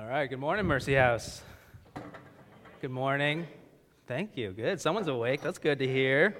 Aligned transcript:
All 0.00 0.06
right, 0.06 0.30
good 0.30 0.38
morning, 0.38 0.64
Mercy 0.64 0.94
House. 0.94 1.42
Good 2.80 2.90
morning. 2.90 3.46
Thank 4.06 4.34
you. 4.34 4.50
Good. 4.50 4.80
Someone's 4.80 5.08
awake. 5.08 5.42
That's 5.42 5.58
good 5.58 5.78
to 5.78 5.86
hear. 5.86 6.38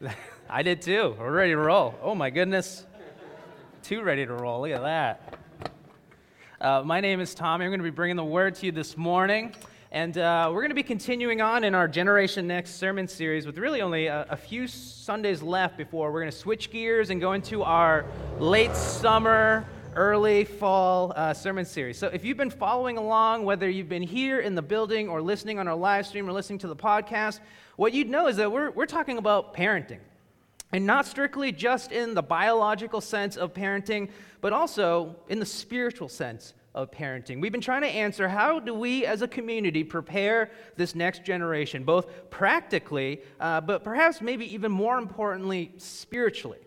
I 0.50 0.64
did 0.64 0.82
too. 0.82 1.14
We're 1.16 1.30
ready 1.30 1.52
to 1.52 1.58
roll. 1.58 1.94
Oh 2.02 2.16
my 2.16 2.30
goodness. 2.30 2.86
Too 3.84 4.02
ready 4.02 4.26
to 4.26 4.32
roll. 4.32 4.62
Look 4.62 4.72
at 4.72 4.82
that. 4.82 5.38
Uh, 6.60 6.82
my 6.84 7.00
name 7.00 7.20
is 7.20 7.36
Tommy. 7.36 7.64
I'm 7.64 7.70
going 7.70 7.78
to 7.78 7.84
be 7.84 7.90
bringing 7.90 8.16
the 8.16 8.24
word 8.24 8.56
to 8.56 8.66
you 8.66 8.72
this 8.72 8.96
morning. 8.96 9.54
And 9.92 10.18
uh, 10.18 10.50
we're 10.52 10.62
going 10.62 10.70
to 10.70 10.74
be 10.74 10.82
continuing 10.82 11.40
on 11.40 11.62
in 11.62 11.72
our 11.72 11.86
Generation 11.86 12.48
Next 12.48 12.74
sermon 12.80 13.06
series 13.06 13.46
with 13.46 13.58
really 13.58 13.80
only 13.80 14.08
a, 14.08 14.26
a 14.28 14.36
few 14.36 14.66
Sundays 14.66 15.40
left 15.40 15.76
before 15.76 16.10
we're 16.10 16.22
going 16.22 16.32
to 16.32 16.36
switch 16.36 16.72
gears 16.72 17.10
and 17.10 17.20
go 17.20 17.34
into 17.34 17.62
our 17.62 18.04
late 18.40 18.74
summer 18.74 19.64
early 19.98 20.44
fall 20.44 21.12
uh, 21.16 21.34
sermon 21.34 21.64
series. 21.64 21.98
So 21.98 22.06
if 22.06 22.24
you've 22.24 22.36
been 22.36 22.50
following 22.50 22.98
along, 22.98 23.44
whether 23.44 23.68
you've 23.68 23.88
been 23.88 24.00
here 24.00 24.38
in 24.38 24.54
the 24.54 24.62
building 24.62 25.08
or 25.08 25.20
listening 25.20 25.58
on 25.58 25.66
our 25.66 25.74
live 25.74 26.06
stream 26.06 26.28
or 26.28 26.32
listening 26.32 26.60
to 26.60 26.68
the 26.68 26.76
podcast, 26.76 27.40
what 27.74 27.92
you'd 27.92 28.08
know 28.08 28.28
is 28.28 28.36
that 28.36 28.52
we're, 28.52 28.70
we're 28.70 28.86
talking 28.86 29.18
about 29.18 29.54
parenting. 29.54 29.98
And 30.70 30.86
not 30.86 31.04
strictly 31.04 31.50
just 31.50 31.90
in 31.90 32.14
the 32.14 32.22
biological 32.22 33.00
sense 33.00 33.36
of 33.36 33.52
parenting, 33.52 34.10
but 34.40 34.52
also 34.52 35.16
in 35.28 35.40
the 35.40 35.46
spiritual 35.46 36.08
sense 36.08 36.54
of 36.76 36.92
parenting. 36.92 37.40
We've 37.40 37.50
been 37.50 37.60
trying 37.60 37.82
to 37.82 37.88
answer 37.88 38.28
how 38.28 38.60
do 38.60 38.74
we 38.74 39.04
as 39.04 39.22
a 39.22 39.28
community 39.28 39.82
prepare 39.82 40.52
this 40.76 40.94
next 40.94 41.24
generation, 41.24 41.82
both 41.82 42.30
practically, 42.30 43.22
uh, 43.40 43.62
but 43.62 43.82
perhaps 43.82 44.20
maybe 44.20 44.54
even 44.54 44.70
more 44.70 44.96
importantly, 44.96 45.72
spiritually. 45.76 46.58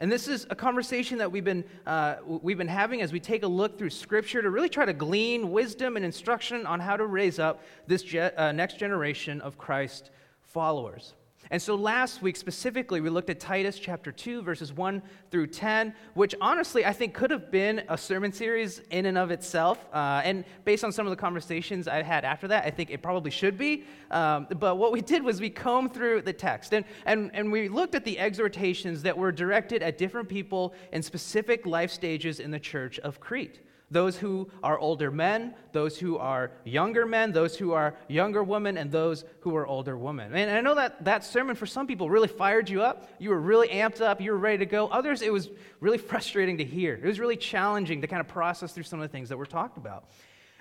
And 0.00 0.10
this 0.10 0.28
is 0.28 0.46
a 0.48 0.56
conversation 0.56 1.18
that 1.18 1.30
we've 1.30 1.44
been, 1.44 1.62
uh, 1.86 2.16
we've 2.24 2.56
been 2.56 2.66
having 2.66 3.02
as 3.02 3.12
we 3.12 3.20
take 3.20 3.42
a 3.42 3.46
look 3.46 3.78
through 3.78 3.90
Scripture 3.90 4.40
to 4.40 4.48
really 4.48 4.70
try 4.70 4.86
to 4.86 4.94
glean 4.94 5.52
wisdom 5.52 5.96
and 5.96 6.04
instruction 6.06 6.64
on 6.64 6.80
how 6.80 6.96
to 6.96 7.04
raise 7.04 7.38
up 7.38 7.62
this 7.86 8.02
ge- 8.02 8.16
uh, 8.16 8.50
next 8.52 8.78
generation 8.78 9.42
of 9.42 9.58
Christ 9.58 10.10
followers. 10.42 11.12
And 11.52 11.60
so 11.60 11.74
last 11.74 12.22
week 12.22 12.36
specifically, 12.36 13.00
we 13.00 13.10
looked 13.10 13.28
at 13.28 13.40
Titus 13.40 13.76
chapter 13.76 14.12
2, 14.12 14.42
verses 14.42 14.72
1 14.72 15.02
through 15.32 15.48
10, 15.48 15.92
which 16.14 16.32
honestly 16.40 16.86
I 16.86 16.92
think 16.92 17.12
could 17.12 17.32
have 17.32 17.50
been 17.50 17.82
a 17.88 17.98
sermon 17.98 18.30
series 18.32 18.80
in 18.90 19.06
and 19.06 19.18
of 19.18 19.32
itself. 19.32 19.84
Uh, 19.92 20.22
and 20.22 20.44
based 20.64 20.84
on 20.84 20.92
some 20.92 21.06
of 21.06 21.10
the 21.10 21.16
conversations 21.16 21.88
I 21.88 22.02
had 22.02 22.24
after 22.24 22.46
that, 22.48 22.64
I 22.66 22.70
think 22.70 22.90
it 22.90 23.02
probably 23.02 23.32
should 23.32 23.58
be. 23.58 23.84
Um, 24.12 24.46
but 24.60 24.76
what 24.76 24.92
we 24.92 25.00
did 25.00 25.24
was 25.24 25.40
we 25.40 25.50
combed 25.50 25.92
through 25.92 26.22
the 26.22 26.32
text 26.32 26.72
and, 26.72 26.84
and, 27.04 27.32
and 27.34 27.50
we 27.50 27.68
looked 27.68 27.96
at 27.96 28.04
the 28.04 28.20
exhortations 28.20 29.02
that 29.02 29.18
were 29.18 29.32
directed 29.32 29.82
at 29.82 29.98
different 29.98 30.28
people 30.28 30.72
in 30.92 31.02
specific 31.02 31.66
life 31.66 31.90
stages 31.90 32.38
in 32.38 32.52
the 32.52 32.60
church 32.60 33.00
of 33.00 33.18
Crete 33.18 33.58
those 33.90 34.16
who 34.16 34.48
are 34.62 34.78
older 34.78 35.10
men, 35.10 35.54
those 35.72 35.98
who 35.98 36.16
are 36.16 36.52
younger 36.64 37.04
men, 37.04 37.32
those 37.32 37.56
who 37.56 37.72
are 37.72 37.96
younger 38.08 38.42
women, 38.42 38.78
and 38.78 38.90
those 38.90 39.24
who 39.40 39.56
are 39.56 39.66
older 39.66 39.98
women. 39.98 40.34
And 40.34 40.50
I 40.50 40.60
know 40.60 40.76
that 40.76 41.04
that 41.04 41.24
sermon 41.24 41.56
for 41.56 41.66
some 41.66 41.86
people 41.86 42.08
really 42.08 42.28
fired 42.28 42.70
you 42.70 42.82
up. 42.82 43.08
You 43.18 43.30
were 43.30 43.40
really 43.40 43.68
amped 43.68 44.00
up. 44.00 44.20
You 44.20 44.30
were 44.30 44.38
ready 44.38 44.58
to 44.58 44.66
go. 44.66 44.86
Others, 44.88 45.22
it 45.22 45.32
was 45.32 45.50
really 45.80 45.98
frustrating 46.10 46.58
to 46.58 46.64
hear. 46.64 46.94
It 46.94 47.04
was 47.04 47.18
really 47.18 47.36
challenging 47.36 48.00
to 48.00 48.06
kind 48.06 48.20
of 48.20 48.28
process 48.28 48.72
through 48.72 48.84
some 48.84 49.00
of 49.00 49.08
the 49.08 49.12
things 49.12 49.28
that 49.28 49.36
were 49.36 49.46
talked 49.46 49.76
about. 49.76 50.04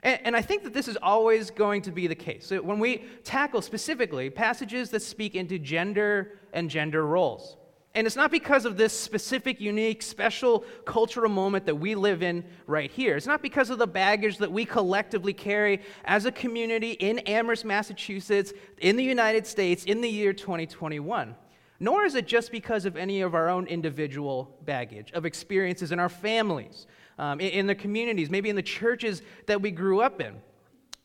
And, 0.01 0.19
and 0.23 0.35
I 0.35 0.41
think 0.41 0.63
that 0.63 0.73
this 0.73 0.87
is 0.87 0.97
always 1.01 1.51
going 1.51 1.83
to 1.83 1.91
be 1.91 2.07
the 2.07 2.15
case. 2.15 2.47
So 2.47 2.61
when 2.61 2.79
we 2.79 3.03
tackle 3.23 3.61
specifically 3.61 4.29
passages 4.29 4.89
that 4.89 5.01
speak 5.01 5.35
into 5.35 5.59
gender 5.59 6.39
and 6.53 6.69
gender 6.69 7.05
roles, 7.05 7.57
and 7.99 8.07
it's 8.07 8.15
not 8.15 8.31
because 8.31 8.63
of 8.63 8.77
this 8.77 8.97
specific, 8.97 9.59
unique, 9.59 10.01
special 10.01 10.63
cultural 10.85 11.29
moment 11.29 11.65
that 11.65 11.75
we 11.75 11.95
live 11.95 12.23
in 12.23 12.45
right 12.65 12.89
here. 12.89 13.17
It's 13.17 13.27
not 13.27 13.41
because 13.41 13.69
of 13.69 13.77
the 13.77 13.87
baggage 13.87 14.37
that 14.37 14.49
we 14.49 14.63
collectively 14.63 15.33
carry 15.33 15.81
as 16.05 16.25
a 16.25 16.31
community 16.31 16.91
in 16.91 17.19
Amherst, 17.19 17.65
Massachusetts, 17.65 18.53
in 18.77 18.95
the 18.95 19.03
United 19.03 19.45
States 19.45 19.83
in 19.83 19.99
the 19.99 20.07
year 20.07 20.31
2021. 20.31 21.35
Nor 21.81 22.05
is 22.05 22.15
it 22.15 22.25
just 22.25 22.53
because 22.53 22.85
of 22.85 22.95
any 22.95 23.19
of 23.19 23.35
our 23.35 23.49
own 23.49 23.67
individual 23.67 24.57
baggage, 24.63 25.11
of 25.11 25.25
experiences 25.25 25.91
in 25.91 25.99
our 25.99 26.07
families, 26.07 26.87
um, 27.17 27.41
in, 27.41 27.49
in 27.49 27.67
the 27.67 27.75
communities, 27.75 28.29
maybe 28.29 28.49
in 28.49 28.55
the 28.55 28.61
churches 28.61 29.21
that 29.45 29.61
we 29.61 29.71
grew 29.71 29.99
up 29.99 30.21
in. 30.21 30.35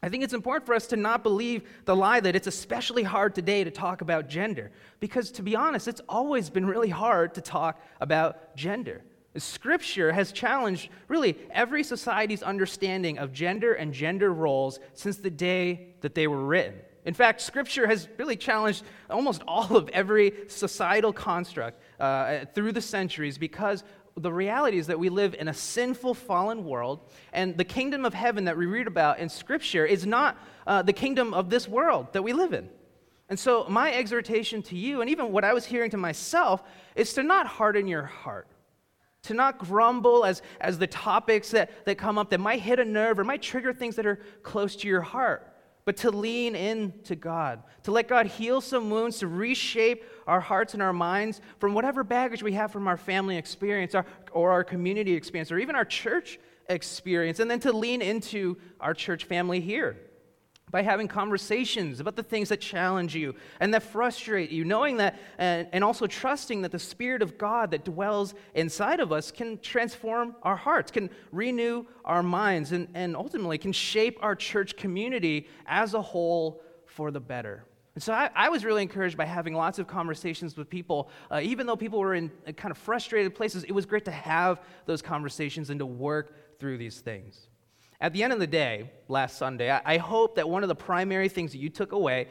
I 0.04 0.10
think 0.10 0.22
it's 0.22 0.34
important 0.34 0.66
for 0.66 0.74
us 0.74 0.86
to 0.88 0.96
not 0.96 1.22
believe 1.22 1.62
the 1.86 1.96
lie 1.96 2.20
that 2.20 2.36
it's 2.36 2.46
especially 2.46 3.04
hard 3.04 3.34
today 3.34 3.64
to 3.64 3.70
talk 3.70 4.02
about 4.02 4.28
gender. 4.28 4.70
Because 5.00 5.30
to 5.30 5.42
be 5.42 5.56
honest, 5.56 5.88
it's 5.88 6.02
always 6.10 6.50
been 6.50 6.66
really 6.66 6.90
hard 6.90 7.32
to 7.36 7.40
talk 7.40 7.80
about 8.02 8.54
gender. 8.54 9.02
Scripture 9.38 10.12
has 10.12 10.30
challenged 10.30 10.90
really 11.08 11.38
every 11.50 11.82
society's 11.82 12.42
understanding 12.42 13.16
of 13.16 13.32
gender 13.32 13.72
and 13.72 13.94
gender 13.94 14.30
roles 14.30 14.78
since 14.92 15.16
the 15.16 15.30
day 15.30 15.94
that 16.02 16.14
they 16.14 16.26
were 16.26 16.44
written. 16.44 16.74
In 17.06 17.14
fact, 17.14 17.40
Scripture 17.40 17.86
has 17.86 18.06
really 18.18 18.36
challenged 18.36 18.84
almost 19.08 19.42
all 19.48 19.74
of 19.74 19.88
every 19.88 20.34
societal 20.48 21.14
construct 21.14 21.80
uh, 21.98 22.44
through 22.54 22.72
the 22.72 22.82
centuries 22.82 23.38
because 23.38 23.82
the 24.16 24.32
reality 24.32 24.78
is 24.78 24.86
that 24.86 24.98
we 24.98 25.08
live 25.08 25.34
in 25.34 25.48
a 25.48 25.54
sinful, 25.54 26.14
fallen 26.14 26.64
world, 26.64 27.00
and 27.32 27.56
the 27.56 27.64
kingdom 27.64 28.04
of 28.04 28.14
heaven 28.14 28.44
that 28.44 28.56
we 28.56 28.66
read 28.66 28.86
about 28.86 29.18
in 29.18 29.28
Scripture 29.28 29.84
is 29.84 30.06
not 30.06 30.38
uh, 30.66 30.82
the 30.82 30.92
kingdom 30.92 31.34
of 31.34 31.50
this 31.50 31.68
world 31.68 32.12
that 32.12 32.22
we 32.22 32.32
live 32.32 32.52
in. 32.52 32.68
And 33.28 33.38
so, 33.38 33.66
my 33.68 33.92
exhortation 33.92 34.62
to 34.64 34.76
you, 34.76 35.00
and 35.00 35.10
even 35.10 35.32
what 35.32 35.44
I 35.44 35.52
was 35.52 35.64
hearing 35.64 35.90
to 35.90 35.96
myself, 35.96 36.62
is 36.94 37.14
to 37.14 37.22
not 37.22 37.46
harden 37.46 37.88
your 37.88 38.04
heart, 38.04 38.46
to 39.22 39.34
not 39.34 39.58
grumble 39.58 40.24
as, 40.24 40.42
as 40.60 40.78
the 40.78 40.86
topics 40.86 41.50
that, 41.50 41.86
that 41.86 41.96
come 41.96 42.18
up 42.18 42.30
that 42.30 42.38
might 42.38 42.60
hit 42.60 42.78
a 42.78 42.84
nerve 42.84 43.18
or 43.18 43.24
might 43.24 43.42
trigger 43.42 43.72
things 43.72 43.96
that 43.96 44.06
are 44.06 44.20
close 44.42 44.76
to 44.76 44.88
your 44.88 45.00
heart 45.00 45.53
but 45.84 45.96
to 45.98 46.10
lean 46.10 46.56
in 46.56 46.92
to 47.04 47.14
God, 47.14 47.62
to 47.82 47.92
let 47.92 48.08
God 48.08 48.26
heal 48.26 48.60
some 48.60 48.90
wounds, 48.90 49.18
to 49.18 49.28
reshape 49.28 50.04
our 50.26 50.40
hearts 50.40 50.74
and 50.74 50.82
our 50.82 50.92
minds 50.92 51.40
from 51.58 51.74
whatever 51.74 52.02
baggage 52.02 52.42
we 52.42 52.52
have 52.52 52.72
from 52.72 52.88
our 52.88 52.96
family 52.96 53.36
experience 53.36 53.94
our, 53.94 54.06
or 54.32 54.50
our 54.50 54.64
community 54.64 55.12
experience 55.12 55.52
or 55.52 55.58
even 55.58 55.74
our 55.74 55.84
church 55.84 56.38
experience, 56.68 57.40
and 57.40 57.50
then 57.50 57.60
to 57.60 57.72
lean 57.72 58.00
into 58.00 58.56
our 58.80 58.94
church 58.94 59.24
family 59.24 59.60
here 59.60 59.98
by 60.74 60.82
having 60.82 61.06
conversations 61.06 62.00
about 62.00 62.16
the 62.16 62.22
things 62.24 62.48
that 62.48 62.60
challenge 62.60 63.14
you 63.14 63.32
and 63.60 63.72
that 63.72 63.80
frustrate 63.80 64.50
you, 64.50 64.64
knowing 64.64 64.96
that 64.96 65.16
and, 65.38 65.68
and 65.72 65.84
also 65.84 66.04
trusting 66.04 66.62
that 66.62 66.72
the 66.72 66.78
Spirit 66.80 67.22
of 67.22 67.38
God 67.38 67.70
that 67.70 67.84
dwells 67.84 68.34
inside 68.56 68.98
of 68.98 69.12
us 69.12 69.30
can 69.30 69.56
transform 69.60 70.34
our 70.42 70.56
hearts, 70.56 70.90
can 70.90 71.10
renew 71.30 71.84
our 72.04 72.24
minds, 72.24 72.72
and, 72.72 72.88
and 72.92 73.14
ultimately 73.14 73.56
can 73.56 73.70
shape 73.70 74.18
our 74.20 74.34
church 74.34 74.76
community 74.76 75.46
as 75.64 75.94
a 75.94 76.02
whole 76.02 76.60
for 76.86 77.12
the 77.12 77.20
better. 77.20 77.64
And 77.94 78.02
so 78.02 78.12
I, 78.12 78.30
I, 78.34 78.48
was 78.48 78.64
really 78.64 78.82
encouraged 78.82 79.16
by 79.16 79.26
having 79.26 79.54
lots 79.54 79.78
of 79.78 79.86
conversations 79.86 80.56
with 80.56 80.68
people. 80.68 81.08
Uh, 81.30 81.38
even 81.40 81.68
though 81.68 81.76
people 81.76 82.00
were 82.00 82.16
in 82.16 82.32
uh, 82.48 82.50
kind 82.50 82.72
of 82.72 82.78
frustrated 82.78 83.32
places, 83.36 83.62
it 83.62 83.70
was 83.70 83.86
great 83.86 84.06
to 84.06 84.10
have 84.10 84.60
those 84.86 85.02
conversations 85.02 85.70
and 85.70 85.78
to 85.78 85.86
work 85.86 86.58
through 86.58 86.78
these 86.78 86.98
things. 86.98 87.46
At 88.04 88.12
the 88.12 88.22
end 88.22 88.34
of 88.34 88.38
the 88.38 88.46
day, 88.46 88.90
last 89.08 89.38
Sunday, 89.38 89.70
I 89.70 89.96
hope 89.96 90.34
that 90.34 90.46
one 90.46 90.62
of 90.62 90.68
the 90.68 90.74
primary 90.74 91.30
things 91.30 91.52
that 91.52 91.58
you 91.58 91.70
took 91.70 91.92
away 91.92 92.28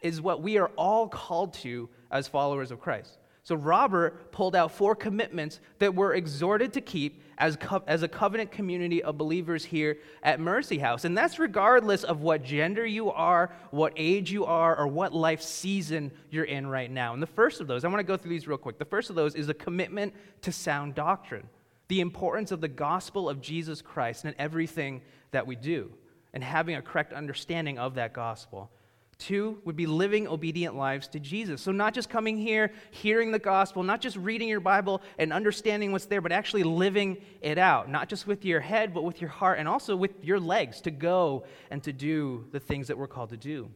is 0.00 0.20
what 0.20 0.40
we 0.40 0.56
are 0.56 0.68
all 0.76 1.08
called 1.08 1.52
to 1.54 1.88
as 2.12 2.28
followers 2.28 2.70
of 2.70 2.80
Christ. 2.80 3.18
So, 3.42 3.56
Robert 3.56 4.30
pulled 4.30 4.54
out 4.54 4.70
four 4.70 4.94
commitments 4.94 5.58
that 5.80 5.92
we're 5.92 6.14
exhorted 6.14 6.72
to 6.74 6.80
keep 6.80 7.24
as, 7.38 7.56
co- 7.56 7.82
as 7.88 8.04
a 8.04 8.08
covenant 8.08 8.52
community 8.52 9.02
of 9.02 9.18
believers 9.18 9.64
here 9.64 9.98
at 10.22 10.38
Mercy 10.38 10.78
House. 10.78 11.04
And 11.04 11.18
that's 11.18 11.40
regardless 11.40 12.04
of 12.04 12.20
what 12.20 12.44
gender 12.44 12.86
you 12.86 13.10
are, 13.10 13.52
what 13.72 13.94
age 13.96 14.30
you 14.30 14.44
are, 14.44 14.78
or 14.78 14.86
what 14.86 15.12
life 15.12 15.42
season 15.42 16.12
you're 16.30 16.44
in 16.44 16.68
right 16.68 16.90
now. 16.90 17.14
And 17.14 17.22
the 17.22 17.26
first 17.26 17.60
of 17.60 17.66
those, 17.66 17.84
I 17.84 17.88
want 17.88 17.98
to 17.98 18.04
go 18.04 18.16
through 18.16 18.30
these 18.30 18.46
real 18.46 18.58
quick. 18.58 18.78
The 18.78 18.84
first 18.84 19.10
of 19.10 19.16
those 19.16 19.34
is 19.34 19.48
a 19.48 19.54
commitment 19.54 20.14
to 20.42 20.52
sound 20.52 20.94
doctrine 20.94 21.48
the 21.88 22.00
importance 22.00 22.50
of 22.50 22.60
the 22.60 22.68
gospel 22.68 23.28
of 23.28 23.40
Jesus 23.40 23.80
Christ 23.80 24.24
and 24.24 24.34
everything 24.38 25.02
that 25.30 25.46
we 25.46 25.56
do, 25.56 25.92
and 26.32 26.42
having 26.42 26.76
a 26.76 26.82
correct 26.82 27.12
understanding 27.12 27.78
of 27.78 27.94
that 27.94 28.12
gospel. 28.12 28.70
Two 29.18 29.58
would 29.64 29.76
be 29.76 29.86
living 29.86 30.28
obedient 30.28 30.76
lives 30.76 31.08
to 31.08 31.20
Jesus. 31.20 31.62
So, 31.62 31.72
not 31.72 31.94
just 31.94 32.10
coming 32.10 32.36
here, 32.36 32.70
hearing 32.90 33.32
the 33.32 33.38
gospel, 33.38 33.82
not 33.82 34.02
just 34.02 34.16
reading 34.16 34.46
your 34.46 34.60
Bible 34.60 35.00
and 35.16 35.32
understanding 35.32 35.90
what's 35.90 36.04
there, 36.04 36.20
but 36.20 36.32
actually 36.32 36.64
living 36.64 37.16
it 37.40 37.56
out, 37.56 37.90
not 37.90 38.10
just 38.10 38.26
with 38.26 38.44
your 38.44 38.60
head, 38.60 38.92
but 38.92 39.04
with 39.04 39.22
your 39.22 39.30
heart 39.30 39.58
and 39.58 39.66
also 39.66 39.96
with 39.96 40.22
your 40.22 40.38
legs 40.38 40.82
to 40.82 40.90
go 40.90 41.44
and 41.70 41.82
to 41.84 41.94
do 41.94 42.44
the 42.52 42.60
things 42.60 42.88
that 42.88 42.98
we're 42.98 43.06
called 43.06 43.30
to 43.30 43.38
do. 43.38 43.70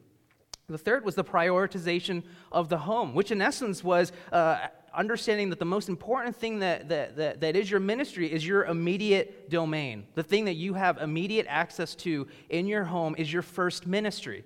The 0.69 0.79
third 0.79 1.05
was 1.05 1.15
the 1.15 1.25
prioritization 1.25 2.23
of 2.53 2.69
the 2.69 2.79
home, 2.79 3.15
which 3.15 3.31
in 3.31 3.41
essence 3.41 3.83
was 3.83 4.13
uh, 4.31 4.67
understanding 4.95 5.51
that 5.51 5.59
the 5.59 5.65
most 5.65 5.89
important 5.89 6.37
thing 6.37 6.59
that, 6.61 6.89
that, 6.89 7.17
that, 7.17 7.41
that 7.41 7.57
is 7.57 7.71
your 7.71 7.81
ministry 7.81 8.33
is 8.33 8.47
your 8.47 8.65
immediate 8.65 9.51
domain. 9.51 10.07
The 10.15 10.23
thing 10.23 10.45
that 10.47 10.55
you 10.55 10.75
have 10.75 10.99
immediate 10.99 11.47
access 11.49 11.95
to 11.97 12.27
in 12.49 12.67
your 12.67 12.85
home 12.85 13.15
is 13.19 13.33
your 13.33 13.43
first 13.43 13.87
ministry. 13.87 14.45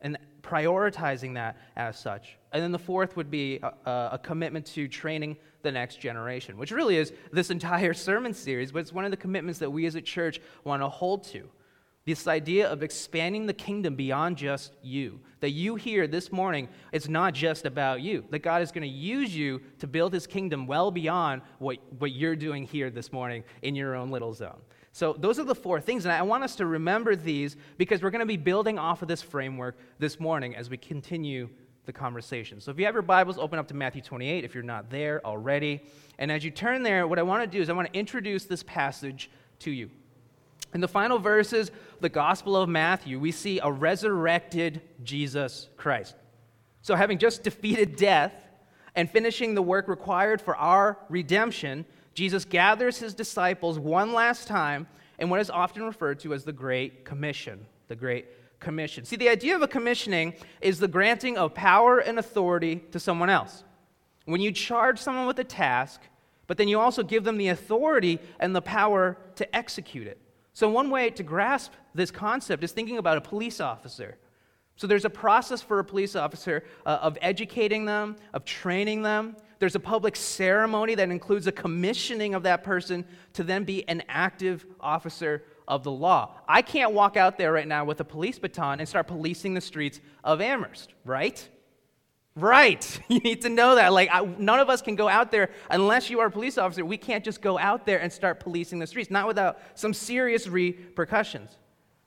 And 0.00 0.18
prioritizing 0.44 1.34
that 1.34 1.56
as 1.76 1.98
such. 1.98 2.36
And 2.52 2.62
then 2.62 2.70
the 2.70 2.78
fourth 2.78 3.16
would 3.16 3.30
be 3.30 3.58
a, 3.62 3.90
a, 4.12 4.20
commitment 4.22 4.66
to 4.66 4.86
training 4.86 5.36
the 5.62 5.72
next 5.72 5.98
generation, 6.00 6.56
which 6.56 6.70
really 6.70 6.98
is 6.98 7.12
this 7.32 7.50
entire 7.50 7.94
sermon 7.94 8.34
series, 8.34 8.70
but 8.70 8.80
it's 8.80 8.92
one 8.92 9.04
of 9.04 9.10
the 9.10 9.16
commitments 9.16 9.58
that 9.60 9.70
we 9.70 9.86
as 9.86 9.94
a 9.94 10.02
church 10.02 10.40
want 10.62 10.82
to 10.82 10.88
hold 10.88 11.24
to. 11.24 11.48
This 12.06 12.26
idea 12.26 12.68
of 12.68 12.82
expanding 12.82 13.46
the 13.46 13.54
kingdom 13.54 13.96
beyond 13.96 14.36
just 14.36 14.74
you. 14.82 15.20
That 15.40 15.50
you 15.50 15.74
here 15.76 16.06
this 16.06 16.30
morning, 16.30 16.68
it's 16.92 17.08
not 17.08 17.32
just 17.32 17.64
about 17.64 18.02
you. 18.02 18.24
That 18.28 18.40
God 18.40 18.60
is 18.60 18.72
going 18.72 18.82
to 18.82 18.88
use 18.88 19.34
you 19.34 19.62
to 19.78 19.86
build 19.86 20.12
his 20.12 20.26
kingdom 20.26 20.66
well 20.66 20.90
beyond 20.90 21.40
what, 21.58 21.78
what 21.98 22.12
you're 22.12 22.36
doing 22.36 22.64
here 22.64 22.90
this 22.90 23.10
morning 23.10 23.42
in 23.62 23.74
your 23.74 23.94
own 23.94 24.10
little 24.10 24.34
zone. 24.34 24.60
So, 24.92 25.14
those 25.14 25.38
are 25.38 25.44
the 25.44 25.54
four 25.54 25.80
things, 25.80 26.04
and 26.04 26.12
I 26.12 26.22
want 26.22 26.44
us 26.44 26.54
to 26.56 26.66
remember 26.66 27.16
these 27.16 27.56
because 27.78 28.02
we're 28.02 28.10
going 28.10 28.20
to 28.20 28.26
be 28.26 28.36
building 28.36 28.78
off 28.78 29.02
of 29.02 29.08
this 29.08 29.22
framework 29.22 29.76
this 29.98 30.20
morning 30.20 30.54
as 30.54 30.70
we 30.70 30.76
continue 30.76 31.48
the 31.86 31.92
conversation. 31.92 32.60
So, 32.60 32.70
if 32.70 32.78
you 32.78 32.84
have 32.84 32.94
your 32.94 33.02
Bibles, 33.02 33.38
open 33.38 33.58
up 33.58 33.66
to 33.68 33.74
Matthew 33.74 34.02
28 34.02 34.44
if 34.44 34.54
you're 34.54 34.62
not 34.62 34.90
there 34.90 35.24
already. 35.26 35.82
And 36.18 36.30
as 36.30 36.44
you 36.44 36.50
turn 36.50 36.82
there, 36.82 37.08
what 37.08 37.18
I 37.18 37.22
want 37.22 37.42
to 37.42 37.46
do 37.48 37.60
is 37.60 37.70
I 37.70 37.72
want 37.72 37.92
to 37.92 37.98
introduce 37.98 38.44
this 38.44 38.62
passage 38.62 39.30
to 39.60 39.70
you. 39.72 39.90
In 40.74 40.80
the 40.80 40.88
final 40.88 41.18
verses 41.18 41.70
the 42.04 42.10
Gospel 42.10 42.54
of 42.54 42.68
Matthew, 42.68 43.18
we 43.18 43.32
see 43.32 43.60
a 43.60 43.72
resurrected 43.72 44.82
Jesus 45.02 45.70
Christ. 45.78 46.14
So, 46.82 46.96
having 46.96 47.16
just 47.16 47.42
defeated 47.42 47.96
death 47.96 48.46
and 48.94 49.08
finishing 49.10 49.54
the 49.54 49.62
work 49.62 49.88
required 49.88 50.42
for 50.42 50.54
our 50.54 50.98
redemption, 51.08 51.86
Jesus 52.12 52.44
gathers 52.44 52.98
his 52.98 53.14
disciples 53.14 53.78
one 53.78 54.12
last 54.12 54.46
time 54.46 54.86
in 55.18 55.30
what 55.30 55.40
is 55.40 55.48
often 55.48 55.84
referred 55.84 56.20
to 56.20 56.34
as 56.34 56.44
the 56.44 56.52
Great 56.52 57.06
Commission. 57.06 57.64
The 57.88 57.96
Great 57.96 58.26
Commission. 58.60 59.06
See, 59.06 59.16
the 59.16 59.30
idea 59.30 59.56
of 59.56 59.62
a 59.62 59.66
commissioning 59.66 60.34
is 60.60 60.78
the 60.78 60.88
granting 60.88 61.38
of 61.38 61.54
power 61.54 62.00
and 62.00 62.18
authority 62.18 62.84
to 62.92 63.00
someone 63.00 63.30
else. 63.30 63.64
When 64.26 64.42
you 64.42 64.52
charge 64.52 64.98
someone 64.98 65.26
with 65.26 65.38
a 65.38 65.44
task, 65.44 66.02
but 66.48 66.58
then 66.58 66.68
you 66.68 66.78
also 66.78 67.02
give 67.02 67.24
them 67.24 67.38
the 67.38 67.48
authority 67.48 68.18
and 68.38 68.54
the 68.54 68.60
power 68.60 69.16
to 69.36 69.56
execute 69.56 70.06
it. 70.06 70.18
So, 70.54 70.68
one 70.68 70.88
way 70.88 71.10
to 71.10 71.22
grasp 71.24 71.72
this 71.94 72.12
concept 72.12 72.62
is 72.62 72.70
thinking 72.70 72.98
about 72.98 73.18
a 73.18 73.20
police 73.20 73.60
officer. 73.60 74.16
So, 74.76 74.86
there's 74.86 75.04
a 75.04 75.10
process 75.10 75.60
for 75.60 75.80
a 75.80 75.84
police 75.84 76.14
officer 76.14 76.64
uh, 76.86 76.98
of 77.02 77.18
educating 77.20 77.84
them, 77.84 78.16
of 78.32 78.44
training 78.44 79.02
them. 79.02 79.36
There's 79.58 79.74
a 79.74 79.80
public 79.80 80.14
ceremony 80.14 80.94
that 80.94 81.10
includes 81.10 81.48
a 81.48 81.52
commissioning 81.52 82.34
of 82.34 82.44
that 82.44 82.62
person 82.62 83.04
to 83.32 83.42
then 83.42 83.64
be 83.64 83.86
an 83.88 84.04
active 84.08 84.64
officer 84.80 85.42
of 85.66 85.82
the 85.82 85.90
law. 85.90 86.36
I 86.46 86.62
can't 86.62 86.92
walk 86.92 87.16
out 87.16 87.36
there 87.36 87.52
right 87.52 87.66
now 87.66 87.84
with 87.84 88.00
a 88.00 88.04
police 88.04 88.38
baton 88.38 88.78
and 88.78 88.88
start 88.88 89.08
policing 89.08 89.54
the 89.54 89.60
streets 89.60 90.00
of 90.22 90.40
Amherst, 90.40 90.92
right? 91.04 91.48
Right. 92.36 93.00
You 93.08 93.20
need 93.20 93.42
to 93.42 93.48
know 93.48 93.76
that. 93.76 93.92
Like, 93.92 94.08
I, 94.12 94.24
none 94.38 94.58
of 94.58 94.68
us 94.68 94.82
can 94.82 94.96
go 94.96 95.08
out 95.08 95.30
there 95.30 95.50
unless 95.70 96.10
you 96.10 96.18
are 96.20 96.26
a 96.26 96.30
police 96.30 96.58
officer. 96.58 96.84
We 96.84 96.96
can't 96.96 97.24
just 97.24 97.40
go 97.40 97.58
out 97.58 97.86
there 97.86 98.00
and 98.00 98.12
start 98.12 98.40
policing 98.40 98.80
the 98.80 98.86
streets, 98.86 99.10
not 99.10 99.28
without 99.28 99.58
some 99.74 99.94
serious 99.94 100.48
repercussions. 100.48 101.50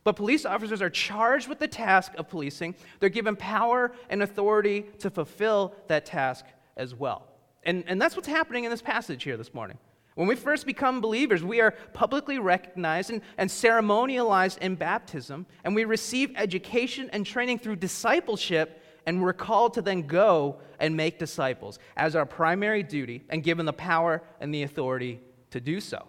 But 0.03 0.15
police 0.15 0.45
officers 0.45 0.81
are 0.81 0.89
charged 0.89 1.47
with 1.47 1.59
the 1.59 1.67
task 1.67 2.13
of 2.17 2.29
policing. 2.29 2.75
They're 2.99 3.09
given 3.09 3.35
power 3.35 3.93
and 4.09 4.21
authority 4.23 4.85
to 4.99 5.09
fulfill 5.09 5.75
that 5.87 6.05
task 6.05 6.45
as 6.75 6.93
well. 6.93 7.27
And, 7.63 7.83
and 7.87 8.01
that's 8.01 8.15
what's 8.15 8.27
happening 8.27 8.63
in 8.63 8.71
this 8.71 8.81
passage 8.81 9.23
here 9.23 9.37
this 9.37 9.53
morning. 9.53 9.77
When 10.15 10.27
we 10.27 10.35
first 10.35 10.65
become 10.65 10.99
believers, 10.99 11.43
we 11.43 11.61
are 11.61 11.71
publicly 11.93 12.39
recognized 12.39 13.11
and, 13.11 13.21
and 13.37 13.49
ceremonialized 13.49 14.57
in 14.59 14.75
baptism, 14.75 15.45
and 15.63 15.75
we 15.75 15.85
receive 15.85 16.31
education 16.35 17.09
and 17.13 17.25
training 17.25 17.59
through 17.59 17.75
discipleship 17.75 18.81
and 19.07 19.21
we're 19.21 19.33
called 19.33 19.73
to 19.73 19.81
then 19.81 20.01
go 20.03 20.57
and 20.79 20.95
make 20.95 21.17
disciples 21.17 21.79
as 21.95 22.15
our 22.15 22.25
primary 22.25 22.83
duty 22.83 23.23
and 23.29 23.41
given 23.41 23.65
the 23.65 23.73
power 23.73 24.21
and 24.41 24.53
the 24.53 24.63
authority 24.63 25.21
to 25.49 25.61
do 25.61 25.79
so. 25.79 26.05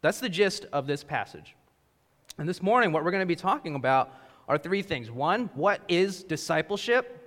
That's 0.00 0.20
the 0.20 0.28
gist 0.28 0.64
of 0.72 0.86
this 0.86 1.02
passage. 1.02 1.56
And 2.38 2.48
this 2.48 2.62
morning, 2.62 2.92
what 2.92 3.04
we're 3.04 3.10
going 3.10 3.22
to 3.22 3.26
be 3.26 3.34
talking 3.34 3.74
about 3.74 4.14
are 4.48 4.56
three 4.56 4.82
things. 4.82 5.10
One, 5.10 5.50
what 5.54 5.80
is 5.88 6.22
discipleship? 6.22 7.20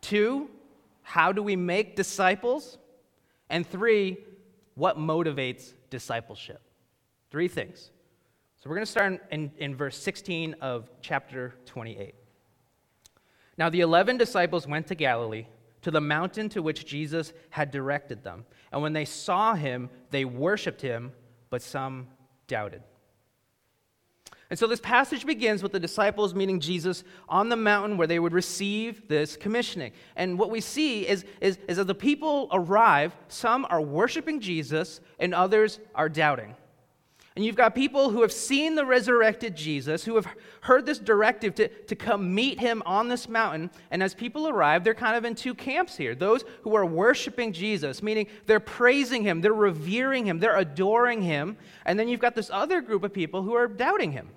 Two, 0.00 0.48
how 1.02 1.30
do 1.30 1.42
we 1.42 1.54
make 1.54 1.94
disciples? 1.94 2.78
And 3.50 3.68
three, 3.68 4.16
what 4.74 4.96
motivates 4.96 5.74
discipleship? 5.90 6.62
Three 7.30 7.48
things. 7.48 7.90
So 8.62 8.70
we're 8.70 8.76
going 8.76 8.86
to 8.86 8.90
start 8.90 9.20
in, 9.30 9.52
in 9.58 9.76
verse 9.76 9.98
16 9.98 10.56
of 10.62 10.88
chapter 11.02 11.54
28. 11.66 12.14
Now 13.56 13.70
the 13.70 13.80
eleven 13.80 14.16
disciples 14.16 14.66
went 14.66 14.86
to 14.88 14.94
Galilee, 14.94 15.46
to 15.82 15.90
the 15.90 16.00
mountain 16.00 16.48
to 16.50 16.62
which 16.62 16.86
Jesus 16.86 17.32
had 17.50 17.70
directed 17.70 18.24
them. 18.24 18.46
And 18.72 18.82
when 18.82 18.92
they 18.92 19.04
saw 19.04 19.54
him, 19.54 19.90
they 20.10 20.24
worshiped 20.24 20.80
him, 20.80 21.12
but 21.50 21.62
some 21.62 22.08
doubted. 22.46 22.82
And 24.50 24.58
so 24.58 24.66
this 24.66 24.80
passage 24.80 25.24
begins 25.24 25.62
with 25.62 25.72
the 25.72 25.80
disciples 25.80 26.34
meeting 26.34 26.60
Jesus 26.60 27.02
on 27.28 27.48
the 27.48 27.56
mountain 27.56 27.96
where 27.96 28.06
they 28.06 28.18
would 28.18 28.32
receive 28.32 29.08
this 29.08 29.36
commissioning. 29.36 29.92
And 30.16 30.38
what 30.38 30.50
we 30.50 30.60
see 30.60 31.08
is, 31.08 31.24
is, 31.40 31.58
is 31.66 31.78
that 31.78 31.86
the 31.86 31.94
people 31.94 32.48
arrive, 32.52 33.16
some 33.28 33.66
are 33.70 33.80
worshiping 33.80 34.40
Jesus, 34.40 35.00
and 35.18 35.34
others 35.34 35.80
are 35.94 36.08
doubting. 36.08 36.54
And 37.36 37.44
you've 37.44 37.56
got 37.56 37.74
people 37.74 38.10
who 38.10 38.22
have 38.22 38.30
seen 38.30 38.76
the 38.76 38.86
resurrected 38.86 39.56
Jesus, 39.56 40.04
who 40.04 40.14
have 40.14 40.28
heard 40.60 40.86
this 40.86 41.00
directive 41.00 41.52
to, 41.56 41.66
to 41.66 41.96
come 41.96 42.32
meet 42.32 42.60
him 42.60 42.80
on 42.86 43.08
this 43.08 43.28
mountain. 43.28 43.70
And 43.90 44.04
as 44.04 44.14
people 44.14 44.46
arrive, 44.46 44.84
they're 44.84 44.94
kind 44.94 45.16
of 45.16 45.24
in 45.24 45.34
two 45.34 45.52
camps 45.52 45.96
here. 45.96 46.14
Those 46.14 46.44
who 46.62 46.76
are 46.76 46.86
worshiping 46.86 47.52
Jesus, 47.52 48.04
meaning 48.04 48.28
they're 48.46 48.60
praising 48.60 49.24
him, 49.24 49.40
they're 49.40 49.52
revering 49.52 50.26
him, 50.26 50.38
they're 50.38 50.56
adoring 50.56 51.22
him. 51.22 51.56
And 51.84 51.98
then 51.98 52.06
you've 52.06 52.20
got 52.20 52.36
this 52.36 52.50
other 52.52 52.80
group 52.80 53.02
of 53.02 53.12
people 53.12 53.42
who 53.42 53.54
are 53.54 53.66
doubting 53.66 54.12
him. 54.12 54.28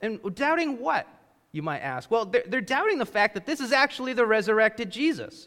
And 0.00 0.18
doubting 0.34 0.80
what, 0.80 1.06
you 1.52 1.60
might 1.60 1.80
ask? 1.80 2.10
Well, 2.10 2.24
they're, 2.24 2.44
they're 2.46 2.62
doubting 2.62 2.98
the 2.98 3.06
fact 3.06 3.34
that 3.34 3.44
this 3.44 3.60
is 3.60 3.70
actually 3.70 4.14
the 4.14 4.24
resurrected 4.24 4.90
Jesus, 4.90 5.46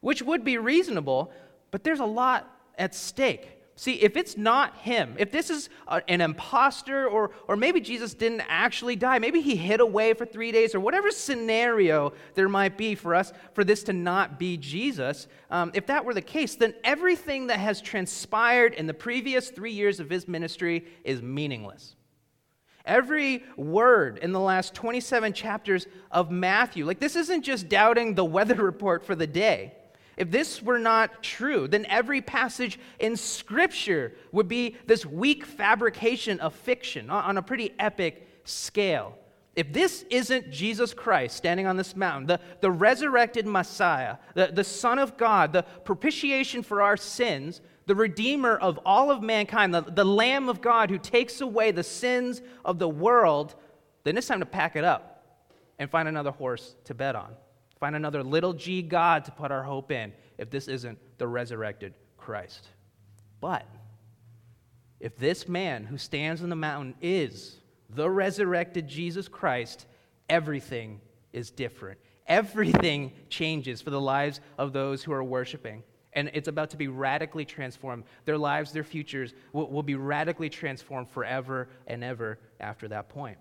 which 0.00 0.20
would 0.20 0.44
be 0.44 0.58
reasonable, 0.58 1.30
but 1.70 1.84
there's 1.84 2.00
a 2.00 2.04
lot 2.04 2.52
at 2.76 2.92
stake. 2.92 3.55
See, 3.78 4.00
if 4.00 4.16
it's 4.16 4.38
not 4.38 4.74
him, 4.78 5.14
if 5.18 5.30
this 5.30 5.50
is 5.50 5.68
a, 5.86 6.02
an 6.08 6.22
impostor, 6.22 7.06
or, 7.06 7.32
or 7.46 7.56
maybe 7.56 7.78
Jesus 7.78 8.14
didn't 8.14 8.42
actually 8.48 8.96
die, 8.96 9.18
maybe 9.18 9.42
he 9.42 9.54
hid 9.54 9.80
away 9.80 10.14
for 10.14 10.24
three 10.24 10.50
days, 10.50 10.74
or 10.74 10.80
whatever 10.80 11.10
scenario 11.10 12.14
there 12.34 12.48
might 12.48 12.78
be 12.78 12.94
for 12.94 13.14
us 13.14 13.34
for 13.52 13.64
this 13.64 13.82
to 13.84 13.92
not 13.92 14.38
be 14.38 14.56
Jesus, 14.56 15.28
um, 15.50 15.70
if 15.74 15.86
that 15.88 16.06
were 16.06 16.14
the 16.14 16.22
case, 16.22 16.56
then 16.56 16.74
everything 16.84 17.48
that 17.48 17.58
has 17.58 17.82
transpired 17.82 18.72
in 18.72 18.86
the 18.86 18.94
previous 18.94 19.50
three 19.50 19.72
years 19.72 20.00
of 20.00 20.08
his 20.08 20.26
ministry 20.26 20.86
is 21.04 21.20
meaningless. 21.20 21.96
Every 22.86 23.44
word 23.58 24.18
in 24.18 24.32
the 24.32 24.40
last 24.40 24.72
27 24.74 25.34
chapters 25.34 25.86
of 26.10 26.30
Matthew, 26.30 26.86
like 26.86 27.00
this 27.00 27.16
isn't 27.16 27.42
just 27.42 27.68
doubting 27.68 28.14
the 28.14 28.24
weather 28.24 28.54
report 28.62 29.04
for 29.04 29.14
the 29.14 29.26
day. 29.26 29.74
If 30.16 30.30
this 30.30 30.62
were 30.62 30.78
not 30.78 31.22
true, 31.22 31.68
then 31.68 31.84
every 31.86 32.22
passage 32.22 32.78
in 32.98 33.16
Scripture 33.16 34.14
would 34.32 34.48
be 34.48 34.76
this 34.86 35.04
weak 35.04 35.44
fabrication 35.44 36.40
of 36.40 36.54
fiction 36.54 37.10
on 37.10 37.36
a 37.36 37.42
pretty 37.42 37.74
epic 37.78 38.26
scale. 38.44 39.18
If 39.54 39.72
this 39.72 40.04
isn't 40.10 40.50
Jesus 40.50 40.92
Christ 40.92 41.36
standing 41.36 41.66
on 41.66 41.76
this 41.76 41.96
mountain, 41.96 42.26
the, 42.26 42.40
the 42.60 42.70
resurrected 42.70 43.46
Messiah, 43.46 44.16
the, 44.34 44.50
the 44.52 44.64
Son 44.64 44.98
of 44.98 45.16
God, 45.16 45.52
the 45.52 45.62
propitiation 45.62 46.62
for 46.62 46.82
our 46.82 46.96
sins, 46.96 47.62
the 47.86 47.94
Redeemer 47.94 48.56
of 48.56 48.78
all 48.84 49.10
of 49.10 49.22
mankind, 49.22 49.72
the, 49.72 49.80
the 49.80 50.04
Lamb 50.04 50.48
of 50.48 50.60
God 50.60 50.90
who 50.90 50.98
takes 50.98 51.40
away 51.40 51.70
the 51.70 51.82
sins 51.82 52.42
of 52.64 52.78
the 52.78 52.88
world, 52.88 53.54
then 54.04 54.18
it's 54.18 54.26
time 54.26 54.40
to 54.40 54.46
pack 54.46 54.76
it 54.76 54.84
up 54.84 55.24
and 55.78 55.90
find 55.90 56.06
another 56.08 56.32
horse 56.32 56.76
to 56.84 56.94
bet 56.94 57.16
on. 57.16 57.34
Find 57.78 57.94
another 57.94 58.22
little 58.22 58.52
g 58.52 58.82
God 58.82 59.24
to 59.26 59.30
put 59.30 59.50
our 59.50 59.62
hope 59.62 59.90
in 59.90 60.12
if 60.38 60.50
this 60.50 60.68
isn't 60.68 60.98
the 61.18 61.28
resurrected 61.28 61.94
Christ. 62.16 62.68
But 63.40 63.66
if 65.00 65.16
this 65.16 65.46
man 65.46 65.84
who 65.84 65.98
stands 65.98 66.42
on 66.42 66.48
the 66.48 66.56
mountain 66.56 66.94
is 67.02 67.56
the 67.90 68.08
resurrected 68.08 68.88
Jesus 68.88 69.28
Christ, 69.28 69.86
everything 70.28 71.00
is 71.32 71.50
different. 71.50 71.98
Everything 72.26 73.12
changes 73.28 73.80
for 73.80 73.90
the 73.90 74.00
lives 74.00 74.40
of 74.58 74.72
those 74.72 75.04
who 75.04 75.12
are 75.12 75.22
worshiping. 75.22 75.82
And 76.14 76.30
it's 76.32 76.48
about 76.48 76.70
to 76.70 76.76
be 76.76 76.88
radically 76.88 77.44
transformed. 77.44 78.04
Their 78.24 78.38
lives, 78.38 78.72
their 78.72 78.84
futures 78.84 79.34
will, 79.52 79.70
will 79.70 79.82
be 79.82 79.94
radically 79.94 80.48
transformed 80.48 81.08
forever 81.08 81.68
and 81.86 82.02
ever 82.02 82.38
after 82.58 82.88
that 82.88 83.10
point. 83.10 83.36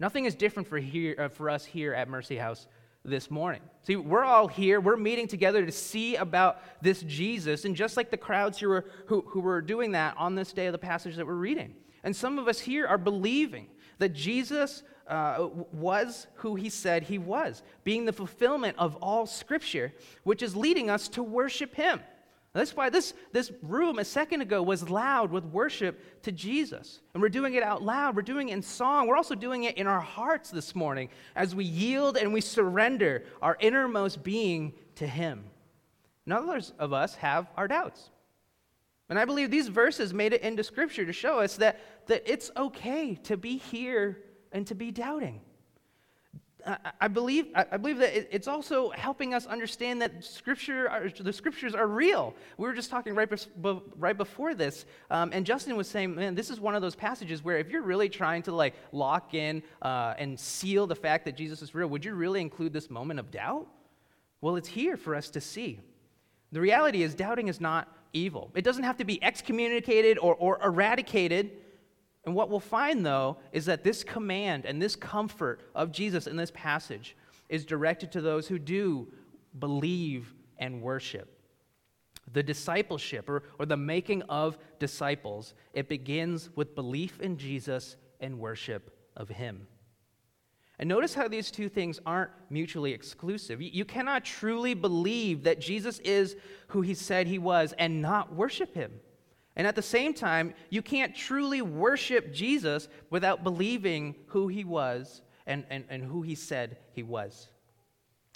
Nothing 0.00 0.24
is 0.24 0.34
different 0.34 0.68
for, 0.68 0.78
here, 0.78 1.14
uh, 1.18 1.28
for 1.28 1.50
us 1.50 1.64
here 1.64 1.92
at 1.92 2.08
Mercy 2.08 2.36
House 2.36 2.66
this 3.04 3.30
morning. 3.30 3.60
See, 3.82 3.96
we're 3.96 4.24
all 4.24 4.48
here, 4.48 4.80
we're 4.80 4.96
meeting 4.96 5.28
together 5.28 5.64
to 5.64 5.72
see 5.72 6.16
about 6.16 6.60
this 6.82 7.02
Jesus, 7.02 7.64
and 7.64 7.74
just 7.74 7.96
like 7.96 8.10
the 8.10 8.16
crowds 8.16 8.58
who 8.58 8.68
were, 8.68 8.84
who, 9.06 9.22
who 9.28 9.40
were 9.40 9.60
doing 9.60 9.92
that 9.92 10.14
on 10.18 10.34
this 10.34 10.52
day 10.52 10.66
of 10.66 10.72
the 10.72 10.78
passage 10.78 11.16
that 11.16 11.26
we're 11.26 11.34
reading. 11.34 11.74
And 12.04 12.14
some 12.14 12.38
of 12.38 12.48
us 12.48 12.60
here 12.60 12.86
are 12.86 12.98
believing 12.98 13.68
that 13.98 14.10
Jesus 14.10 14.82
uh, 15.06 15.48
was 15.72 16.26
who 16.34 16.54
he 16.54 16.68
said 16.68 17.02
he 17.02 17.18
was, 17.18 17.62
being 17.82 18.04
the 18.04 18.12
fulfillment 18.12 18.76
of 18.78 18.96
all 18.96 19.26
Scripture, 19.26 19.92
which 20.24 20.42
is 20.42 20.54
leading 20.54 20.90
us 20.90 21.08
to 21.08 21.22
worship 21.22 21.74
him. 21.74 22.00
That's 22.54 22.74
why 22.74 22.88
this, 22.90 23.12
this 23.32 23.52
room 23.62 23.98
a 23.98 24.04
second 24.04 24.40
ago 24.40 24.62
was 24.62 24.88
loud 24.88 25.30
with 25.30 25.44
worship 25.44 26.22
to 26.22 26.32
Jesus. 26.32 27.00
And 27.12 27.22
we're 27.22 27.28
doing 27.28 27.54
it 27.54 27.62
out 27.62 27.82
loud. 27.82 28.16
We're 28.16 28.22
doing 28.22 28.48
it 28.48 28.52
in 28.52 28.62
song. 28.62 29.06
We're 29.06 29.16
also 29.16 29.34
doing 29.34 29.64
it 29.64 29.76
in 29.76 29.86
our 29.86 30.00
hearts 30.00 30.50
this 30.50 30.74
morning 30.74 31.10
as 31.36 31.54
we 31.54 31.64
yield 31.64 32.16
and 32.16 32.32
we 32.32 32.40
surrender 32.40 33.24
our 33.42 33.56
innermost 33.60 34.22
being 34.22 34.72
to 34.96 35.06
Him. 35.06 35.44
And 36.24 36.32
others 36.32 36.72
of 36.78 36.92
us 36.92 37.14
have 37.16 37.48
our 37.56 37.68
doubts. 37.68 38.10
And 39.10 39.18
I 39.18 39.24
believe 39.24 39.50
these 39.50 39.68
verses 39.68 40.12
made 40.12 40.32
it 40.32 40.42
into 40.42 40.64
Scripture 40.64 41.04
to 41.04 41.12
show 41.12 41.40
us 41.40 41.56
that, 41.56 41.80
that 42.06 42.22
it's 42.26 42.50
okay 42.56 43.14
to 43.24 43.36
be 43.36 43.58
here 43.58 44.18
and 44.52 44.66
to 44.66 44.74
be 44.74 44.90
doubting. 44.90 45.40
I 47.00 47.08
believe, 47.08 47.46
I 47.54 47.76
believe 47.76 47.98
that 47.98 48.34
it's 48.34 48.48
also 48.48 48.90
helping 48.90 49.34
us 49.34 49.46
understand 49.46 50.02
that 50.02 50.24
scripture, 50.24 51.10
the 51.18 51.32
scriptures 51.32 51.74
are 51.74 51.86
real. 51.86 52.34
We 52.56 52.66
were 52.68 52.74
just 52.74 52.90
talking 52.90 53.14
right, 53.14 53.28
right 53.96 54.16
before 54.16 54.54
this, 54.54 54.84
um, 55.10 55.30
and 55.32 55.46
Justin 55.46 55.76
was 55.76 55.88
saying, 55.88 56.14
man, 56.14 56.34
this 56.34 56.50
is 56.50 56.60
one 56.60 56.74
of 56.74 56.82
those 56.82 56.94
passages 56.94 57.42
where 57.42 57.58
if 57.58 57.70
you're 57.70 57.82
really 57.82 58.08
trying 58.08 58.42
to 58.42 58.52
like 58.52 58.74
lock 58.92 59.34
in 59.34 59.62
uh, 59.82 60.14
and 60.18 60.38
seal 60.38 60.86
the 60.86 60.96
fact 60.96 61.24
that 61.24 61.36
Jesus 61.36 61.62
is 61.62 61.74
real, 61.74 61.88
would 61.88 62.04
you 62.04 62.14
really 62.14 62.40
include 62.40 62.72
this 62.72 62.90
moment 62.90 63.20
of 63.20 63.30
doubt? 63.30 63.66
Well, 64.40 64.56
it's 64.56 64.68
here 64.68 64.96
for 64.96 65.14
us 65.14 65.30
to 65.30 65.40
see. 65.40 65.80
The 66.52 66.60
reality 66.60 67.02
is, 67.02 67.14
doubting 67.14 67.48
is 67.48 67.60
not 67.60 67.88
evil. 68.12 68.50
It 68.54 68.62
doesn't 68.62 68.84
have 68.84 68.96
to 68.98 69.04
be 69.04 69.22
excommunicated 69.22 70.18
or, 70.18 70.34
or 70.34 70.58
eradicated. 70.62 71.50
And 72.28 72.34
what 72.34 72.50
we'll 72.50 72.60
find, 72.60 73.06
though, 73.06 73.38
is 73.52 73.64
that 73.64 73.82
this 73.82 74.04
command 74.04 74.66
and 74.66 74.82
this 74.82 74.94
comfort 74.94 75.62
of 75.74 75.90
Jesus 75.90 76.26
in 76.26 76.36
this 76.36 76.50
passage 76.50 77.16
is 77.48 77.64
directed 77.64 78.12
to 78.12 78.20
those 78.20 78.46
who 78.46 78.58
do 78.58 79.10
believe 79.58 80.34
and 80.58 80.82
worship. 80.82 81.40
The 82.34 82.42
discipleship 82.42 83.30
or, 83.30 83.44
or 83.58 83.64
the 83.64 83.78
making 83.78 84.20
of 84.24 84.58
disciples, 84.78 85.54
it 85.72 85.88
begins 85.88 86.50
with 86.54 86.74
belief 86.74 87.18
in 87.18 87.38
Jesus 87.38 87.96
and 88.20 88.38
worship 88.38 88.94
of 89.16 89.30
Him. 89.30 89.66
And 90.78 90.86
notice 90.86 91.14
how 91.14 91.28
these 91.28 91.50
two 91.50 91.70
things 91.70 91.98
aren't 92.04 92.32
mutually 92.50 92.92
exclusive. 92.92 93.62
You 93.62 93.86
cannot 93.86 94.26
truly 94.26 94.74
believe 94.74 95.44
that 95.44 95.62
Jesus 95.62 95.98
is 96.00 96.36
who 96.66 96.82
He 96.82 96.92
said 96.92 97.26
He 97.26 97.38
was 97.38 97.72
and 97.78 98.02
not 98.02 98.34
worship 98.34 98.74
Him. 98.74 98.92
And 99.58 99.66
at 99.66 99.74
the 99.74 99.82
same 99.82 100.14
time, 100.14 100.54
you 100.70 100.82
can't 100.82 101.14
truly 101.14 101.62
worship 101.62 102.32
Jesus 102.32 102.88
without 103.10 103.42
believing 103.42 104.14
who 104.26 104.46
he 104.46 104.62
was 104.62 105.20
and, 105.48 105.64
and, 105.68 105.84
and 105.90 106.04
who 106.04 106.22
he 106.22 106.36
said 106.36 106.78
he 106.92 107.02
was. 107.02 107.48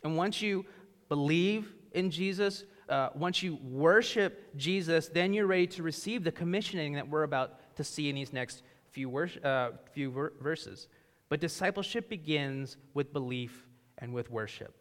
And 0.02 0.16
once 0.16 0.42
you 0.42 0.66
believe 1.08 1.72
in 1.92 2.10
Jesus, 2.10 2.64
uh, 2.88 3.10
once 3.14 3.40
you 3.40 3.56
worship 3.62 4.56
Jesus, 4.56 5.08
then 5.08 5.32
you're 5.32 5.46
ready 5.46 5.68
to 5.68 5.84
receive 5.84 6.24
the 6.24 6.32
commissioning 6.32 6.94
that 6.94 7.08
we're 7.08 7.22
about 7.22 7.76
to 7.76 7.84
see 7.84 8.08
in 8.08 8.16
these 8.16 8.32
next 8.32 8.64
few, 8.90 9.08
wor- 9.08 9.30
uh, 9.44 9.70
few 9.92 10.10
ver- 10.10 10.32
verses. 10.40 10.88
But 11.28 11.38
discipleship 11.38 12.08
begins 12.08 12.76
with 12.94 13.12
belief 13.12 13.68
and 13.98 14.12
with 14.12 14.28
worship. 14.28 14.74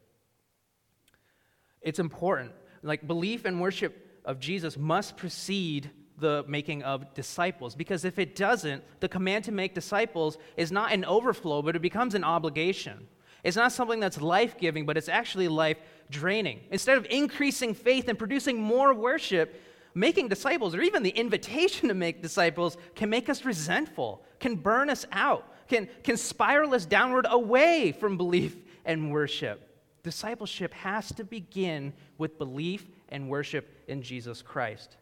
It's 1.81 1.99
important. 1.99 2.51
Like 2.81 3.05
belief 3.05 3.45
and 3.45 3.61
worship 3.61 4.21
of 4.25 4.39
Jesus 4.39 4.75
must 4.75 5.17
precede 5.17 5.91
the 6.17 6.45
making 6.47 6.83
of 6.83 7.13
disciples. 7.13 7.75
Because 7.75 8.05
if 8.05 8.19
it 8.19 8.35
doesn't, 8.35 8.83
the 8.99 9.09
command 9.09 9.45
to 9.45 9.51
make 9.51 9.73
disciples 9.73 10.37
is 10.57 10.71
not 10.71 10.91
an 10.91 11.05
overflow, 11.05 11.61
but 11.61 11.75
it 11.75 11.81
becomes 11.81 12.15
an 12.15 12.23
obligation. 12.23 13.07
It's 13.43 13.57
not 13.57 13.71
something 13.71 13.99
that's 13.99 14.21
life 14.21 14.57
giving, 14.57 14.85
but 14.85 14.97
it's 14.97 15.09
actually 15.09 15.47
life 15.47 15.77
draining. 16.09 16.59
Instead 16.69 16.97
of 16.97 17.07
increasing 17.09 17.73
faith 17.73 18.07
and 18.07 18.17
producing 18.17 18.61
more 18.61 18.93
worship, 18.93 19.59
making 19.93 20.27
disciples, 20.27 20.75
or 20.75 20.81
even 20.81 21.03
the 21.03 21.09
invitation 21.09 21.87
to 21.87 21.93
make 21.93 22.21
disciples, 22.21 22.77
can 22.95 23.09
make 23.09 23.29
us 23.29 23.43
resentful, 23.43 24.23
can 24.39 24.55
burn 24.55 24.89
us 24.89 25.05
out, 25.11 25.47
can, 25.67 25.89
can 26.03 26.17
spiral 26.17 26.75
us 26.75 26.85
downward 26.85 27.25
away 27.29 27.91
from 27.91 28.17
belief 28.17 28.55
and 28.85 29.11
worship. 29.11 29.67
Discipleship 30.03 30.73
has 30.73 31.11
to 31.13 31.23
begin 31.23 31.93
with 32.17 32.37
belief 32.37 32.87
and 33.09 33.29
worship 33.29 33.69
in 33.87 34.01
Jesus 34.01 34.41
Christ. 34.41 34.97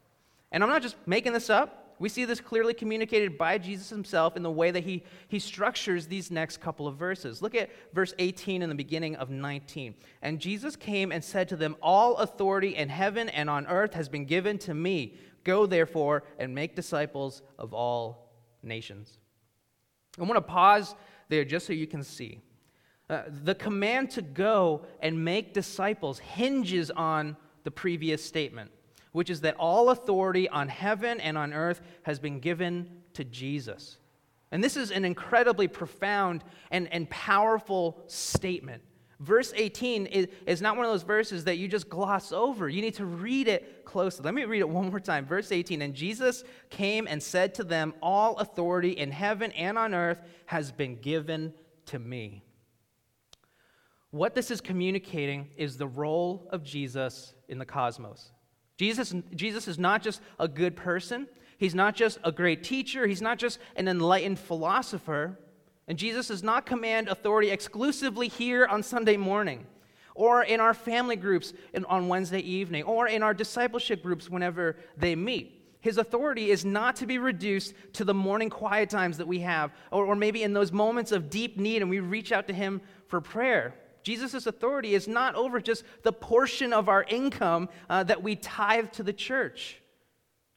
And 0.52 0.64
I'm 0.64 0.70
not 0.70 0.82
just 0.82 0.96
making 1.06 1.34
this 1.34 1.50
up. 1.50 1.96
We 2.00 2.08
see 2.08 2.24
this 2.24 2.40
clearly 2.40 2.74
communicated 2.74 3.38
by 3.38 3.58
Jesus 3.58 3.90
himself 3.90 4.38
in 4.38 4.44
the 4.44 4.50
way 4.50 4.72
that 4.72 4.86
he, 4.86 5.04
he 5.28 5.38
structures 5.38 6.08
these 6.08 6.32
next 6.32 6.62
couple 6.62 6.88
of 6.88 6.96
verses. 6.96 7.42
Look 7.42 7.56
at 7.56 7.70
verse 7.94 8.14
18 8.20 8.62
and 8.62 8.72
the 8.72 8.76
beginning 8.76 9.18
of 9.18 9.30
19. 9.30 9.96
And 10.22 10.40
Jesus 10.40 10.78
came 10.78 11.12
and 11.12 11.22
said 11.22 11.50
to 11.50 11.58
them, 11.58 11.76
All 11.84 12.16
authority 12.18 12.76
in 12.78 12.88
heaven 12.88 13.28
and 13.28 13.50
on 13.50 13.68
earth 13.68 13.94
has 13.94 14.08
been 14.08 14.26
given 14.26 14.58
to 14.60 14.74
me. 14.74 15.18
Go 15.44 15.66
therefore 15.66 16.24
and 16.38 16.56
make 16.56 16.76
disciples 16.76 17.42
of 17.58 17.74
all 17.74 18.32
nations. 18.64 19.20
I 20.18 20.24
want 20.24 20.36
to 20.36 20.42
pause 20.42 20.96
there 21.28 21.44
just 21.44 21.68
so 21.68 21.74
you 21.74 21.88
can 21.88 22.04
see. 22.04 22.40
Uh, 23.10 23.24
the 23.44 23.56
command 23.56 24.12
to 24.12 24.22
go 24.22 24.86
and 25.02 25.26
make 25.26 25.54
disciples 25.54 26.20
hinges 26.20 26.92
on 26.92 27.36
the 27.64 27.72
previous 27.72 28.24
statement 28.24 28.72
which 29.12 29.30
is 29.30 29.42
that 29.42 29.56
all 29.58 29.90
authority 29.90 30.48
on 30.50 30.68
heaven 30.68 31.20
and 31.20 31.38
on 31.38 31.54
earth 31.54 31.82
has 32.04 32.20
been 32.20 32.40
given 32.40 32.90
to 33.14 33.24
Jesus. 33.24 33.98
And 34.52 34.64
this 34.64 34.78
is 34.78 34.92
an 34.92 35.06
incredibly 35.06 35.68
profound 35.68 36.44
and, 36.72 36.92
and 36.92 37.10
powerful 37.10 38.04
statement. 38.08 38.82
Verse 39.20 39.52
18 39.56 40.06
is, 40.06 40.28
is 40.46 40.62
not 40.62 40.78
one 40.78 40.86
of 40.86 40.92
those 40.92 41.04
verses 41.04 41.44
that 41.44 41.58
you 41.58 41.68
just 41.68 41.90
gloss 41.90 42.32
over. 42.32 42.70
You 42.70 42.82
need 42.82 42.96
to 42.96 43.06
read 43.06 43.50
it 43.50 43.84
closely. 43.84 44.24
Let 44.24 44.34
me 44.34 44.46
read 44.46 44.62
it 44.62 44.70
one 44.70 44.90
more 44.90 45.00
time. 45.02 45.26
Verse 45.26 45.52
18 45.52 45.82
And 45.82 45.94
Jesus 45.94 46.46
came 46.70 47.06
and 47.06 47.22
said 47.22 47.54
to 47.56 47.66
them, 47.66 47.94
All 48.02 48.38
authority 48.38 48.92
in 48.92 49.12
heaven 49.12 49.52
and 49.52 49.78
on 49.78 49.94
earth 49.94 50.22
has 50.46 50.72
been 50.72 50.96
given 50.96 51.54
to 51.88 52.00
me. 52.00 52.44
What 54.12 54.36
this 54.36 54.52
is 54.52 54.62
communicating 54.62 55.50
is 55.58 55.78
the 55.78 55.88
role 55.88 56.48
of 56.52 56.64
Jesus 56.64 57.34
in 57.50 57.60
the 57.60 57.66
cosmos. 57.66 58.32
Jesus, 58.80 59.14
Jesus 59.36 59.68
is 59.68 59.78
not 59.78 60.02
just 60.02 60.22
a 60.40 60.48
good 60.48 60.78
person, 60.78 61.28
he's 61.58 61.76
not 61.76 61.96
just 61.96 62.18
a 62.24 62.32
great 62.32 62.64
teacher, 62.64 63.06
he's 63.06 63.22
not 63.22 63.38
just 63.38 63.60
an 63.76 63.90
enlightened 63.90 64.40
philosopher. 64.40 65.38
And 65.90 65.98
Jesus 65.98 66.30
does 66.30 66.44
not 66.44 66.66
command 66.66 67.10
authority 67.10 67.50
exclusively 67.50 68.30
here 68.30 68.66
on 68.66 68.82
Sunday 68.82 69.18
morning, 69.18 69.68
or 70.16 70.44
in 70.44 70.62
our 70.62 70.74
family 70.74 71.18
groups 71.18 71.52
on 71.90 72.08
Wednesday 72.08 72.40
evening, 72.40 72.84
or 72.84 73.10
in 73.10 73.22
our 73.22 73.34
discipleship 73.34 74.02
groups 74.02 74.30
whenever 74.30 74.78
they 74.96 75.14
meet. 75.14 75.62
His 75.82 75.98
authority 75.98 76.50
is 76.50 76.64
not 76.64 76.96
to 76.98 77.06
be 77.06 77.18
reduced 77.18 77.74
to 77.94 78.06
the 78.06 78.14
morning 78.14 78.50
quiet 78.50 78.90
times 78.90 79.18
that 79.18 79.28
we 79.28 79.40
have, 79.40 79.74
or, 79.92 80.06
or 80.06 80.16
maybe 80.16 80.44
in 80.44 80.54
those 80.54 80.72
moments 80.72 81.12
of 81.12 81.30
deep 81.30 81.58
need 81.58 81.82
and 81.82 81.90
we 81.90 82.00
reach 82.00 82.32
out 82.32 82.48
to 82.48 82.54
Him 82.54 82.80
for 83.08 83.20
prayer. 83.20 83.76
Jesus' 84.04 84.46
authority 84.46 84.94
is 84.94 85.08
not 85.08 85.36
over 85.36 85.60
just 85.60 85.84
the 86.04 86.14
portion 86.14 86.74
of 86.74 86.90
our 86.90 87.04
income 87.04 87.70
uh, 87.90 88.04
that 88.04 88.24
we 88.24 88.36
tithe 88.36 88.92
to 88.94 89.04
the 89.04 89.14
church. 89.14 89.82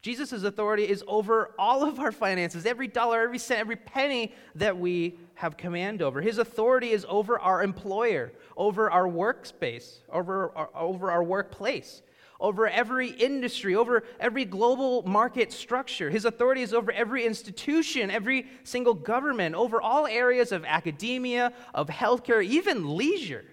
Jesus' 0.03 0.33
authority 0.33 0.89
is 0.89 1.05
over 1.07 1.55
all 1.59 1.85
of 1.85 2.01
our 2.01 2.11
finances, 2.11 2.67
every 2.67 2.89
dollar, 2.89 3.23
every 3.23 3.39
cent, 3.39 3.61
every 3.61 3.77
penny 3.77 4.35
that 4.57 4.77
we 4.77 5.19
have 5.35 5.57
command 5.57 6.03
over. 6.03 6.21
His 6.21 6.39
authority 6.39 6.91
is 6.91 7.07
over 7.09 7.39
our 7.39 7.63
employer, 7.63 8.33
over 8.57 8.91
our 8.91 9.07
workspace, 9.07 9.99
over 10.11 10.51
our, 10.57 10.71
over 10.75 11.11
our 11.11 11.23
workplace 11.23 12.03
over 12.43 12.69
every 12.69 13.09
industry, 13.09 13.77
over 13.77 14.03
every 14.19 14.45
global 14.45 15.03
market 15.05 15.53
structure. 15.53 16.11
His 16.11 16.25
authority 16.25 16.61
is 16.61 16.75
over 16.75 16.91
every 16.93 17.25
institution, 17.25 18.11
every 18.11 18.49
single 18.65 18.95
government, 18.95 19.55
over 19.55 19.81
all 19.81 20.07
areas 20.09 20.51
of 20.51 20.65
academia, 20.65 21.53
of 21.73 21.89
healthcare, 21.89 22.45
even 22.45 22.97
leisure. 22.97 23.45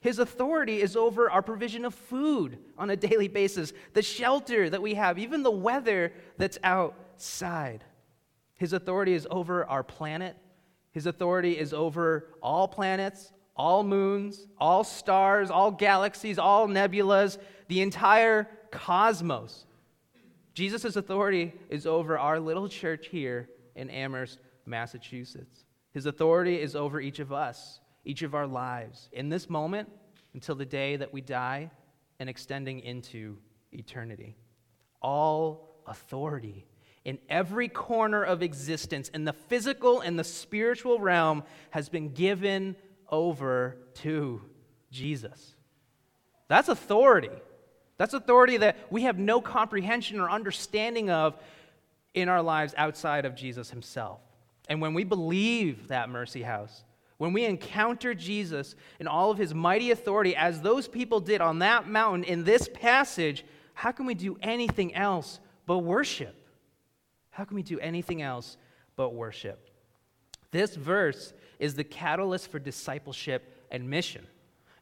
His 0.00 0.18
authority 0.18 0.82
is 0.82 0.94
over 0.94 1.30
our 1.30 1.40
provision 1.40 1.86
of 1.86 1.94
food 1.94 2.58
on 2.76 2.90
a 2.90 2.96
daily 2.96 3.28
basis, 3.28 3.72
the 3.94 4.02
shelter 4.02 4.68
that 4.68 4.82
we 4.82 4.92
have, 4.92 5.18
even 5.18 5.42
the 5.42 5.50
weather 5.50 6.12
that's 6.36 6.58
outside. 6.62 7.82
His 8.56 8.74
authority 8.74 9.14
is 9.14 9.26
over 9.30 9.64
our 9.64 9.82
planet. 9.82 10.36
His 10.92 11.06
authority 11.06 11.58
is 11.58 11.72
over 11.72 12.28
all 12.42 12.68
planets, 12.68 13.32
all 13.56 13.82
moons, 13.82 14.46
all 14.58 14.84
stars, 14.84 15.50
all 15.50 15.70
galaxies, 15.70 16.38
all 16.38 16.68
nebulas, 16.68 17.38
the 17.68 17.80
entire 17.80 18.48
cosmos. 18.70 19.66
Jesus' 20.54 20.96
authority 20.96 21.52
is 21.68 21.86
over 21.86 22.18
our 22.18 22.38
little 22.38 22.68
church 22.68 23.08
here 23.08 23.48
in 23.74 23.90
Amherst, 23.90 24.38
Massachusetts. 24.66 25.64
His 25.92 26.06
authority 26.06 26.60
is 26.60 26.76
over 26.76 27.00
each 27.00 27.18
of 27.18 27.32
us, 27.32 27.80
each 28.04 28.22
of 28.22 28.34
our 28.34 28.46
lives, 28.46 29.08
in 29.12 29.28
this 29.28 29.48
moment 29.48 29.88
until 30.32 30.54
the 30.54 30.64
day 30.64 30.96
that 30.96 31.12
we 31.12 31.20
die 31.20 31.70
and 32.18 32.28
extending 32.28 32.80
into 32.80 33.38
eternity. 33.72 34.36
All 35.00 35.82
authority 35.86 36.66
in 37.04 37.18
every 37.28 37.68
corner 37.68 38.22
of 38.22 38.42
existence, 38.42 39.10
in 39.10 39.24
the 39.24 39.32
physical 39.32 40.00
and 40.00 40.18
the 40.18 40.24
spiritual 40.24 40.98
realm, 40.98 41.44
has 41.70 41.88
been 41.88 42.14
given 42.14 42.76
over 43.10 43.76
to 43.94 44.40
Jesus. 44.90 45.54
That's 46.48 46.68
authority. 46.68 47.30
That's 47.96 48.14
authority 48.14 48.56
that 48.58 48.76
we 48.90 49.02
have 49.02 49.18
no 49.18 49.40
comprehension 49.40 50.20
or 50.20 50.28
understanding 50.28 51.10
of 51.10 51.36
in 52.14 52.28
our 52.28 52.42
lives 52.42 52.74
outside 52.76 53.24
of 53.24 53.34
Jesus 53.34 53.70
himself. 53.70 54.20
And 54.68 54.80
when 54.80 54.94
we 54.94 55.04
believe 55.04 55.88
that 55.88 56.08
mercy 56.08 56.42
house, 56.42 56.84
when 57.18 57.32
we 57.32 57.44
encounter 57.44 58.14
Jesus 58.14 58.74
in 58.98 59.06
all 59.06 59.30
of 59.30 59.38
his 59.38 59.54
mighty 59.54 59.90
authority, 59.90 60.34
as 60.34 60.60
those 60.60 60.88
people 60.88 61.20
did 61.20 61.40
on 61.40 61.60
that 61.60 61.88
mountain 61.88 62.24
in 62.24 62.44
this 62.44 62.68
passage, 62.72 63.44
how 63.74 63.92
can 63.92 64.06
we 64.06 64.14
do 64.14 64.36
anything 64.42 64.94
else 64.94 65.38
but 65.66 65.78
worship? 65.78 66.34
How 67.30 67.44
can 67.44 67.56
we 67.56 67.62
do 67.62 67.78
anything 67.78 68.22
else 68.22 68.56
but 68.96 69.14
worship? 69.14 69.70
This 70.50 70.76
verse 70.76 71.32
is 71.58 71.74
the 71.74 71.84
catalyst 71.84 72.50
for 72.50 72.58
discipleship 72.58 73.66
and 73.70 73.88
mission. 73.88 74.26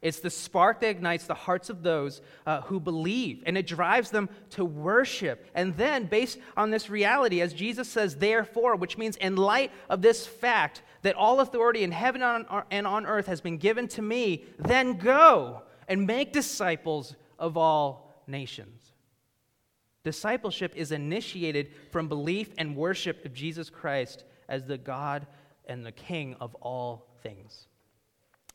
It's 0.03 0.19
the 0.19 0.29
spark 0.29 0.81
that 0.81 0.89
ignites 0.89 1.27
the 1.27 1.33
hearts 1.33 1.69
of 1.69 1.81
those 1.81 2.21
uh, 2.45 2.59
who 2.61 2.81
believe, 2.81 3.41
and 3.45 3.57
it 3.57 3.65
drives 3.65 4.11
them 4.11 4.29
to 4.51 4.65
worship. 4.65 5.49
And 5.55 5.77
then, 5.77 6.07
based 6.07 6.39
on 6.57 6.71
this 6.71 6.89
reality, 6.89 7.39
as 7.39 7.53
Jesus 7.53 7.87
says, 7.87 8.17
therefore, 8.17 8.75
which 8.75 8.97
means 8.97 9.15
in 9.15 9.37
light 9.37 9.71
of 9.89 10.01
this 10.01 10.27
fact 10.27 10.81
that 11.03 11.15
all 11.15 11.39
authority 11.39 11.83
in 11.83 11.91
heaven 11.93 12.21
and 12.21 12.85
on 12.85 13.05
earth 13.05 13.27
has 13.27 13.39
been 13.39 13.57
given 13.57 13.87
to 13.87 14.01
me, 14.01 14.43
then 14.59 14.97
go 14.97 15.61
and 15.87 16.05
make 16.05 16.33
disciples 16.33 17.15
of 17.39 17.55
all 17.55 18.23
nations. 18.27 18.91
Discipleship 20.03 20.73
is 20.75 20.91
initiated 20.91 21.71
from 21.91 22.09
belief 22.09 22.49
and 22.57 22.75
worship 22.75 23.23
of 23.23 23.33
Jesus 23.33 23.69
Christ 23.69 24.25
as 24.49 24.65
the 24.65 24.77
God 24.77 25.27
and 25.65 25.85
the 25.85 25.93
King 25.93 26.35
of 26.41 26.55
all 26.55 27.07
things. 27.23 27.67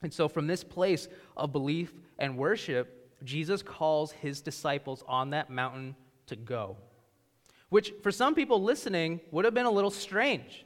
And 0.02 0.12
so, 0.12 0.28
from 0.28 0.47
this 0.47 0.62
place 0.62 1.09
of 1.37 1.52
belief 1.52 1.93
and 2.19 2.37
worship, 2.37 3.17
Jesus 3.25 3.62
calls 3.62 4.12
his 4.12 4.40
disciples 4.40 5.02
on 5.09 5.31
that 5.31 5.50
mountain 5.50 5.97
to 6.26 6.37
go, 6.37 6.76
which 7.69 7.93
for 8.02 8.12
some 8.12 8.35
people 8.35 8.62
listening 8.62 9.21
would 9.31 9.45
have 9.45 9.55
been 9.55 9.67
a 9.67 9.71
little 9.71 9.90
strange. 9.90 10.64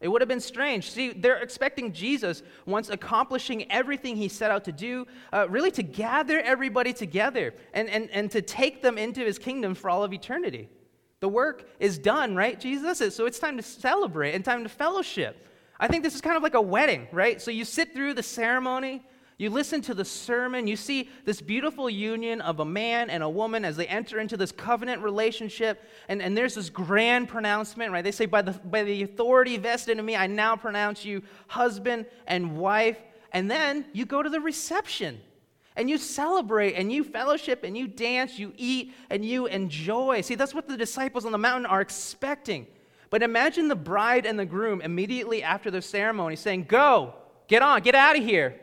It 0.00 0.08
would 0.08 0.20
have 0.20 0.28
been 0.28 0.40
strange. 0.40 0.90
See, 0.90 1.12
they're 1.12 1.36
expecting 1.36 1.92
Jesus, 1.92 2.42
once 2.66 2.88
accomplishing 2.88 3.70
everything 3.70 4.16
he 4.16 4.26
set 4.26 4.50
out 4.50 4.64
to 4.64 4.72
do, 4.72 5.06
uh, 5.32 5.46
really 5.48 5.70
to 5.70 5.82
gather 5.84 6.40
everybody 6.40 6.92
together 6.92 7.54
and, 7.72 7.88
and, 7.88 8.10
and 8.10 8.28
to 8.32 8.42
take 8.42 8.82
them 8.82 8.98
into 8.98 9.20
his 9.20 9.38
kingdom 9.38 9.76
for 9.76 9.88
all 9.88 10.02
of 10.02 10.12
eternity. 10.12 10.68
The 11.20 11.28
work 11.28 11.68
is 11.78 11.98
done, 11.98 12.34
right? 12.34 12.58
Jesus 12.58 13.14
So 13.14 13.26
it's 13.26 13.38
time 13.38 13.56
to 13.56 13.62
celebrate 13.62 14.34
and 14.34 14.44
time 14.44 14.64
to 14.64 14.68
fellowship. 14.68 15.46
I 15.82 15.88
think 15.88 16.04
this 16.04 16.14
is 16.14 16.20
kind 16.20 16.36
of 16.36 16.44
like 16.44 16.54
a 16.54 16.62
wedding, 16.62 17.08
right? 17.10 17.42
So 17.42 17.50
you 17.50 17.64
sit 17.64 17.92
through 17.92 18.14
the 18.14 18.22
ceremony, 18.22 19.02
you 19.36 19.50
listen 19.50 19.80
to 19.82 19.94
the 19.94 20.04
sermon, 20.04 20.68
you 20.68 20.76
see 20.76 21.10
this 21.24 21.40
beautiful 21.40 21.90
union 21.90 22.40
of 22.40 22.60
a 22.60 22.64
man 22.64 23.10
and 23.10 23.20
a 23.20 23.28
woman 23.28 23.64
as 23.64 23.76
they 23.76 23.88
enter 23.88 24.20
into 24.20 24.36
this 24.36 24.52
covenant 24.52 25.02
relationship, 25.02 25.82
and, 26.08 26.22
and 26.22 26.36
there's 26.36 26.54
this 26.54 26.70
grand 26.70 27.28
pronouncement, 27.28 27.90
right? 27.90 28.04
They 28.04 28.12
say, 28.12 28.26
by 28.26 28.42
the, 28.42 28.52
by 28.52 28.84
the 28.84 29.02
authority 29.02 29.56
vested 29.56 29.98
in 29.98 30.04
me, 30.04 30.14
I 30.14 30.28
now 30.28 30.54
pronounce 30.54 31.04
you 31.04 31.24
husband 31.48 32.06
and 32.28 32.56
wife. 32.56 32.98
And 33.32 33.50
then 33.50 33.86
you 33.92 34.04
go 34.04 34.22
to 34.22 34.30
the 34.30 34.40
reception 34.40 35.20
and 35.74 35.90
you 35.90 35.98
celebrate 35.98 36.74
and 36.74 36.92
you 36.92 37.02
fellowship 37.02 37.64
and 37.64 37.76
you 37.76 37.88
dance, 37.88 38.38
you 38.38 38.52
eat 38.56 38.92
and 39.10 39.24
you 39.24 39.46
enjoy. 39.46 40.20
See, 40.20 40.36
that's 40.36 40.54
what 40.54 40.68
the 40.68 40.76
disciples 40.76 41.24
on 41.24 41.32
the 41.32 41.38
mountain 41.38 41.66
are 41.66 41.80
expecting. 41.80 42.68
But 43.12 43.22
imagine 43.22 43.68
the 43.68 43.76
bride 43.76 44.24
and 44.24 44.38
the 44.38 44.46
groom 44.46 44.80
immediately 44.80 45.42
after 45.42 45.70
the 45.70 45.82
ceremony 45.82 46.34
saying, 46.34 46.64
Go, 46.64 47.12
get 47.46 47.60
on, 47.60 47.82
get 47.82 47.94
out 47.94 48.16
of 48.16 48.24
here. 48.24 48.58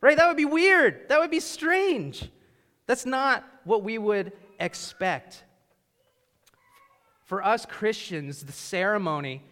Right? 0.00 0.16
That 0.16 0.26
would 0.26 0.36
be 0.36 0.44
weird. 0.44 1.08
That 1.08 1.20
would 1.20 1.30
be 1.30 1.38
strange. 1.38 2.28
That's 2.88 3.06
not 3.06 3.44
what 3.62 3.84
we 3.84 3.98
would 3.98 4.32
expect. 4.58 5.44
For 7.24 7.40
us 7.40 7.64
Christians, 7.64 8.42
the 8.42 8.50
ceremony 8.50 9.44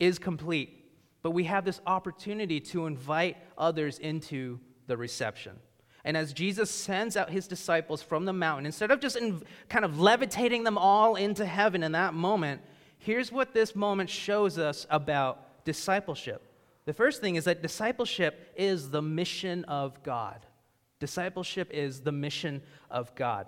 is 0.00 0.18
complete, 0.18 0.90
but 1.22 1.32
we 1.32 1.44
have 1.44 1.66
this 1.66 1.82
opportunity 1.86 2.60
to 2.60 2.86
invite 2.86 3.36
others 3.58 3.98
into 3.98 4.60
the 4.86 4.96
reception. 4.96 5.58
And 6.06 6.16
as 6.16 6.32
Jesus 6.32 6.70
sends 6.70 7.18
out 7.18 7.28
his 7.28 7.46
disciples 7.46 8.00
from 8.00 8.24
the 8.24 8.32
mountain, 8.32 8.64
instead 8.64 8.90
of 8.90 8.98
just 8.98 9.16
in, 9.16 9.42
kind 9.68 9.84
of 9.84 10.00
levitating 10.00 10.64
them 10.64 10.78
all 10.78 11.16
into 11.16 11.44
heaven 11.44 11.82
in 11.82 11.92
that 11.92 12.14
moment, 12.14 12.62
here's 12.98 13.32
what 13.32 13.54
this 13.54 13.74
moment 13.74 14.10
shows 14.10 14.58
us 14.58 14.86
about 14.90 15.64
discipleship. 15.64 16.42
The 16.84 16.92
first 16.92 17.20
thing 17.20 17.36
is 17.36 17.44
that 17.44 17.62
discipleship 17.62 18.52
is 18.56 18.90
the 18.90 19.02
mission 19.02 19.64
of 19.64 20.02
God. 20.02 20.46
Discipleship 21.00 21.70
is 21.72 22.00
the 22.00 22.12
mission 22.12 22.62
of 22.90 23.14
God. 23.14 23.46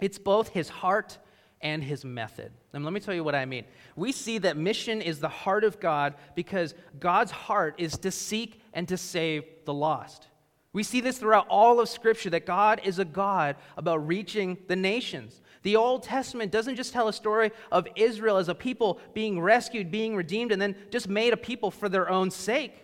It's 0.00 0.18
both 0.18 0.48
his 0.48 0.68
heart 0.68 1.18
and 1.60 1.82
his 1.82 2.04
method. 2.04 2.52
And 2.72 2.84
let 2.84 2.92
me 2.92 3.00
tell 3.00 3.14
you 3.14 3.24
what 3.24 3.36
I 3.36 3.44
mean. 3.44 3.64
We 3.94 4.10
see 4.10 4.38
that 4.38 4.56
mission 4.56 5.00
is 5.00 5.20
the 5.20 5.28
heart 5.28 5.62
of 5.62 5.78
God 5.78 6.14
because 6.34 6.74
God's 6.98 7.30
heart 7.30 7.76
is 7.78 7.96
to 7.98 8.10
seek 8.10 8.60
and 8.72 8.88
to 8.88 8.96
save 8.96 9.44
the 9.64 9.72
lost. 9.72 10.26
We 10.72 10.82
see 10.82 11.00
this 11.00 11.18
throughout 11.18 11.46
all 11.48 11.80
of 11.80 11.88
Scripture 11.88 12.30
that 12.30 12.46
God 12.46 12.80
is 12.82 12.98
a 12.98 13.04
God 13.04 13.56
about 13.76 14.06
reaching 14.06 14.58
the 14.68 14.76
nations. 14.76 15.40
The 15.62 15.76
Old 15.76 16.02
Testament 16.02 16.50
doesn't 16.50 16.76
just 16.76 16.92
tell 16.92 17.08
a 17.08 17.12
story 17.12 17.52
of 17.70 17.86
Israel 17.94 18.36
as 18.36 18.48
a 18.48 18.54
people 18.54 19.00
being 19.14 19.40
rescued, 19.40 19.90
being 19.90 20.16
redeemed, 20.16 20.52
and 20.52 20.60
then 20.60 20.74
just 20.90 21.08
made 21.08 21.32
a 21.32 21.36
people 21.36 21.70
for 21.70 21.88
their 21.88 22.10
own 22.10 22.30
sake. 22.30 22.74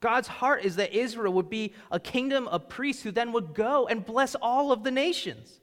God's 0.00 0.28
heart 0.28 0.64
is 0.64 0.76
that 0.76 0.92
Israel 0.92 1.32
would 1.34 1.48
be 1.48 1.72
a 1.90 1.98
kingdom 1.98 2.48
of 2.48 2.68
priests 2.68 3.02
who 3.02 3.10
then 3.10 3.32
would 3.32 3.54
go 3.54 3.86
and 3.86 4.04
bless 4.04 4.34
all 4.34 4.72
of 4.72 4.84
the 4.84 4.90
nations. 4.90 5.60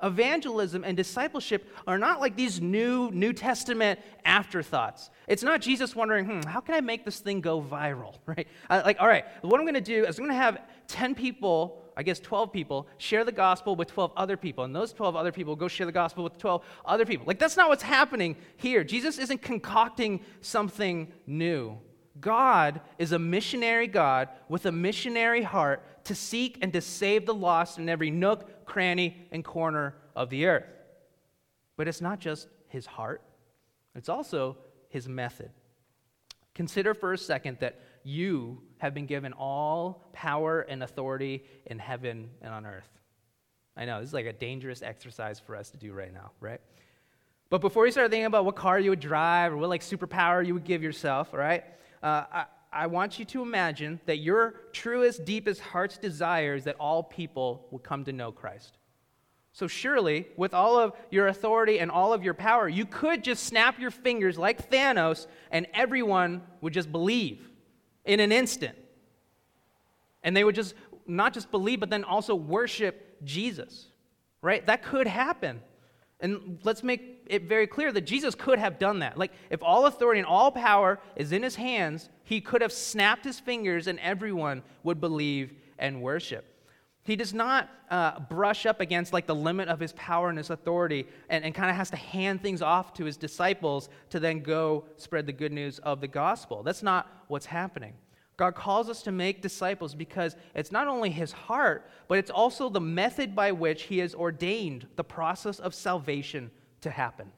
Evangelism 0.00 0.84
and 0.84 0.96
discipleship 0.96 1.66
are 1.86 1.98
not 1.98 2.20
like 2.20 2.36
these 2.36 2.60
new 2.60 3.10
New 3.10 3.32
Testament 3.32 3.98
afterthoughts. 4.24 5.10
It's 5.26 5.42
not 5.42 5.60
Jesus 5.60 5.96
wondering, 5.96 6.24
hmm, 6.24 6.40
how 6.42 6.60
can 6.60 6.76
I 6.76 6.80
make 6.80 7.04
this 7.04 7.18
thing 7.18 7.40
go 7.40 7.60
viral, 7.60 8.14
right? 8.26 8.46
Like, 8.70 8.98
all 9.00 9.08
right, 9.08 9.24
what 9.42 9.58
I'm 9.58 9.64
going 9.64 9.74
to 9.74 9.80
do 9.80 10.04
is 10.04 10.18
I'm 10.18 10.24
going 10.24 10.36
to 10.36 10.42
have 10.42 10.58
10 10.86 11.16
people 11.16 11.82
I 11.98 12.04
guess 12.04 12.20
12 12.20 12.52
people, 12.52 12.86
share 12.98 13.24
the 13.24 13.32
gospel 13.32 13.74
with 13.74 13.88
12 13.88 14.12
other 14.16 14.36
people, 14.36 14.62
and 14.62 14.74
those 14.74 14.92
12 14.92 15.16
other 15.16 15.32
people 15.32 15.56
go 15.56 15.66
share 15.66 15.84
the 15.84 15.90
gospel 15.90 16.22
with 16.22 16.38
12 16.38 16.64
other 16.84 17.04
people. 17.04 17.26
Like, 17.26 17.40
that's 17.40 17.56
not 17.56 17.68
what's 17.68 17.82
happening 17.82 18.36
here. 18.56 18.84
Jesus 18.84 19.18
isn't 19.18 19.42
concocting 19.42 20.20
something 20.40 21.12
new. 21.26 21.76
God 22.20 22.80
is 22.98 23.10
a 23.10 23.18
missionary 23.18 23.88
God 23.88 24.28
with 24.48 24.64
a 24.66 24.72
missionary 24.72 25.42
heart 25.42 26.04
to 26.04 26.14
seek 26.14 26.58
and 26.62 26.72
to 26.72 26.80
save 26.80 27.26
the 27.26 27.34
lost 27.34 27.78
in 27.78 27.88
every 27.88 28.12
nook, 28.12 28.64
cranny, 28.64 29.16
and 29.32 29.44
corner 29.44 29.96
of 30.14 30.30
the 30.30 30.46
earth. 30.46 30.66
But 31.76 31.88
it's 31.88 32.00
not 32.00 32.20
just 32.20 32.46
his 32.68 32.86
heart, 32.86 33.22
it's 33.96 34.08
also 34.08 34.56
his 34.88 35.08
method. 35.08 35.50
Consider 36.54 36.94
for 36.94 37.12
a 37.12 37.18
second 37.18 37.58
that 37.58 37.80
you 38.04 38.62
have 38.78 38.94
been 38.94 39.06
given 39.06 39.32
all 39.32 40.08
power 40.12 40.60
and 40.62 40.82
authority 40.82 41.44
in 41.66 41.78
heaven 41.78 42.30
and 42.42 42.52
on 42.52 42.66
earth. 42.66 42.88
I 43.76 43.84
know, 43.84 44.00
this 44.00 44.08
is 44.08 44.14
like 44.14 44.26
a 44.26 44.32
dangerous 44.32 44.82
exercise 44.82 45.38
for 45.38 45.54
us 45.54 45.70
to 45.70 45.76
do 45.76 45.92
right 45.92 46.12
now, 46.12 46.32
right? 46.40 46.60
But 47.50 47.60
before 47.60 47.86
you 47.86 47.92
start 47.92 48.10
thinking 48.10 48.26
about 48.26 48.44
what 48.44 48.56
car 48.56 48.78
you 48.78 48.90
would 48.90 49.00
drive 49.00 49.52
or 49.52 49.56
what 49.56 49.68
like 49.68 49.82
superpower 49.82 50.44
you 50.44 50.54
would 50.54 50.64
give 50.64 50.82
yourself, 50.82 51.32
right? 51.32 51.64
Uh, 52.02 52.24
I, 52.30 52.44
I 52.72 52.86
want 52.88 53.18
you 53.18 53.24
to 53.26 53.42
imagine 53.42 54.00
that 54.06 54.18
your 54.18 54.54
truest, 54.72 55.24
deepest 55.24 55.60
heart's 55.60 55.96
desire 55.96 56.54
is 56.54 56.64
that 56.64 56.76
all 56.78 57.02
people 57.02 57.66
will 57.70 57.78
come 57.78 58.04
to 58.04 58.12
know 58.12 58.32
Christ. 58.32 58.76
So, 59.52 59.66
surely, 59.66 60.28
with 60.36 60.54
all 60.54 60.78
of 60.78 60.92
your 61.10 61.28
authority 61.28 61.80
and 61.80 61.90
all 61.90 62.12
of 62.12 62.22
your 62.22 62.34
power, 62.34 62.68
you 62.68 62.84
could 62.84 63.24
just 63.24 63.44
snap 63.44 63.78
your 63.80 63.90
fingers 63.90 64.38
like 64.38 64.70
Thanos 64.70 65.26
and 65.50 65.66
everyone 65.72 66.42
would 66.60 66.72
just 66.72 66.92
believe 66.92 67.47
in 68.08 68.18
an 68.18 68.32
instant. 68.32 68.76
And 70.24 70.36
they 70.36 70.42
would 70.42 70.56
just 70.56 70.74
not 71.06 71.32
just 71.32 71.50
believe, 71.52 71.78
but 71.78 71.90
then 71.90 72.02
also 72.02 72.34
worship 72.34 73.22
Jesus, 73.24 73.86
right? 74.42 74.66
That 74.66 74.82
could 74.82 75.06
happen. 75.06 75.62
And 76.20 76.58
let's 76.64 76.82
make 76.82 77.22
it 77.26 77.44
very 77.44 77.68
clear 77.68 77.92
that 77.92 78.00
Jesus 78.00 78.34
could 78.34 78.58
have 78.58 78.78
done 78.78 78.98
that. 79.00 79.16
Like, 79.16 79.32
if 79.50 79.62
all 79.62 79.86
authority 79.86 80.18
and 80.18 80.26
all 80.26 80.50
power 80.50 80.98
is 81.14 81.30
in 81.30 81.42
his 81.42 81.54
hands, 81.54 82.08
he 82.24 82.40
could 82.40 82.60
have 82.60 82.72
snapped 82.72 83.24
his 83.24 83.38
fingers 83.38 83.86
and 83.86 84.00
everyone 84.00 84.62
would 84.82 85.00
believe 85.00 85.52
and 85.78 86.02
worship. 86.02 86.44
He 87.08 87.16
does 87.16 87.32
not 87.32 87.70
uh, 87.90 88.20
brush 88.20 88.66
up 88.66 88.82
against 88.82 89.14
like 89.14 89.26
the 89.26 89.34
limit 89.34 89.70
of 89.70 89.80
his 89.80 89.94
power 89.94 90.28
and 90.28 90.36
his 90.36 90.50
authority 90.50 91.06
and, 91.30 91.42
and 91.42 91.54
kind 91.54 91.70
of 91.70 91.76
has 91.76 91.88
to 91.88 91.96
hand 91.96 92.42
things 92.42 92.60
off 92.60 92.92
to 92.94 93.06
his 93.06 93.16
disciples 93.16 93.88
to 94.10 94.20
then 94.20 94.40
go 94.40 94.84
spread 94.98 95.24
the 95.24 95.32
good 95.32 95.50
news 95.50 95.78
of 95.78 96.02
the 96.02 96.06
gospel. 96.06 96.62
That's 96.62 96.82
not 96.82 97.10
what's 97.28 97.46
happening. 97.46 97.94
God 98.36 98.54
calls 98.54 98.90
us 98.90 99.00
to 99.04 99.10
make 99.10 99.40
disciples 99.40 99.94
because 99.94 100.36
it's 100.54 100.70
not 100.70 100.86
only 100.86 101.08
his 101.08 101.32
heart, 101.32 101.88
but 102.08 102.18
it's 102.18 102.30
also 102.30 102.68
the 102.68 102.78
method 102.78 103.34
by 103.34 103.52
which 103.52 103.84
he 103.84 104.00
has 104.00 104.14
ordained 104.14 104.86
the 104.96 105.04
process 105.04 105.58
of 105.58 105.74
salvation 105.74 106.50
to 106.82 106.90
happen. 106.90 107.32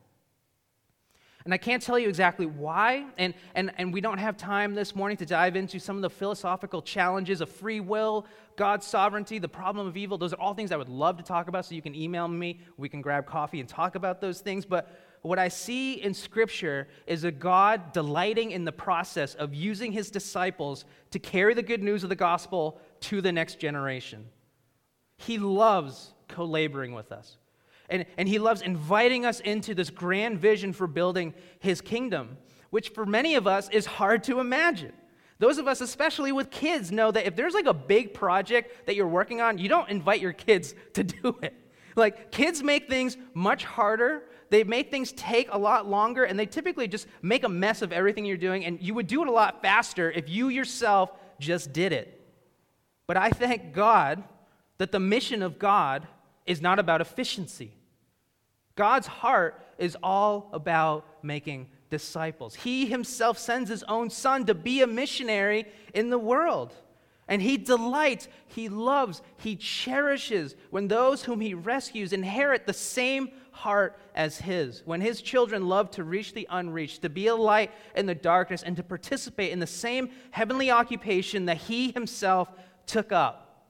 And 1.45 1.55
I 1.55 1.57
can't 1.57 1.83
tell 1.83 1.99
you 1.99 2.09
exactly 2.09 2.45
why, 2.45 3.07
and, 3.17 3.33
and, 3.55 3.73
and 3.79 3.95
we 3.95 4.03
don't 4.03 4.19
have 4.19 4.37
time 4.37 4.75
this 4.75 4.95
morning 4.95 5.17
to 5.19 5.27
dive 5.27 5.57
into 5.57 5.79
some 5.79 5.97
of 5.97 6.03
the 6.03 6.11
philosophical 6.11 6.83
challenges 6.83 7.41
of 7.41 7.49
free 7.49 7.81
will, 7.81 8.27
God's 8.57 8.87
sovereignty, 8.87 9.39
the 9.39 9.49
problem 9.49 9.87
of 9.87 9.97
evil. 9.97 10.19
Those 10.19 10.35
are 10.35 10.41
all 10.41 10.53
things 10.53 10.71
I 10.71 10.77
would 10.77 10.91
love 10.91 11.17
to 11.17 11.23
talk 11.23 11.49
about, 11.49 11.65
so 11.65 11.75
you 11.75 11.81
can 11.81 11.95
email 11.95 12.29
me. 12.29 12.61
We 12.77 12.91
can 12.91 13.01
grab 13.01 13.25
coffee 13.25 13.59
and 13.61 13.69
talk 13.69 13.95
about 13.95 14.21
those 14.21 14.41
things. 14.41 14.67
But 14.67 14.95
what 15.23 15.39
I 15.39 15.49
see 15.49 15.95
in 15.95 16.13
Scripture 16.13 16.89
is 17.07 17.25
a 17.25 17.31
God 17.31 17.93
delighting 17.93 18.51
in 18.51 18.67
the 18.67 18.73
process 18.73 19.35
of 19.35 19.55
using 19.55 19.93
his 19.93 20.11
disciples 20.11 20.85
to 21.11 21.19
carry 21.19 21.55
the 21.55 21.63
good 21.63 21.83
news 21.83 22.03
of 22.03 22.11
the 22.11 22.17
gospel 22.17 22.79
to 23.01 23.23
the 23.23 23.33
next 23.33 23.59
generation. 23.59 24.27
He 25.17 25.39
loves 25.39 26.13
co 26.29 26.45
laboring 26.45 26.93
with 26.95 27.13
us. 27.13 27.39
And, 27.91 28.07
and 28.17 28.29
he 28.29 28.39
loves 28.39 28.63
inviting 28.63 29.27
us 29.27 29.41
into 29.41 29.75
this 29.75 29.91
grand 29.91 30.39
vision 30.39 30.73
for 30.73 30.87
building 30.87 31.35
his 31.59 31.81
kingdom, 31.81 32.39
which 32.71 32.91
for 32.91 33.05
many 33.05 33.35
of 33.35 33.47
us 33.47 33.69
is 33.71 33.85
hard 33.85 34.23
to 34.25 34.41
imagine. 34.41 34.93
Those 35.41 35.59
of 35.59 35.67
us, 35.67 35.81
especially 35.81 36.33
with 36.33 36.51
kids, 36.51 36.93
know 36.93 37.11
that 37.11 37.27
if 37.27 37.35
there's 37.35 37.55
like 37.55 37.67
a 37.67 37.75
big 37.75 38.15
project 38.15 38.87
that 38.87 38.95
you're 38.95 39.09
working 39.09 39.41
on, 39.41 39.59
you 39.59 39.69
don't 39.69 39.89
invite 39.89 40.21
your 40.21 40.33
kids 40.33 40.75
to 40.95 41.03
do 41.03 41.37
it. 41.43 41.55
Like, 41.97 42.31
kids 42.31 42.63
make 42.63 42.89
things 42.89 43.17
much 43.35 43.65
harder. 43.65 44.23
They 44.51 44.63
make 44.65 44.91
things 44.91 45.13
take 45.13 45.49
a 45.51 45.59
lot 45.59 45.89
longer, 45.89 46.25
and 46.25 46.39
they 46.39 46.47
typically 46.47 46.87
just 46.87 47.09
make 47.21 47.43
a 47.43 47.49
mess 47.49 47.83
of 47.83 47.93
everything 47.93 48.25
you're 48.25 48.37
doing, 48.37 48.65
and 48.65 48.81
you 48.81 48.95
would 48.95 49.09
do 49.09 49.23
it 49.23 49.29
a 49.29 49.33
lot 49.33 49.61
faster 49.61 50.11
if 50.11 50.29
you 50.29 50.49
yourself 50.49 51.11
just 51.41 51.73
did 51.73 51.93
it. 51.93 52.21
But 53.07 53.17
I 53.17 53.31
thank 53.31 53.73
God 53.73 54.23
that 54.79 54.93
the 54.93 55.01
mission 55.01 55.43
of 55.43 55.59
God 55.59 56.07
is 56.47 56.61
not 56.61 56.79
about 56.79 57.01
efficiency. 57.01 57.73
God's 58.77 59.07
heart 59.07 59.63
is 59.79 59.97
all 60.03 60.51
about 60.53 61.07
making 61.23 61.69
disciples. 61.91 62.55
He 62.55 62.87
himself 62.87 63.39
sends 63.39 63.69
his 63.69 63.83
own 63.85 64.11
son 64.11 64.47
to 64.47 64.55
be 64.55 64.83
a 64.83 64.87
missionary 64.87 65.67
in 65.93 66.11
the 66.11 66.19
world. 66.19 66.75
And 67.29 67.41
he 67.41 67.57
delights, 67.57 68.27
he 68.49 68.69
loves, 68.69 69.23
he 69.37 69.55
cherishes 69.55 70.57
when 70.71 70.89
those 70.89 71.23
whom 71.23 71.41
he 71.41 71.55
rescues 71.55 72.13
inherit 72.13 72.67
the 72.67 72.73
same 72.73 73.31
heart 73.53 73.99
as 74.17 74.39
his. 74.39 74.83
When 74.85 75.01
his 75.01 75.23
children 75.23 75.69
love 75.69 75.93
to 75.93 76.03
reach 76.03 76.35
the 76.35 76.49
unreached, 76.51 77.03
to 77.03 77.09
be 77.09 77.29
a 77.29 77.37
light 77.37 77.71
in 77.95 78.07
the 78.07 78.17
darkness, 78.17 78.65
and 78.65 78.77
to 78.77 78.83
participate 78.83 79.53
in 79.53 79.61
the 79.61 79.67
same 79.67 80.11
heavenly 80.33 80.73
occupation 80.73 81.47
that 81.47 81.59
he 81.59 81.93
himself 81.93 82.49
took 82.87 83.13
up. 83.13 83.69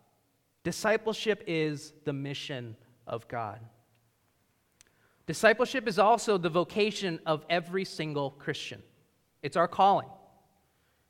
Discipleship 0.65 1.45
is 1.47 1.93
the 2.05 2.13
mission 2.15 2.77
of 3.07 3.29
God. 3.29 3.61
Discipleship 5.27 5.87
is 5.87 5.99
also 5.99 6.39
the 6.39 6.49
vocation 6.49 7.21
of 7.27 7.45
every 7.49 7.85
single 7.85 8.31
Christian, 8.33 8.83
it's 9.43 9.57
our 9.57 9.69
calling. 9.69 10.09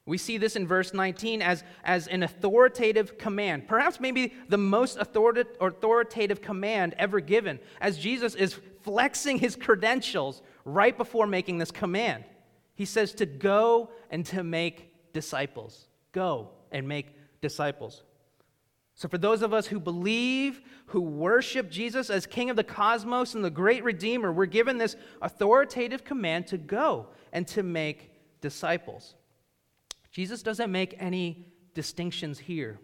We 0.06 0.18
see 0.18 0.38
this 0.38 0.56
in 0.56 0.66
verse 0.66 0.92
19 0.92 1.40
as, 1.40 1.62
as 1.84 2.08
an 2.08 2.24
authoritative 2.24 3.16
command, 3.16 3.68
perhaps 3.68 4.00
maybe 4.00 4.34
the 4.48 4.58
most 4.58 4.98
authoritative 4.98 6.42
command 6.42 6.94
ever 6.98 7.20
given, 7.20 7.60
as 7.80 7.96
Jesus 7.96 8.34
is 8.34 8.58
flexing 8.82 9.38
his 9.38 9.54
credentials 9.54 10.42
right 10.64 10.96
before 10.96 11.26
making 11.26 11.58
this 11.58 11.70
command. 11.70 12.24
He 12.74 12.86
says 12.86 13.12
to 13.14 13.26
go 13.26 13.90
and 14.10 14.24
to 14.26 14.42
make 14.42 15.12
disciples. 15.12 15.86
Go 16.12 16.50
and 16.72 16.88
make 16.88 17.14
disciples. 17.40 18.02
So, 18.94 19.08
for 19.08 19.18
those 19.18 19.42
of 19.42 19.54
us 19.54 19.66
who 19.66 19.80
believe, 19.80 20.60
who 20.86 21.00
worship 21.00 21.70
Jesus 21.70 22.10
as 22.10 22.26
King 22.26 22.50
of 22.50 22.56
the 22.56 22.64
cosmos 22.64 23.34
and 23.34 23.44
the 23.44 23.50
great 23.50 23.82
Redeemer, 23.82 24.32
we're 24.32 24.46
given 24.46 24.76
this 24.76 24.96
authoritative 25.22 26.04
command 26.04 26.46
to 26.48 26.58
go 26.58 27.08
and 27.32 27.46
to 27.48 27.62
make 27.62 28.12
disciples. 28.40 29.14
Jesus 30.10 30.42
doesn't 30.42 30.70
make 30.70 30.96
any 30.98 31.46
distinctions 31.74 32.38
here. 32.38 32.78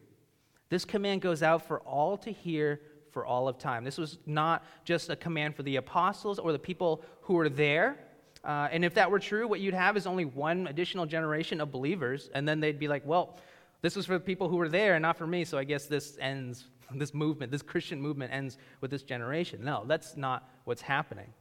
This 0.69 0.85
command 0.85 1.23
goes 1.23 1.43
out 1.43 1.67
for 1.67 1.81
all 1.81 2.17
to 2.19 2.33
hear 2.33 2.81
for 3.11 3.25
all 3.25 3.49
of 3.49 3.59
time. 3.59 3.85
This 3.85 3.99
was 3.99 4.19
not 4.27 4.65
just 4.85 5.09
a 5.11 5.17
command 5.17 5.57
for 5.57 5.63
the 5.63 5.77
apostles 5.77 6.39
or 6.39 6.53
the 6.53 6.59
people 6.59 7.03
who 7.23 7.35
were 7.35 7.49
there. 7.49 7.99
Uh, 8.45 8.69
and 8.71 8.85
if 8.85 8.95
that 8.95 9.11
were 9.11 9.19
true, 9.19 9.49
what 9.49 9.59
you'd 9.59 9.75
have 9.75 9.97
is 9.97 10.07
only 10.07 10.25
one 10.25 10.67
additional 10.67 11.07
generation 11.07 11.61
of 11.61 11.73
believers, 11.73 12.31
and 12.35 12.47
then 12.47 12.61
they'd 12.61 12.79
be 12.79 12.89
like, 12.89 13.05
well, 13.05 13.39
this 13.87 13.95
was 13.95 14.07
for 14.07 14.15
the 14.15 14.21
people 14.21 14.49
who 14.49 14.57
were 14.57 14.69
there 14.69 14.95
and 14.95 15.03
not 15.03 15.17
for 15.17 15.29
me, 15.29 15.45
so 15.45 15.57
I 15.57 15.63
guess 15.63 15.87
this 15.87 16.19
ends, 16.21 16.65
this 16.97 17.15
movement, 17.15 17.53
this 17.53 17.63
Christian 17.63 18.03
movement 18.03 18.33
ends 18.33 18.59
with 18.81 18.91
this 18.91 19.05
generation. 19.05 19.65
No, 19.65 19.85
that's 19.87 20.17
not 20.17 20.51
what's 20.65 20.83
happening. 20.83 21.33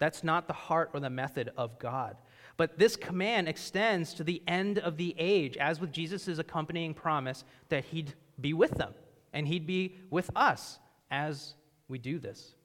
That's 0.00 0.24
not 0.24 0.48
the 0.48 0.54
heart 0.54 0.90
or 0.92 0.98
the 0.98 1.08
method 1.08 1.52
of 1.56 1.78
God. 1.78 2.16
But 2.56 2.80
this 2.80 2.96
command 2.96 3.48
extends 3.48 4.12
to 4.14 4.24
the 4.24 4.42
end 4.48 4.80
of 4.80 4.96
the 4.96 5.14
age, 5.16 5.56
as 5.56 5.78
with 5.78 5.92
Jesus' 5.92 6.38
accompanying 6.38 6.94
promise 6.94 7.44
that 7.68 7.84
he'd 7.84 8.14
be 8.40 8.54
with 8.54 8.72
them 8.72 8.92
and 9.32 9.46
he'd 9.46 9.64
be 9.64 9.94
with 10.10 10.28
us 10.34 10.80
as 11.12 11.54
we 11.86 11.98
do 11.98 12.18
this. 12.18 12.56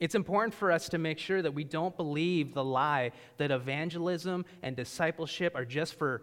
It's 0.00 0.14
important 0.14 0.54
for 0.54 0.70
us 0.70 0.88
to 0.90 0.98
make 0.98 1.18
sure 1.18 1.42
that 1.42 1.52
we 1.52 1.64
don't 1.64 1.96
believe 1.96 2.54
the 2.54 2.62
lie 2.62 3.10
that 3.38 3.50
evangelism 3.50 4.44
and 4.62 4.76
discipleship 4.76 5.54
are 5.56 5.64
just 5.64 5.94
for, 5.98 6.22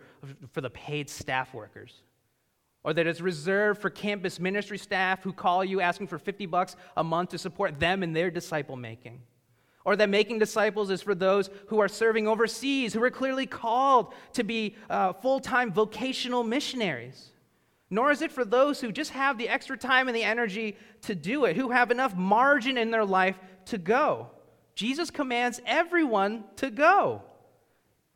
for 0.53 0.61
the 0.61 0.69
paid 0.69 1.09
staff 1.09 1.53
workers. 1.53 2.01
Or 2.83 2.93
that 2.93 3.05
it's 3.07 3.19
reserved 3.19 3.81
for 3.81 3.89
campus 3.89 4.39
ministry 4.39 4.77
staff 4.77 5.23
who 5.23 5.33
call 5.33 5.65
you 5.65 5.81
asking 5.81 6.07
for 6.07 6.19
50 6.19 6.45
bucks 6.45 6.75
a 6.95 7.03
month 7.03 7.31
to 7.31 7.38
support 7.38 7.79
them 7.79 8.01
in 8.01 8.13
their 8.13 8.31
disciple 8.31 8.77
making. 8.77 9.21
Or 9.83 9.95
that 9.95 10.09
making 10.09 10.39
disciples 10.39 10.89
is 10.89 11.01
for 11.01 11.13
those 11.13 11.49
who 11.67 11.79
are 11.79 11.88
serving 11.88 12.27
overseas, 12.27 12.93
who 12.93 13.03
are 13.03 13.11
clearly 13.11 13.45
called 13.45 14.13
to 14.33 14.43
be 14.43 14.75
uh, 14.89 15.13
full 15.13 15.39
time 15.39 15.73
vocational 15.73 16.43
missionaries 16.43 17.31
nor 17.89 18.11
is 18.11 18.21
it 18.21 18.31
for 18.31 18.43
those 18.43 18.81
who 18.81 18.91
just 18.91 19.11
have 19.11 19.38
the 19.38 19.47
extra 19.47 19.77
time 19.77 20.07
and 20.07 20.15
the 20.15 20.23
energy 20.23 20.75
to 21.01 21.13
do 21.13 21.45
it, 21.45 21.55
who 21.55 21.69
have 21.69 21.91
enough 21.91 22.15
margin 22.15 22.77
in 22.77 22.89
their 22.89 23.05
life 23.05 23.38
to 23.67 23.78
go. 23.78 24.30
Jesus 24.75 25.10
commands 25.10 25.62
everyone 25.65 26.43
to 26.58 26.69
go. 26.69 27.23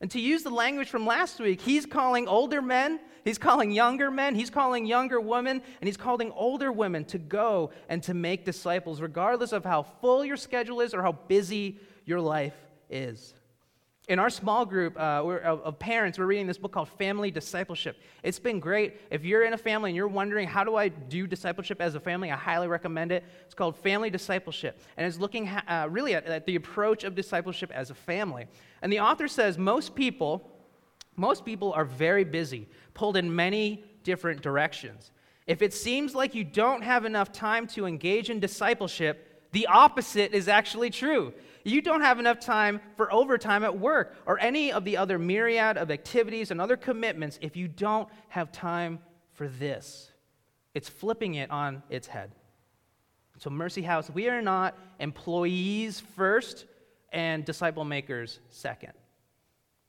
And 0.02 0.10
to 0.12 0.20
use 0.20 0.44
the 0.44 0.50
language 0.50 0.90
from 0.90 1.06
last 1.06 1.40
week, 1.40 1.62
he's 1.62 1.86
calling 1.86 2.28
older 2.28 2.62
men, 2.62 3.00
he's 3.26 3.38
calling 3.38 3.72
younger 3.72 4.10
men, 4.10 4.34
he's 4.34 4.50
calling 4.50 4.86
younger 4.86 5.20
women, 5.20 5.62
and 5.82 5.88
he's 5.88 5.98
calling 5.98 6.32
older 6.32 6.72
women 6.72 7.04
to 7.06 7.18
go 7.18 7.72
and 7.90 8.02
to 8.04 8.14
make 8.14 8.46
disciples, 8.46 9.02
regardless 9.02 9.52
of 9.52 9.66
how 9.66 9.84
full 9.84 10.24
your 10.24 10.38
schedule 10.38 10.80
is 10.80 10.94
or 10.94 11.02
how 11.02 11.12
busy 11.12 11.80
your 12.06 12.22
life 12.22 12.56
is. 12.90 13.34
In 14.10 14.18
our 14.18 14.32
small 14.32 14.66
group 14.66 15.00
uh, 15.00 15.22
of, 15.24 15.62
of 15.62 15.78
parents, 15.78 16.18
we're 16.18 16.26
reading 16.26 16.48
this 16.48 16.58
book 16.58 16.72
called 16.72 16.90
Family 16.90 17.30
Discipleship. 17.30 17.96
It's 18.24 18.40
been 18.40 18.60
great. 18.60 19.00
If 19.12 19.24
you're 19.24 19.44
in 19.44 19.54
a 19.54 19.58
family 19.58 19.92
and 19.92 19.96
you're 19.96 20.08
wondering, 20.08 20.48
how 20.48 20.64
do 20.64 20.76
I 20.76 20.88
do 20.88 21.28
discipleship 21.28 21.80
as 21.80 21.94
a 21.94 22.00
family? 22.00 22.32
I 22.32 22.36
highly 22.36 22.68
recommend 22.68 23.12
it. 23.12 23.24
It's 23.46 23.54
called 23.54 23.78
Family 23.78 24.10
Discipleship. 24.10 24.82
And 24.98 25.06
it's 25.06 25.20
looking 25.20 25.48
uh, 25.48 25.88
really 25.92 26.16
at, 26.16 26.26
at 26.26 26.48
the 26.48 26.56
approach 26.56 27.04
of 27.04 27.14
discipleship 27.14 27.70
as 27.72 27.92
a 27.92 27.94
family. 27.94 28.48
And 28.82 28.92
the 28.92 29.00
author 29.00 29.28
says 29.28 29.60
most 29.60 29.94
people, 29.94 30.50
most 31.16 31.46
people 31.46 31.72
are 31.74 31.86
very 31.86 32.24
busy, 32.24 32.68
pulled 32.96 33.16
in 33.16 33.36
many 33.36 33.84
different 34.04 34.42
directions. 34.42 35.12
If 35.46 35.62
it 35.62 35.72
seems 35.72 36.16
like 36.16 36.34
you 36.34 36.44
don't 36.44 36.82
have 36.82 37.06
enough 37.06 37.32
time 37.32 37.68
to 37.68 37.86
engage 37.86 38.32
in 38.32 38.40
discipleship, 38.40 39.30
the 39.52 39.68
opposite 39.68 40.34
is 40.34 40.48
actually 40.48 40.90
true. 40.90 41.34
You 41.64 41.82
don't 41.82 42.02
have 42.02 42.20
enough 42.20 42.40
time 42.40 42.80
for 42.96 43.12
overtime 43.12 43.64
at 43.64 43.78
work 43.78 44.16
or 44.26 44.40
any 44.40 44.72
of 44.72 44.86
the 44.86 44.98
other 44.98 45.20
myriad 45.20 45.78
of 45.78 45.92
activities 45.92 46.52
and 46.52 46.62
other 46.62 46.78
commitments 46.78 47.38
if 47.42 47.56
you 47.56 47.68
don't 47.68 48.08
have 48.30 48.52
time 48.52 49.00
for 49.34 49.48
this. 49.48 50.12
It's 50.74 50.90
flipping 50.90 51.36
it 51.36 51.52
on 51.52 51.84
its 51.90 52.08
head. 52.08 52.32
So, 53.38 53.50
Mercy 53.50 53.82
House, 53.82 54.10
we 54.10 54.28
are 54.28 54.42
not 54.42 54.78
employees 55.00 56.00
first 56.00 56.66
and 57.12 57.46
disciple 57.46 57.86
makers 57.86 58.40
second. 58.50 58.94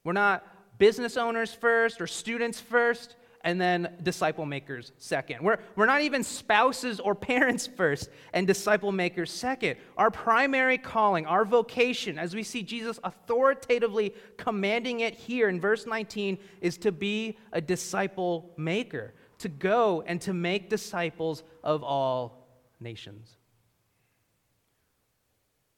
We're 0.04 0.12
not 0.12 0.46
business 0.78 1.16
owners 1.16 1.52
first 1.52 2.00
or 2.00 2.06
students 2.06 2.60
first 2.60 3.16
and 3.42 3.60
then 3.60 3.96
disciple 4.02 4.44
makers 4.44 4.92
second. 4.98 5.42
We're, 5.42 5.58
we're 5.74 5.86
not 5.86 6.02
even 6.02 6.22
spouses 6.22 7.00
or 7.00 7.14
parents 7.14 7.66
first 7.76 8.10
and 8.32 8.46
disciple 8.46 8.92
makers 8.92 9.32
second. 9.32 9.76
Our 9.96 10.10
primary 10.10 10.78
calling, 10.78 11.26
our 11.26 11.44
vocation, 11.44 12.18
as 12.18 12.34
we 12.34 12.42
see 12.42 12.62
Jesus 12.62 12.98
authoritatively 13.02 14.14
commanding 14.36 15.00
it 15.00 15.14
here 15.14 15.48
in 15.48 15.60
verse 15.60 15.86
19, 15.86 16.38
is 16.60 16.76
to 16.78 16.92
be 16.92 17.38
a 17.52 17.60
disciple 17.60 18.52
maker, 18.56 19.14
to 19.38 19.48
go 19.48 20.02
and 20.06 20.20
to 20.22 20.34
make 20.34 20.68
disciples 20.68 21.42
of 21.64 21.82
all 21.82 22.46
nations. 22.78 23.36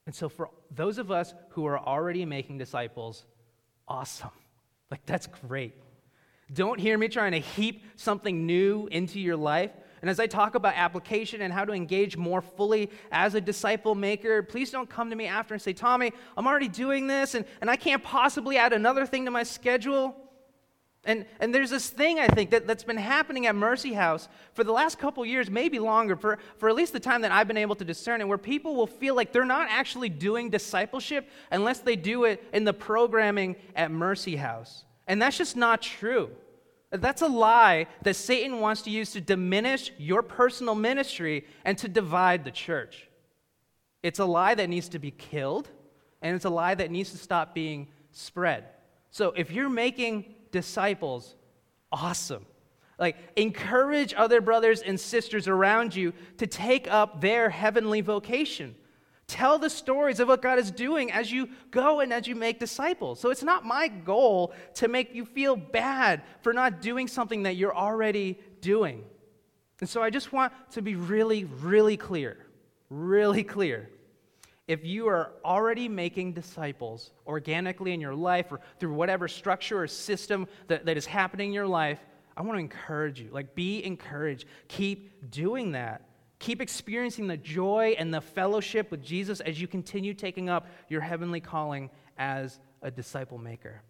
And 0.05 0.14
so, 0.14 0.29
for 0.29 0.51
those 0.72 0.98
of 0.98 1.12
us 1.12 1.33
who 1.51 1.64
are 1.66 1.79
already 1.79 2.25
making 2.25 2.59
disciples, 2.59 3.25
awesome. 3.87 4.31
Like, 4.90 5.07
that's 5.07 5.29
great. 5.29 5.75
Don't 6.53 6.79
hear 6.79 6.99
me 6.99 7.09
trying 7.09 7.33
to 7.33 7.38
heap 7.38 7.85
something 7.97 8.47
new 8.47 8.88
into 8.91 9.19
your 9.21 9.37
life. 9.37 9.71
And 10.03 10.11
as 10.11 10.19
I 10.19 10.27
talk 10.27 10.57
about 10.57 10.75
application 10.75 11.43
and 11.43 11.53
how 11.53 11.65
to 11.65 11.73
engage 11.73 12.17
more 12.17 12.43
fully 12.43 12.91
as 13.12 13.37
a 13.37 13.41
disciple 13.41 13.95
maker, 13.95 14.43
please 14.43 14.71
don't 14.71 14.91
come 14.91 15.11
to 15.11 15.17
me 15.17 15.27
after 15.29 15.55
and 15.55 15.62
say, 15.62 15.73
Tommy, 15.73 16.12
I'm 16.37 16.47
already 16.47 16.69
doing 16.69 17.07
this 17.07 17.37
and, 17.37 17.45
and 17.61 17.71
I 17.71 17.77
can't 17.77 18.03
possibly 18.03 18.57
add 18.59 18.73
another 18.73 19.07
thing 19.07 19.25
to 19.27 19.31
my 19.31 19.45
schedule. 19.45 20.17
And, 21.05 21.25
and 21.41 21.55
there's 21.55 21.71
this 21.71 21.88
thing, 21.88 22.19
I 22.19 22.29
think, 22.29 22.51
that, 22.51 22.67
that's 22.67 22.85
been 22.85 22.97
happening 22.97 23.47
at 23.47 23.57
Mercy 23.57 23.93
House 23.93 24.29
for 24.55 24.62
the 24.62 24.73
last 24.73 24.99
couple 24.99 25.25
years, 25.27 25.51
maybe 25.51 25.79
longer, 25.81 26.15
for, 26.15 26.38
for 26.59 26.69
at 26.69 26.77
least 26.77 26.93
the 26.93 27.01
time 27.01 27.23
that 27.23 27.33
I've 27.33 27.49
been 27.49 27.57
able 27.57 27.75
to 27.77 27.85
discern 27.85 28.21
it, 28.21 28.29
where 28.29 28.38
people 28.38 28.77
will 28.77 28.87
feel 28.87 29.17
like 29.17 29.33
they're 29.33 29.45
not 29.45 29.69
actually 29.69 30.09
doing 30.09 30.49
discipleship 30.49 31.29
unless 31.51 31.81
they 31.81 31.97
do 31.97 32.25
it 32.25 32.45
in 32.53 32.62
the 32.62 32.73
programming 32.73 33.57
at 33.75 33.91
Mercy 33.91 34.37
House. 34.37 34.85
And 35.09 35.21
that's 35.21 35.37
just 35.37 35.57
not 35.57 35.83
true. 35.83 36.31
That's 36.92 37.22
a 37.22 37.26
lie 37.26 37.87
that 38.02 38.14
Satan 38.14 38.61
wants 38.61 38.83
to 38.83 38.90
use 38.90 39.12
to 39.12 39.20
diminish 39.20 39.90
your 39.96 40.22
personal 40.22 40.74
ministry 40.74 41.46
and 41.64 41.78
to 41.78 41.88
divide 41.88 42.44
the 42.44 42.50
church. 42.50 43.09
It's 44.02 44.18
a 44.18 44.26
lie 44.26 44.55
that 44.55 44.68
needs 44.68 44.90
to 44.90 44.98
be 44.98 45.11
killed, 45.11 45.70
and 46.20 46.37
it's 46.37 46.44
a 46.44 46.50
lie 46.50 46.74
that 46.74 46.90
needs 46.90 47.11
to 47.12 47.18
stop 47.18 47.55
being 47.55 47.88
spread. 48.11 48.64
So 49.11 49.33
if 49.37 49.50
you're 49.50 49.70
making 49.70 50.35
disciples, 50.50 51.35
awesome. 51.90 52.44
Like, 52.98 53.16
encourage 53.37 54.12
other 54.14 54.40
brothers 54.40 54.83
and 54.83 55.00
sisters 55.00 55.48
around 55.48 55.96
you 55.96 56.12
to 56.37 56.46
take 56.46 56.92
up 56.92 57.20
their 57.20 57.48
heavenly 57.48 58.02
vocation. 58.02 58.74
Tell 59.33 59.59
the 59.59 59.71
stories 59.71 60.21
of 60.21 60.29
what 60.29 60.42
God 60.42 60.59
is 60.59 60.71
doing 60.71 61.11
as 61.11 61.33
you 61.33 61.49
go 61.71 62.01
and 62.01 62.12
as 62.12 62.27
you 62.27 62.35
make 62.35 62.61
disciples. 62.61 63.18
So, 63.18 63.31
it's 63.31 63.42
not 63.42 63.64
my 63.64 63.88
goal 63.88 64.53
to 64.75 64.88
make 64.88 65.14
you 65.14 65.25
feel 65.25 65.57
bad 65.57 66.21
for 66.42 66.53
not 66.53 66.83
doing 66.83 67.09
something 67.09 67.45
that 67.45 67.57
you're 67.57 67.75
already 67.75 68.38
doing. 68.61 69.03
And 69.81 69.88
so, 69.88 70.03
I 70.03 70.11
just 70.11 70.35
want 70.35 70.53
to 70.73 70.83
be 70.83 70.97
really, 70.97 71.45
really 71.45 71.97
clear, 71.97 72.45
really 72.90 73.42
clear 73.42 73.88
if 74.68 74.85
you 74.85 75.09
are 75.09 75.33
already 75.47 75.88
making 75.88 76.35
disciples 76.35 77.12
organically 77.27 77.95
in 77.95 78.03
your 78.03 78.14
life 78.14 78.53
or 78.53 78.61
through 78.81 78.92
whatever 78.92 79.29
structure 79.29 79.83
or 79.83 79.87
system 79.87 80.47
that, 80.66 80.85
that 80.85 80.99
is 80.99 81.07
happening 81.07 81.49
in 81.49 81.55
your 81.55 81.66
life, 81.66 82.01
I 82.37 82.42
want 82.42 82.57
to 82.57 82.61
encourage 82.61 83.18
you. 83.18 83.31
Like, 83.33 83.55
be 83.55 83.83
encouraged. 83.83 84.45
Keep 84.68 85.31
doing 85.31 85.73
that. 85.73 86.03
Keep 86.42 86.61
experiencing 86.61 87.28
the 87.28 87.37
joy 87.37 87.94
and 87.96 88.12
the 88.12 88.20
fellowship 88.20 88.90
with 88.90 89.00
Jesus 89.00 89.38
as 89.38 89.61
you 89.61 89.68
continue 89.68 90.12
taking 90.12 90.50
up 90.50 90.66
your 90.88 91.00
heavenly 91.00 91.38
calling 91.38 91.88
as 92.18 92.59
a 92.83 92.90
disciple 92.90 93.38
maker. 93.38 93.81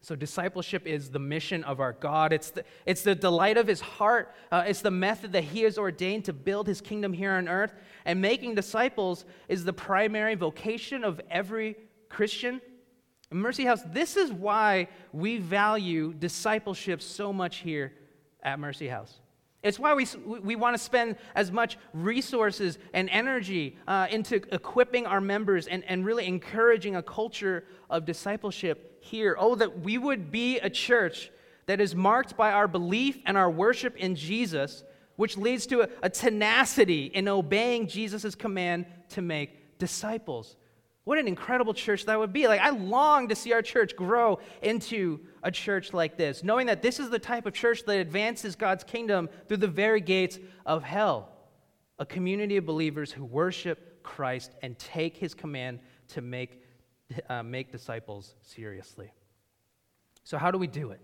So, 0.00 0.16
discipleship 0.16 0.86
is 0.86 1.10
the 1.10 1.18
mission 1.18 1.64
of 1.64 1.80
our 1.80 1.92
God. 1.92 2.32
It's 2.32 2.48
the, 2.48 2.64
it's 2.86 3.02
the 3.02 3.14
delight 3.14 3.58
of 3.58 3.66
his 3.66 3.82
heart. 3.82 4.34
Uh, 4.50 4.64
it's 4.66 4.80
the 4.80 4.90
method 4.90 5.32
that 5.32 5.44
he 5.44 5.60
has 5.64 5.76
ordained 5.76 6.24
to 6.24 6.32
build 6.32 6.66
his 6.66 6.80
kingdom 6.80 7.12
here 7.12 7.32
on 7.32 7.46
earth. 7.46 7.74
And 8.06 8.22
making 8.22 8.54
disciples 8.54 9.26
is 9.48 9.66
the 9.66 9.74
primary 9.74 10.34
vocation 10.34 11.04
of 11.04 11.20
every 11.30 11.76
Christian. 12.08 12.62
Mercy 13.30 13.66
House, 13.66 13.82
this 13.88 14.16
is 14.16 14.32
why 14.32 14.88
we 15.12 15.36
value 15.36 16.14
discipleship 16.14 17.02
so 17.02 17.34
much 17.34 17.58
here 17.58 17.92
at 18.42 18.58
Mercy 18.58 18.88
House. 18.88 19.20
It's 19.64 19.78
why 19.78 19.94
we, 19.94 20.06
we 20.42 20.56
want 20.56 20.76
to 20.76 20.82
spend 20.82 21.16
as 21.34 21.50
much 21.50 21.78
resources 21.94 22.78
and 22.92 23.08
energy 23.08 23.78
uh, 23.88 24.06
into 24.10 24.36
equipping 24.52 25.06
our 25.06 25.22
members 25.22 25.66
and, 25.66 25.82
and 25.84 26.04
really 26.04 26.26
encouraging 26.26 26.96
a 26.96 27.02
culture 27.02 27.64
of 27.88 28.04
discipleship 28.04 28.98
here. 29.00 29.34
Oh, 29.38 29.54
that 29.54 29.80
we 29.80 29.96
would 29.96 30.30
be 30.30 30.58
a 30.58 30.68
church 30.68 31.30
that 31.64 31.80
is 31.80 31.94
marked 31.94 32.36
by 32.36 32.52
our 32.52 32.68
belief 32.68 33.18
and 33.24 33.38
our 33.38 33.50
worship 33.50 33.96
in 33.96 34.16
Jesus, 34.16 34.84
which 35.16 35.38
leads 35.38 35.66
to 35.68 35.80
a, 35.80 35.88
a 36.02 36.10
tenacity 36.10 37.06
in 37.06 37.26
obeying 37.26 37.88
Jesus' 37.88 38.34
command 38.34 38.84
to 39.10 39.22
make 39.22 39.78
disciples. 39.78 40.56
What 41.04 41.18
an 41.18 41.28
incredible 41.28 41.74
church 41.74 42.06
that 42.06 42.18
would 42.18 42.32
be. 42.32 42.48
Like, 42.48 42.60
I 42.60 42.70
long 42.70 43.28
to 43.28 43.34
see 43.34 43.52
our 43.52 43.60
church 43.60 43.94
grow 43.94 44.38
into 44.62 45.20
a 45.42 45.50
church 45.50 45.92
like 45.92 46.16
this, 46.16 46.42
knowing 46.42 46.66
that 46.68 46.80
this 46.80 46.98
is 46.98 47.10
the 47.10 47.18
type 47.18 47.44
of 47.44 47.52
church 47.52 47.84
that 47.84 47.98
advances 47.98 48.56
God's 48.56 48.84
kingdom 48.84 49.28
through 49.46 49.58
the 49.58 49.68
very 49.68 50.00
gates 50.00 50.38
of 50.64 50.82
hell. 50.82 51.30
A 51.98 52.06
community 52.06 52.56
of 52.56 52.64
believers 52.64 53.12
who 53.12 53.24
worship 53.24 54.02
Christ 54.02 54.52
and 54.62 54.78
take 54.78 55.16
his 55.16 55.34
command 55.34 55.80
to 56.08 56.22
make, 56.22 56.62
uh, 57.28 57.42
make 57.42 57.70
disciples 57.70 58.34
seriously. 58.40 59.12
So, 60.24 60.38
how 60.38 60.50
do 60.50 60.58
we 60.58 60.66
do 60.66 60.90
it? 60.90 61.00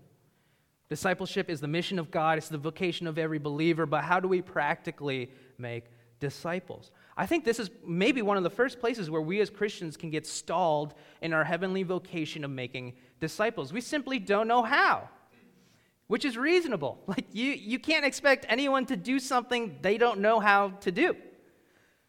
Discipleship 0.89 1.49
is 1.49 1.61
the 1.61 1.67
mission 1.67 1.99
of 1.99 2.11
God, 2.11 2.39
it's 2.39 2.49
the 2.49 2.57
vocation 2.57 3.07
of 3.07 3.17
every 3.17 3.39
believer, 3.39 3.85
but 3.85 4.03
how 4.03 4.19
do 4.19 4.27
we 4.27 4.41
practically 4.41 5.31
make 5.57 5.85
disciples? 6.19 6.91
I 7.17 7.25
think 7.25 7.43
this 7.43 7.59
is 7.59 7.69
maybe 7.85 8.21
one 8.21 8.37
of 8.37 8.43
the 8.43 8.49
first 8.49 8.79
places 8.79 9.09
where 9.09 9.21
we 9.21 9.41
as 9.41 9.49
Christians 9.49 9.97
can 9.97 10.09
get 10.09 10.25
stalled 10.25 10.93
in 11.21 11.33
our 11.33 11.43
heavenly 11.43 11.83
vocation 11.83 12.43
of 12.43 12.51
making 12.51 12.93
disciples. 13.19 13.73
We 13.73 13.81
simply 13.81 14.17
don't 14.17 14.47
know 14.47 14.63
how, 14.63 15.09
which 16.07 16.25
is 16.25 16.37
reasonable. 16.37 16.99
Like, 17.07 17.25
you, 17.33 17.51
you 17.51 17.79
can't 17.79 18.05
expect 18.05 18.45
anyone 18.47 18.85
to 18.87 18.95
do 18.95 19.19
something 19.19 19.77
they 19.81 19.97
don't 19.97 20.19
know 20.19 20.39
how 20.39 20.69
to 20.81 20.91
do. 20.91 21.15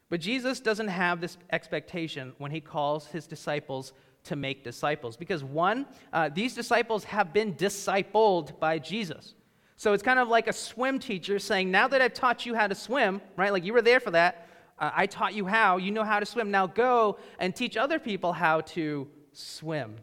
But 0.09 0.21
Jesus 0.21 0.61
doesn't 0.61 0.89
have 0.89 1.21
this 1.21 1.39
expectation 1.51 2.35
when 2.39 2.51
he 2.51 2.61
calls 2.61 3.07
his 3.07 3.27
disciples 3.27 3.93
to 4.25 4.37
make 4.37 4.63
disciples. 4.63 5.17
Because, 5.17 5.43
one, 5.43 5.87
uh, 6.13 6.29
these 6.29 6.55
disciples 6.55 7.05
have 7.05 7.33
been 7.33 7.55
discipled 7.55 8.59
by 8.61 8.79
Jesus. 8.79 9.35
So 9.77 9.95
it's 9.95 10.03
kind 10.03 10.21
of 10.21 10.29
like 10.29 10.47
a 10.47 10.53
swim 10.53 11.01
teacher 11.01 11.41
saying, 11.41 11.71
Now 11.71 11.89
that 11.89 12.01
I've 12.01 12.15
taught 12.15 12.47
you 12.47 12.55
how 12.55 12.69
to 12.69 12.75
swim, 12.75 13.21
right? 13.37 13.53
Like 13.53 13.65
you 13.65 13.73
were 13.73 13.83
there 13.83 13.99
for 13.99 14.13
that, 14.13 14.47
I 14.83 15.07
taught 15.07 15.35
you 15.35 15.47
how. 15.47 15.77
You 15.77 15.93
know 15.93 16.03
how 16.03 16.19
to 16.19 16.27
swim. 16.27 16.51
Now 16.51 16.67
go 16.67 17.19
and 17.39 17.55
teach 17.55 17.77
other 17.77 18.01
people 18.01 18.33
how 18.33 18.63
to 18.63 19.09
swim. 19.33 19.97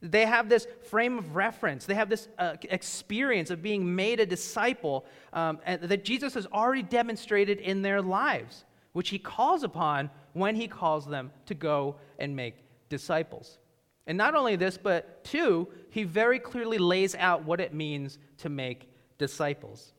They 0.00 0.24
have 0.24 0.48
this 0.48 0.66
frame 0.88 1.18
of 1.18 1.36
reference. 1.36 1.86
They 1.86 1.94
have 1.94 2.08
this 2.08 2.28
uh, 2.38 2.56
experience 2.64 3.50
of 3.50 3.62
being 3.62 3.94
made 3.94 4.20
a 4.20 4.26
disciple 4.26 5.04
um, 5.32 5.58
that 5.66 6.04
Jesus 6.04 6.34
has 6.34 6.46
already 6.46 6.82
demonstrated 6.82 7.58
in 7.58 7.82
their 7.82 8.02
lives, 8.02 8.64
which 8.92 9.10
he 9.10 9.18
calls 9.18 9.62
upon 9.62 10.10
when 10.32 10.56
he 10.56 10.68
calls 10.68 11.06
them 11.06 11.30
to 11.46 11.54
go 11.54 11.96
and 12.18 12.34
make 12.34 12.56
disciples. 12.88 13.58
And 14.06 14.18
not 14.18 14.34
only 14.34 14.56
this, 14.56 14.76
but 14.76 15.24
two, 15.24 15.68
he 15.90 16.04
very 16.04 16.38
clearly 16.38 16.78
lays 16.78 17.14
out 17.14 17.44
what 17.44 17.60
it 17.60 17.72
means 17.72 18.18
to 18.38 18.48
make 18.48 18.90
disciples. 19.16 19.92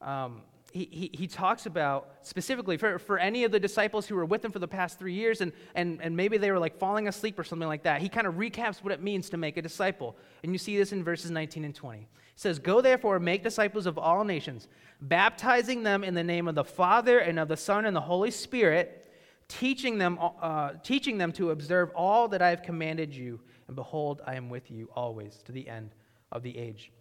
Um, 0.00 0.42
he, 0.72 1.10
he, 1.14 1.26
talks 1.26 1.66
about 1.66 2.10
specifically 2.22 2.76
for, 2.76 2.98
for 2.98 3.18
any 3.18 3.44
of 3.44 3.52
the 3.52 3.60
disciples 3.60 4.06
who 4.06 4.14
were 4.14 4.24
with 4.24 4.44
him 4.44 4.52
for 4.52 4.58
the 4.58 4.68
past 4.68 4.98
three 4.98 5.14
years 5.14 5.40
and, 5.40 5.52
and, 5.74 6.00
and 6.02 6.16
maybe 6.16 6.36
they 6.36 6.50
were 6.50 6.58
like 6.58 6.78
falling 6.78 7.08
asleep 7.08 7.38
or 7.38 7.44
something 7.44 7.68
like 7.68 7.84
that. 7.84 8.02
He 8.02 8.08
kind 8.08 8.26
of 8.26 8.34
recaps 8.34 8.82
what 8.82 8.92
it 8.92 9.02
means 9.02 9.30
to 9.30 9.36
make 9.36 9.56
a 9.56 9.62
disciple. 9.62 10.16
And 10.42 10.52
you 10.52 10.58
see 10.58 10.76
this 10.76 10.92
in 10.92 11.02
verses 11.02 11.30
19 11.30 11.64
and 11.64 11.74
20. 11.74 11.98
He 12.00 12.06
says, 12.36 12.58
Go 12.58 12.80
therefore, 12.80 13.18
make 13.18 13.42
disciples 13.42 13.86
of 13.86 13.96
all 13.98 14.24
nations, 14.24 14.68
baptizing 15.00 15.82
them 15.82 16.04
in 16.04 16.14
the 16.14 16.24
name 16.24 16.48
of 16.48 16.54
the 16.54 16.64
Father 16.64 17.18
and 17.18 17.38
of 17.38 17.48
the 17.48 17.56
Son 17.56 17.86
and 17.86 17.96
the 17.96 18.00
Holy 18.00 18.30
Spirit, 18.30 19.10
teaching 19.48 19.96
them, 19.96 20.18
uh, 20.20 20.72
teaching 20.82 21.16
them 21.16 21.32
to 21.32 21.50
observe 21.50 21.90
all 21.94 22.28
that 22.28 22.42
I 22.42 22.50
have 22.50 22.62
commanded 22.62 23.14
you. 23.14 23.40
And 23.68 23.76
behold, 23.76 24.20
I 24.26 24.34
am 24.34 24.50
with 24.50 24.70
you 24.70 24.90
always 24.94 25.40
to 25.46 25.52
the 25.52 25.68
end 25.68 25.94
of 26.30 26.42
the 26.42 26.56
age. 26.58 26.92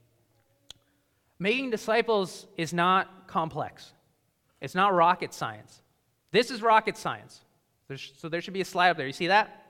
Making 1.40 1.70
disciples 1.70 2.48
is 2.58 2.74
not 2.74 3.28
complex, 3.28 3.94
it's 4.62 4.76
not 4.76 4.94
rocket 4.94 5.34
science. 5.34 5.82
This 6.32 6.52
is 6.52 6.62
rocket 6.62 6.98
science. 6.98 7.42
There's, 7.88 8.12
so 8.18 8.28
there 8.28 8.42
should 8.42 8.54
be 8.54 8.62
a 8.62 8.66
slide 8.66 8.90
up 8.90 8.98
there. 8.98 9.08
You 9.08 9.14
see 9.14 9.28
that? 9.28 9.66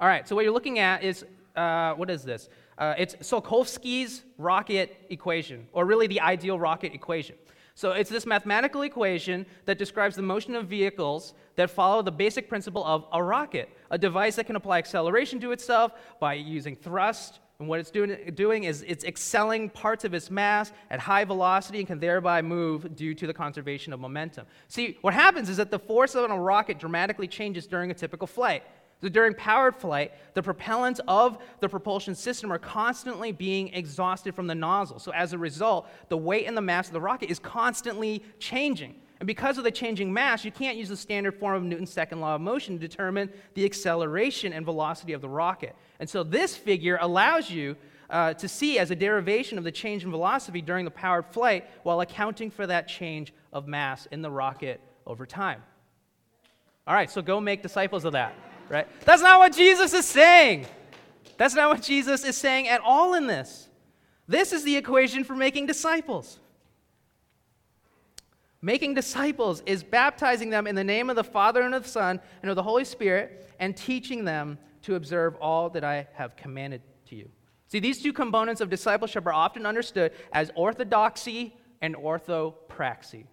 All 0.00 0.08
right, 0.08 0.26
so 0.26 0.34
what 0.34 0.44
you're 0.44 0.52
looking 0.52 0.80
at 0.80 1.04
is 1.04 1.24
uh, 1.54 1.92
what 1.94 2.10
is 2.10 2.24
this? 2.24 2.48
Uh, 2.78 2.94
it's 2.98 3.14
Tsiolkovsky's 3.16 4.22
rocket 4.38 4.96
equation, 5.10 5.68
or 5.72 5.84
really 5.84 6.06
the 6.06 6.20
ideal 6.20 6.58
rocket 6.58 6.94
equation. 6.94 7.36
So 7.74 7.92
it's 7.92 8.10
this 8.10 8.26
mathematical 8.26 8.82
equation 8.82 9.46
that 9.64 9.78
describes 9.78 10.16
the 10.16 10.22
motion 10.22 10.54
of 10.54 10.66
vehicles 10.66 11.34
that 11.56 11.70
follow 11.70 12.02
the 12.02 12.12
basic 12.12 12.48
principle 12.48 12.84
of 12.84 13.06
a 13.12 13.22
rocket, 13.22 13.68
a 13.90 13.98
device 13.98 14.36
that 14.36 14.46
can 14.46 14.56
apply 14.56 14.78
acceleration 14.78 15.40
to 15.40 15.52
itself 15.52 15.92
by 16.20 16.34
using 16.34 16.76
thrust 16.76 17.40
and 17.62 17.68
what 17.68 17.78
it's 17.78 17.92
doing, 17.92 18.32
doing 18.34 18.64
is 18.64 18.82
it's 18.88 19.04
excelling 19.04 19.70
parts 19.70 20.04
of 20.04 20.14
its 20.14 20.32
mass 20.32 20.72
at 20.90 20.98
high 20.98 21.24
velocity 21.24 21.78
and 21.78 21.86
can 21.86 22.00
thereby 22.00 22.42
move 22.42 22.96
due 22.96 23.14
to 23.14 23.24
the 23.24 23.32
conservation 23.32 23.92
of 23.92 24.00
momentum. 24.00 24.46
See, 24.66 24.98
what 25.00 25.14
happens 25.14 25.48
is 25.48 25.58
that 25.58 25.70
the 25.70 25.78
force 25.78 26.16
of 26.16 26.28
a 26.28 26.38
rocket 26.38 26.80
dramatically 26.80 27.28
changes 27.28 27.68
during 27.68 27.92
a 27.92 27.94
typical 27.94 28.26
flight. 28.26 28.64
So 29.00 29.08
during 29.08 29.34
powered 29.34 29.76
flight, 29.76 30.12
the 30.34 30.42
propellants 30.42 30.98
of 31.06 31.38
the 31.60 31.68
propulsion 31.68 32.16
system 32.16 32.52
are 32.52 32.58
constantly 32.58 33.30
being 33.30 33.72
exhausted 33.74 34.34
from 34.34 34.48
the 34.48 34.56
nozzle. 34.56 34.98
So 34.98 35.12
as 35.12 35.32
a 35.32 35.38
result, 35.38 35.88
the 36.08 36.16
weight 36.16 36.46
and 36.46 36.56
the 36.56 36.60
mass 36.60 36.88
of 36.88 36.94
the 36.94 37.00
rocket 37.00 37.30
is 37.30 37.38
constantly 37.38 38.24
changing. 38.40 38.96
And 39.22 39.26
because 39.28 39.56
of 39.56 39.62
the 39.62 39.70
changing 39.70 40.12
mass, 40.12 40.44
you 40.44 40.50
can't 40.50 40.76
use 40.76 40.88
the 40.88 40.96
standard 40.96 41.38
form 41.38 41.54
of 41.54 41.62
Newton's 41.62 41.92
second 41.92 42.20
law 42.20 42.34
of 42.34 42.40
motion 42.40 42.74
to 42.74 42.80
determine 42.80 43.30
the 43.54 43.64
acceleration 43.64 44.52
and 44.52 44.64
velocity 44.64 45.12
of 45.12 45.20
the 45.20 45.28
rocket. 45.28 45.76
And 46.02 46.10
so 46.10 46.24
this 46.24 46.56
figure 46.56 46.98
allows 47.00 47.48
you 47.48 47.76
uh, 48.10 48.34
to 48.34 48.48
see 48.48 48.76
as 48.76 48.90
a 48.90 48.96
derivation 48.96 49.56
of 49.56 49.62
the 49.62 49.70
change 49.70 50.02
in 50.02 50.10
velocity 50.10 50.60
during 50.60 50.84
the 50.84 50.90
powered 50.90 51.26
flight 51.26 51.70
while 51.84 52.00
accounting 52.00 52.50
for 52.50 52.66
that 52.66 52.88
change 52.88 53.32
of 53.52 53.68
mass 53.68 54.06
in 54.06 54.20
the 54.20 54.28
rocket 54.28 54.80
over 55.06 55.26
time. 55.26 55.62
All 56.88 56.94
right, 56.94 57.08
so 57.08 57.22
go 57.22 57.40
make 57.40 57.62
disciples 57.62 58.04
of 58.04 58.14
that, 58.14 58.34
right? 58.68 58.88
That's 59.04 59.22
not 59.22 59.38
what 59.38 59.54
Jesus 59.54 59.94
is 59.94 60.04
saying. 60.04 60.66
That's 61.36 61.54
not 61.54 61.68
what 61.68 61.82
Jesus 61.82 62.24
is 62.24 62.36
saying 62.36 62.66
at 62.66 62.80
all 62.80 63.14
in 63.14 63.28
this. 63.28 63.68
This 64.26 64.52
is 64.52 64.64
the 64.64 64.76
equation 64.76 65.22
for 65.22 65.36
making 65.36 65.66
disciples. 65.66 66.40
Making 68.60 68.94
disciples 68.94 69.62
is 69.66 69.84
baptizing 69.84 70.50
them 70.50 70.66
in 70.66 70.74
the 70.74 70.82
name 70.82 71.10
of 71.10 71.14
the 71.14 71.22
Father 71.22 71.62
and 71.62 71.76
of 71.76 71.84
the 71.84 71.88
Son 71.88 72.20
and 72.42 72.50
of 72.50 72.56
the 72.56 72.64
Holy 72.64 72.84
Spirit 72.84 73.48
and 73.60 73.76
teaching 73.76 74.24
them 74.24 74.58
to 74.82 74.94
observe 74.94 75.34
all 75.36 75.70
that 75.70 75.84
I 75.84 76.08
have 76.14 76.36
commanded 76.36 76.82
to 77.06 77.16
you. 77.16 77.28
See, 77.68 77.78
these 77.78 78.02
two 78.02 78.12
components 78.12 78.60
of 78.60 78.68
discipleship 78.68 79.26
are 79.26 79.32
often 79.32 79.64
understood 79.64 80.12
as 80.32 80.50
orthodoxy 80.54 81.56
and 81.80 81.96
orthopraxy. 81.96 83.24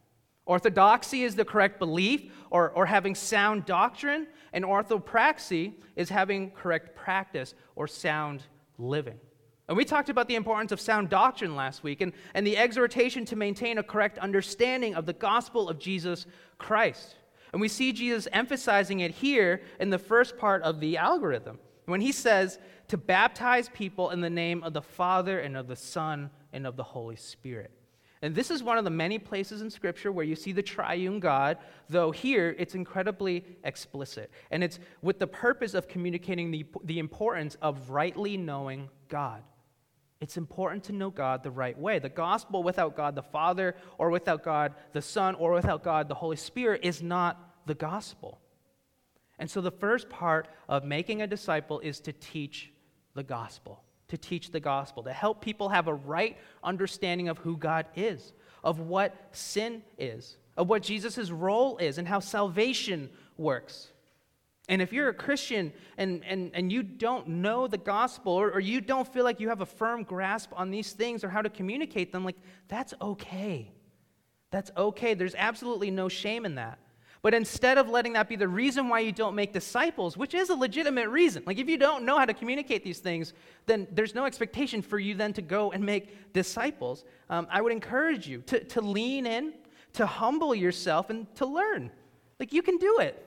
Orthodoxy 0.45 1.23
is 1.23 1.35
the 1.35 1.45
correct 1.45 1.77
belief 1.77 2.31
or, 2.49 2.71
or 2.71 2.85
having 2.85 3.13
sound 3.13 3.65
doctrine, 3.65 4.27
and 4.53 4.65
orthopraxy 4.65 5.73
is 5.95 6.09
having 6.09 6.51
correct 6.51 6.95
practice 6.95 7.53
or 7.75 7.87
sound 7.87 8.43
living. 8.77 9.19
And 9.67 9.77
we 9.77 9.85
talked 9.85 10.09
about 10.09 10.27
the 10.27 10.35
importance 10.35 10.71
of 10.71 10.81
sound 10.81 11.09
doctrine 11.09 11.55
last 11.55 11.83
week 11.83 12.01
and, 12.01 12.13
and 12.33 12.47
the 12.47 12.57
exhortation 12.57 13.25
to 13.25 13.35
maintain 13.35 13.77
a 13.77 13.83
correct 13.83 14.17
understanding 14.17 14.95
of 14.95 15.05
the 15.05 15.13
gospel 15.13 15.69
of 15.69 15.77
Jesus 15.77 16.25
Christ. 16.57 17.17
And 17.51 17.61
we 17.61 17.67
see 17.67 17.91
Jesus 17.91 18.27
emphasizing 18.31 18.99
it 18.99 19.11
here 19.11 19.61
in 19.79 19.89
the 19.89 19.97
first 19.97 20.37
part 20.37 20.61
of 20.63 20.79
the 20.79 20.97
algorithm 20.97 21.59
when 21.85 22.01
he 22.01 22.11
says 22.11 22.59
to 22.87 22.97
baptize 22.97 23.69
people 23.69 24.11
in 24.11 24.21
the 24.21 24.29
name 24.29 24.63
of 24.63 24.73
the 24.73 24.81
Father 24.81 25.39
and 25.39 25.57
of 25.57 25.67
the 25.67 25.75
Son 25.75 26.29
and 26.53 26.67
of 26.67 26.75
the 26.75 26.83
Holy 26.83 27.15
Spirit. 27.15 27.71
And 28.21 28.35
this 28.35 28.51
is 28.51 28.61
one 28.61 28.77
of 28.77 28.83
the 28.83 28.89
many 28.89 29.17
places 29.17 29.61
in 29.61 29.69
Scripture 29.69 30.11
where 30.11 30.25
you 30.25 30.35
see 30.35 30.51
the 30.51 30.61
triune 30.61 31.19
God, 31.19 31.57
though 31.87 32.11
here 32.11 32.53
it's 32.59 32.75
incredibly 32.75 33.45
explicit. 33.63 34.29
And 34.51 34.63
it's 34.63 34.79
with 35.01 35.19
the 35.19 35.27
purpose 35.27 35.73
of 35.73 35.87
communicating 35.87 36.51
the, 36.51 36.65
the 36.83 36.99
importance 36.99 37.55
of 37.61 37.89
rightly 37.89 38.35
knowing 38.35 38.89
God. 39.07 39.41
It's 40.21 40.37
important 40.37 40.83
to 40.85 40.93
know 40.93 41.09
God 41.09 41.43
the 41.43 41.51
right 41.51 41.77
way. 41.77 41.99
The 41.99 42.09
gospel 42.09 42.61
without 42.61 42.95
God 42.95 43.15
the 43.15 43.23
Father, 43.23 43.75
or 43.97 44.09
without 44.09 44.43
God 44.43 44.73
the 44.93 45.01
Son, 45.01 45.35
or 45.35 45.53
without 45.53 45.83
God 45.83 46.09
the 46.09 46.15
Holy 46.15 46.35
Spirit 46.35 46.81
is 46.83 47.01
not 47.01 47.37
the 47.65 47.75
gospel. 47.75 48.39
And 49.37 49.49
so 49.49 49.61
the 49.61 49.71
first 49.71 50.09
part 50.09 50.49
of 50.67 50.83
making 50.83 51.21
a 51.21 51.27
disciple 51.27 51.79
is 51.79 52.01
to 52.01 52.11
teach 52.13 52.71
the 53.13 53.23
gospel 53.23 53.83
to 54.09 54.17
teach 54.17 54.51
the 54.51 54.59
gospel, 54.59 55.03
to 55.03 55.13
help 55.13 55.41
people 55.41 55.69
have 55.69 55.87
a 55.87 55.93
right 55.93 56.37
understanding 56.63 57.29
of 57.29 57.37
who 57.37 57.55
God 57.55 57.85
is, 57.95 58.33
of 58.63 58.79
what 58.79 59.15
sin 59.31 59.81
is, 59.97 60.37
of 60.57 60.67
what 60.67 60.83
Jesus' 60.83 61.31
role 61.31 61.77
is, 61.77 61.97
and 61.97 62.07
how 62.07 62.19
salvation 62.19 63.09
works. 63.37 63.91
And 64.69 64.83
if 64.83 64.93
you're 64.93 65.09
a 65.09 65.13
Christian 65.13 65.73
and, 65.97 66.23
and, 66.23 66.51
and 66.53 66.71
you 66.71 66.83
don't 66.83 67.27
know 67.27 67.65
the 67.67 67.79
gospel 67.79 68.33
or, 68.33 68.51
or 68.51 68.59
you 68.59 68.81
don't 68.81 69.11
feel 69.11 69.23
like 69.23 69.39
you 69.39 69.49
have 69.49 69.61
a 69.61 69.65
firm 69.65 70.03
grasp 70.03 70.51
on 70.55 70.69
these 70.69 70.93
things 70.93 71.23
or 71.23 71.29
how 71.29 71.41
to 71.41 71.49
communicate 71.49 72.11
them, 72.11 72.23
like, 72.23 72.37
that's 72.67 72.93
okay. 73.01 73.71
That's 74.51 74.69
okay. 74.77 75.15
There's 75.15 75.33
absolutely 75.35 75.89
no 75.89 76.07
shame 76.07 76.45
in 76.45 76.55
that. 76.55 76.77
But 77.23 77.33
instead 77.33 77.79
of 77.79 77.89
letting 77.89 78.13
that 78.13 78.29
be 78.29 78.35
the 78.35 78.47
reason 78.47 78.89
why 78.89 78.99
you 78.99 79.11
don't 79.11 79.35
make 79.35 79.51
disciples, 79.53 80.15
which 80.15 80.35
is 80.35 80.51
a 80.51 80.55
legitimate 80.55 81.09
reason, 81.09 81.43
like 81.47 81.57
if 81.57 81.67
you 81.67 81.77
don't 81.77 82.05
know 82.05 82.17
how 82.17 82.25
to 82.25 82.33
communicate 82.33 82.83
these 82.83 82.99
things, 82.99 83.33
then 83.65 83.87
there's 83.91 84.15
no 84.15 84.25
expectation 84.25 84.83
for 84.83 84.99
you 84.99 85.15
then 85.15 85.33
to 85.33 85.41
go 85.41 85.71
and 85.71 85.83
make 85.83 86.31
disciples. 86.31 87.03
Um, 87.29 87.47
I 87.51 87.59
would 87.61 87.73
encourage 87.73 88.27
you 88.27 88.41
to, 88.43 88.63
to 88.63 88.81
lean 88.81 89.25
in, 89.25 89.53
to 89.93 90.05
humble 90.05 90.53
yourself, 90.53 91.09
and 91.09 91.33
to 91.35 91.47
learn. 91.47 91.91
Like 92.39 92.53
you 92.53 92.61
can 92.61 92.77
do 92.77 92.99
it. 92.99 93.25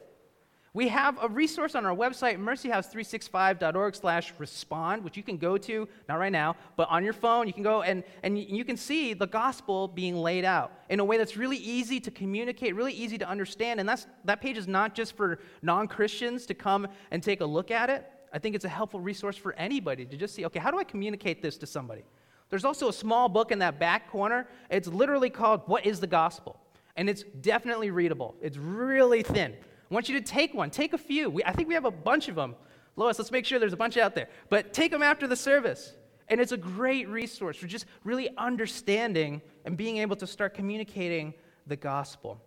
We 0.75 0.89
have 0.89 1.19
a 1.23 1.29
resource 1.29 1.75
on 1.75 1.85
our 1.85 1.95
website, 1.95 2.39
mercyhouse365.org 2.39 3.95
slash 3.95 4.33
respond, 4.39 5.05
which 5.05 5.19
you 5.19 5.23
can 5.23 5.37
go 5.37 5.59
to, 5.59 5.87
not 6.09 6.19
right 6.19 6.33
now, 6.33 6.57
but 6.77 6.89
on 6.89 7.05
your 7.05 7.13
phone, 7.13 7.47
you 7.47 7.53
can 7.53 7.63
go 7.63 7.83
and, 7.83 8.03
and 8.23 8.39
you 8.39 8.65
can 8.65 8.79
see 8.79 9.13
the 9.13 9.27
gospel 9.27 9.87
being 9.87 10.17
laid 10.17 10.47
out 10.47 10.73
in 10.89 10.99
a 10.99 11.05
way 11.05 11.19
that's 11.19 11.37
really 11.37 11.59
easy 11.59 12.01
to 12.01 12.11
communicate, 12.11 12.75
really 12.75 12.95
easy 12.95 13.19
to 13.19 13.29
understand. 13.29 13.81
And 13.81 13.89
that's, 13.89 14.07
that 14.25 14.41
page 14.41 14.57
is 14.57 14.67
not 14.67 14.95
just 14.95 15.15
for 15.15 15.41
non 15.61 15.89
Christians 15.89 16.47
to 16.47 16.55
come 16.55 16.89
and 17.11 17.23
take 17.23 17.43
a 17.43 17.47
look 17.47 17.71
at 17.71 17.91
it. 17.91 18.11
I 18.33 18.39
think 18.39 18.55
it's 18.55 18.65
a 18.65 18.71
helpful 18.71 18.99
resource 18.99 19.37
for 19.37 19.53
anybody 19.57 20.07
to 20.07 20.17
just 20.17 20.35
see, 20.35 20.47
okay, 20.47 20.59
how 20.59 20.71
do 20.71 20.79
I 20.79 20.85
communicate 20.85 21.43
this 21.43 21.59
to 21.59 21.67
somebody? 21.67 22.03
There's 22.49 22.65
also 22.65 22.89
a 22.89 22.95
small 22.95 23.29
book 23.29 23.53
in 23.53 23.59
that 23.59 23.79
back 23.79 24.11
corner. 24.11 24.49
It's 24.71 24.89
literally 24.89 25.29
called 25.29 25.63
What 25.67 25.85
is 25.85 26.01
the 26.01 26.07
Gospel? 26.07 26.59
And 26.97 27.11
it's 27.11 27.25
definitely 27.43 27.91
readable. 27.91 28.35
It's 28.41 28.57
really 28.57 29.23
thin. 29.23 29.55
I 29.93 29.95
want 29.95 30.09
you 30.09 30.19
to 30.19 30.25
take 30.25 30.55
one. 30.55 30.71
Take 30.71 30.95
a 30.95 30.99
few. 30.99 31.29
We, 31.29 31.45
I 31.45 31.53
think 31.53 31.69
we 31.69 31.75
have 31.75 31.85
a 31.85 31.91
bunch 31.91 32.29
of 32.29 32.35
them. 32.35 32.57
Lois, 32.97 33.19
let's 33.19 33.31
make 33.31 33.45
sure 33.45 33.59
there's 33.59 33.75
a 33.75 33.77
bunch 33.77 33.99
out 33.99 34.15
there. 34.15 34.29
But 34.49 34.73
take 34.73 34.91
them 34.91 35.03
after 35.03 35.27
the 35.27 35.37
service. 35.37 35.93
And 36.29 36.41
it's 36.41 36.53
a 36.53 36.57
great 36.57 37.11
resource 37.11 37.59
for 37.59 37.67
just 37.67 37.85
really 38.03 38.31
understanding 38.39 39.43
and 39.67 39.77
being 39.77 39.99
able 39.99 40.17
to 40.17 40.27
start 40.27 40.55
communicating 40.55 41.35
the 41.67 41.77
gospel. 41.77 42.41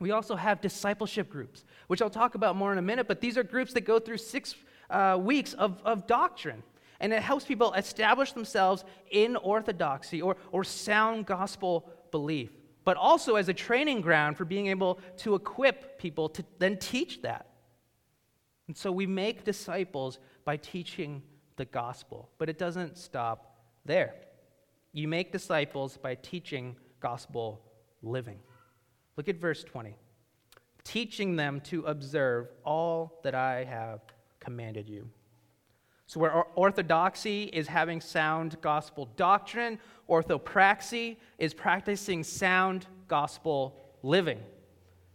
We 0.00 0.10
also 0.10 0.34
have 0.34 0.60
discipleship 0.60 1.30
groups, 1.30 1.64
which 1.86 2.02
I'll 2.02 2.10
talk 2.10 2.34
about 2.34 2.56
more 2.56 2.72
in 2.72 2.78
a 2.78 2.82
minute, 2.82 3.06
but 3.06 3.20
these 3.20 3.38
are 3.38 3.44
groups 3.44 3.72
that 3.74 3.82
go 3.82 4.00
through 4.00 4.18
six 4.18 4.56
uh, 4.90 5.16
weeks 5.20 5.52
of, 5.54 5.80
of 5.84 6.08
doctrine. 6.08 6.64
And 6.98 7.12
it 7.12 7.22
helps 7.22 7.44
people 7.44 7.72
establish 7.74 8.32
themselves 8.32 8.84
in 9.12 9.36
orthodoxy 9.36 10.20
or, 10.20 10.36
or 10.50 10.64
sound 10.64 11.26
gospel 11.26 11.88
belief 12.10 12.50
but 12.84 12.96
also 12.96 13.36
as 13.36 13.48
a 13.48 13.54
training 13.54 14.00
ground 14.00 14.36
for 14.36 14.44
being 14.44 14.68
able 14.68 15.00
to 15.18 15.34
equip 15.34 15.98
people 15.98 16.28
to 16.28 16.44
then 16.58 16.76
teach 16.76 17.22
that. 17.22 17.48
And 18.66 18.76
so 18.76 18.92
we 18.92 19.06
make 19.06 19.44
disciples 19.44 20.18
by 20.44 20.56
teaching 20.56 21.22
the 21.56 21.64
gospel, 21.64 22.30
but 22.38 22.48
it 22.48 22.58
doesn't 22.58 22.98
stop 22.98 23.58
there. 23.84 24.14
You 24.92 25.08
make 25.08 25.32
disciples 25.32 25.96
by 25.96 26.14
teaching 26.14 26.76
gospel 27.00 27.60
living. 28.02 28.38
Look 29.16 29.28
at 29.28 29.36
verse 29.36 29.64
20. 29.64 29.96
Teaching 30.84 31.36
them 31.36 31.60
to 31.62 31.82
observe 31.82 32.48
all 32.64 33.20
that 33.24 33.34
I 33.34 33.64
have 33.64 34.00
commanded 34.40 34.88
you. 34.88 35.08
So, 36.06 36.20
where 36.20 36.44
orthodoxy 36.54 37.44
is 37.44 37.66
having 37.66 38.00
sound 38.00 38.60
gospel 38.60 39.08
doctrine, 39.16 39.78
orthopraxy 40.08 41.16
is 41.38 41.54
practicing 41.54 42.22
sound 42.22 42.86
gospel 43.08 43.80
living. 44.02 44.38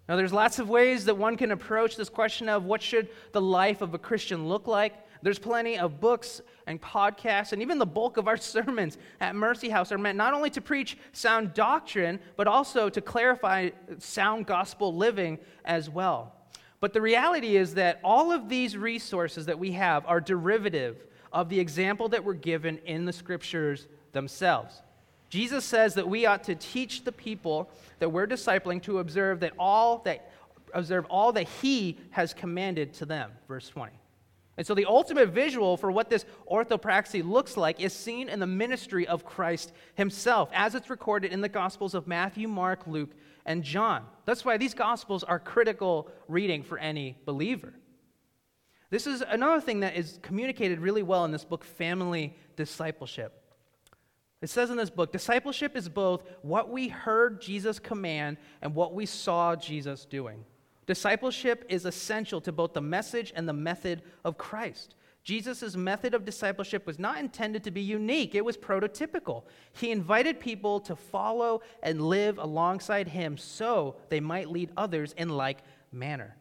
Now, 0.07 0.15
there's 0.15 0.33
lots 0.33 0.57
of 0.57 0.67
ways 0.69 1.05
that 1.05 1.15
one 1.15 1.37
can 1.37 1.51
approach 1.51 1.95
this 1.95 2.09
question 2.09 2.49
of 2.49 2.65
what 2.65 2.81
should 2.81 3.09
the 3.31 3.41
life 3.41 3.81
of 3.81 3.93
a 3.93 3.99
Christian 3.99 4.47
look 4.47 4.67
like. 4.67 4.93
There's 5.21 5.37
plenty 5.37 5.77
of 5.77 5.99
books 5.99 6.41
and 6.65 6.81
podcasts, 6.81 7.53
and 7.53 7.61
even 7.61 7.77
the 7.77 7.85
bulk 7.85 8.17
of 8.17 8.27
our 8.27 8.37
sermons 8.55 8.97
at 9.19 9.35
Mercy 9.35 9.69
House 9.69 9.91
are 9.91 9.99
meant 9.99 10.17
not 10.17 10.33
only 10.33 10.49
to 10.51 10.61
preach 10.61 10.97
sound 11.11 11.53
doctrine, 11.53 12.19
but 12.35 12.47
also 12.47 12.89
to 12.89 13.01
clarify 13.01 13.69
sound 13.99 14.47
gospel 14.47 14.95
living 14.95 15.37
as 15.65 15.89
well. 15.89 16.33
But 16.79 16.93
the 16.93 17.01
reality 17.01 17.57
is 17.57 17.73
that 17.75 17.99
all 18.03 18.31
of 18.31 18.47
these 18.47 18.77
resources 18.77 19.45
that 19.47 19.59
we 19.59 19.73
have 19.73 20.05
are 20.05 20.21
derivative 20.21 21.05
of 21.31 21.49
the 21.49 21.59
example 21.59 22.09
that 22.09 22.23
we're 22.23 22.33
given 22.33 22.79
in 22.85 23.05
the 23.05 23.13
scriptures 23.13 23.87
themselves. 24.13 24.81
Jesus 25.29 25.63
says 25.63 25.93
that 25.95 26.07
we 26.07 26.25
ought 26.25 26.43
to 26.45 26.55
teach 26.55 27.03
the 27.03 27.11
people 27.11 27.69
that 27.99 28.09
we're 28.09 28.27
discipling 28.27 28.81
to 28.83 28.99
observe 28.99 29.41
that 29.41 29.53
all 29.59 29.99
that 29.99 30.31
observe 30.73 31.05
all 31.05 31.31
that 31.33 31.47
he 31.61 31.97
has 32.11 32.31
commanded 32.31 32.93
to 32.93 33.03
them 33.03 33.31
verse 33.47 33.67
20 33.69 33.91
and 34.59 34.67
so 34.67 34.73
the 34.73 34.85
ultimate 34.85 35.29
visual 35.29 35.77
for 35.77 35.89
what 35.89 36.09
this 36.09 36.25
orthopraxy 36.51 37.23
looks 37.25 37.55
like 37.55 37.79
is 37.79 37.93
seen 37.93 38.27
in 38.27 38.41
the 38.41 38.45
ministry 38.45 39.07
of 39.07 39.23
Christ 39.23 39.71
himself, 39.95 40.49
as 40.53 40.75
it's 40.75 40.89
recorded 40.89 41.31
in 41.31 41.39
the 41.39 41.47
Gospels 41.47 41.93
of 41.93 42.07
Matthew, 42.07 42.49
Mark, 42.49 42.85
Luke, 42.85 43.11
and 43.45 43.63
John. 43.63 44.05
That's 44.25 44.45
why 44.45 44.57
these 44.57 44.73
Gospels 44.73 45.23
are 45.23 45.39
critical 45.39 46.09
reading 46.27 46.63
for 46.63 46.77
any 46.77 47.17
believer. 47.25 47.73
This 48.89 49.05
is 49.05 49.21
another 49.21 49.61
thing 49.61 49.81
that 49.81 49.95
is 49.95 50.19
communicated 50.21 50.79
really 50.79 51.03
well 51.03 51.25
in 51.25 51.31
this 51.31 51.45
book, 51.45 51.63
Family 51.63 52.35
Discipleship. 52.55 53.39
It 54.41 54.49
says 54.49 54.69
in 54.69 54.77
this 54.77 54.89
book 54.89 55.11
discipleship 55.11 55.75
is 55.75 55.89
both 55.89 56.23
what 56.41 56.69
we 56.69 56.87
heard 56.87 57.41
Jesus 57.41 57.77
command 57.77 58.37
and 58.61 58.73
what 58.73 58.93
we 58.93 59.05
saw 59.05 59.55
Jesus 59.55 60.05
doing. 60.05 60.45
Discipleship 60.85 61.65
is 61.69 61.85
essential 61.85 62.41
to 62.41 62.51
both 62.51 62.73
the 62.73 62.81
message 62.81 63.33
and 63.35 63.47
the 63.47 63.53
method 63.53 64.01
of 64.23 64.37
Christ. 64.37 64.95
Jesus' 65.29 65.75
method 65.75 66.15
of 66.15 66.25
discipleship 66.25 66.87
was 66.87 66.97
not 66.97 67.19
intended 67.19 67.63
to 67.65 67.69
be 67.69 67.81
unique, 67.81 68.33
it 68.33 68.43
was 68.43 68.57
prototypical. 68.57 69.43
He 69.73 69.91
invited 69.91 70.39
people 70.39 70.79
to 70.79 70.95
follow 70.95 71.61
and 71.83 72.01
live 72.01 72.39
alongside 72.39 73.07
him 73.07 73.37
so 73.37 73.97
they 74.09 74.19
might 74.19 74.49
lead 74.49 74.71
others 74.75 75.13
in 75.19 75.29
like 75.29 75.59
manner. 75.91 76.35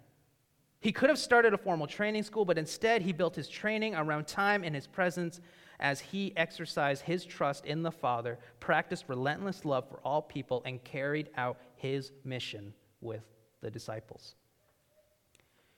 He 0.80 0.90
could 0.90 1.10
have 1.10 1.18
started 1.18 1.52
a 1.52 1.58
formal 1.58 1.86
training 1.86 2.22
school, 2.22 2.46
but 2.46 2.56
instead 2.56 3.02
he 3.02 3.12
built 3.12 3.36
his 3.36 3.46
training 3.46 3.94
around 3.94 4.26
time 4.26 4.64
in 4.64 4.72
his 4.72 4.86
presence 4.86 5.38
as 5.80 6.00
he 6.00 6.34
exercised 6.34 7.02
his 7.02 7.26
trust 7.26 7.66
in 7.66 7.82
the 7.82 7.92
Father, 7.92 8.38
practiced 8.58 9.04
relentless 9.06 9.66
love 9.66 9.86
for 9.86 9.98
all 9.98 10.22
people, 10.22 10.62
and 10.64 10.82
carried 10.82 11.28
out 11.36 11.58
his 11.76 12.10
mission 12.24 12.72
with 13.02 13.24
the 13.60 13.70
disciples. 13.70 14.34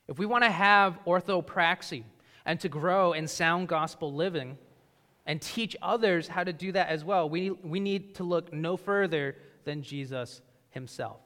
If 0.06 0.20
we 0.20 0.26
want 0.26 0.44
to 0.44 0.50
have 0.50 1.00
orthopraxy 1.04 2.04
and 2.44 2.58
to 2.60 2.68
grow 2.68 3.12
in 3.12 3.26
sound 3.26 3.68
gospel 3.68 4.12
living 4.12 4.58
and 5.26 5.40
teach 5.40 5.76
others 5.82 6.28
how 6.28 6.44
to 6.44 6.52
do 6.52 6.72
that 6.72 6.88
as 6.88 7.04
well, 7.04 7.28
we, 7.28 7.50
we 7.50 7.80
need 7.80 8.14
to 8.16 8.24
look 8.24 8.52
no 8.52 8.76
further 8.76 9.36
than 9.64 9.82
Jesus 9.82 10.40
himself. 10.70 11.20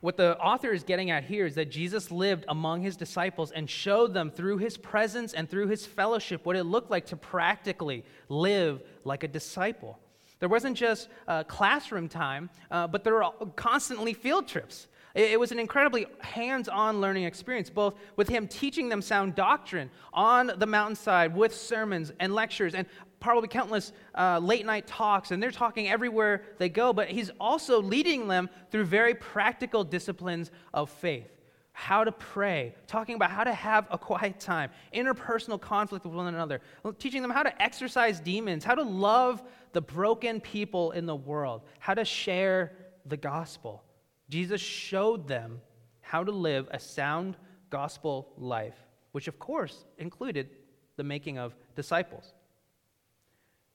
What 0.00 0.16
the 0.16 0.38
author 0.38 0.72
is 0.72 0.84
getting 0.84 1.10
at 1.10 1.24
here 1.24 1.44
is 1.44 1.56
that 1.56 1.70
Jesus 1.70 2.12
lived 2.12 2.44
among 2.46 2.82
his 2.82 2.96
disciples 2.96 3.50
and 3.50 3.68
showed 3.68 4.14
them 4.14 4.30
through 4.30 4.58
his 4.58 4.76
presence 4.76 5.34
and 5.34 5.50
through 5.50 5.68
his 5.68 5.84
fellowship 5.84 6.46
what 6.46 6.54
it 6.54 6.64
looked 6.64 6.90
like 6.90 7.06
to 7.06 7.16
practically 7.16 8.04
live 8.28 8.80
like 9.04 9.24
a 9.24 9.28
disciple. 9.28 9.98
There 10.38 10.48
wasn't 10.48 10.76
just 10.76 11.08
uh, 11.26 11.42
classroom 11.44 12.08
time, 12.08 12.48
uh, 12.70 12.86
but 12.86 13.02
there 13.02 13.14
were 13.14 13.30
constantly 13.56 14.14
field 14.14 14.46
trips. 14.46 14.86
It, 15.18 15.40
was 15.40 15.50
an 15.50 15.58
incredibly 15.58 16.06
hands 16.20 16.68
on 16.68 17.00
learning 17.00 17.24
experience, 17.24 17.70
both 17.70 17.94
with 18.14 18.28
him 18.28 18.46
teaching 18.46 18.88
them 18.88 19.02
sound 19.02 19.34
doctrine 19.34 19.90
on 20.12 20.52
the 20.58 20.66
mountainside 20.66 21.34
with 21.34 21.52
sermons 21.52 22.12
and 22.20 22.32
lectures 22.32 22.76
and 22.76 22.86
probably 23.18 23.48
countless 23.48 23.92
uh, 24.16 24.38
late 24.38 24.64
night 24.64 24.86
talks, 24.86 25.32
and 25.32 25.42
they're 25.42 25.50
talking 25.50 25.88
everywhere 25.88 26.42
they 26.58 26.68
go, 26.68 26.92
but 26.92 27.08
he's 27.08 27.32
also 27.40 27.82
leading 27.82 28.28
them 28.28 28.48
through 28.70 28.84
very 28.84 29.12
practical 29.12 29.82
disciplines 29.82 30.52
of 30.72 30.88
faith. 30.88 31.26
How 31.72 32.04
to 32.04 32.12
pray, 32.12 32.76
talking 32.86 33.16
about 33.16 33.32
how 33.32 33.42
to 33.42 33.52
have 33.52 33.88
a 33.90 33.98
quiet 33.98 34.38
time, 34.38 34.70
interpersonal 34.94 35.60
conflict 35.60 36.04
with 36.04 36.14
one 36.14 36.32
another, 36.32 36.60
teaching 37.00 37.22
them 37.22 37.32
how 37.32 37.42
to 37.42 37.60
exorcise 37.60 38.20
demons, 38.20 38.62
how 38.62 38.76
to 38.76 38.84
love 38.84 39.42
the 39.72 39.80
broken 39.80 40.40
people 40.40 40.92
in 40.92 41.06
the 41.06 41.16
world, 41.16 41.62
how 41.80 41.94
to 41.94 42.04
share 42.04 42.72
the 43.04 43.16
gospel. 43.16 43.82
Jesus 44.28 44.60
showed 44.60 45.26
them 45.26 45.60
how 46.00 46.24
to 46.24 46.30
live 46.30 46.68
a 46.70 46.78
sound 46.78 47.36
gospel 47.70 48.32
life, 48.36 48.76
which 49.12 49.28
of 49.28 49.38
course 49.38 49.84
included 49.98 50.48
the 50.96 51.04
making 51.04 51.38
of 51.38 51.54
disciples. 51.76 52.34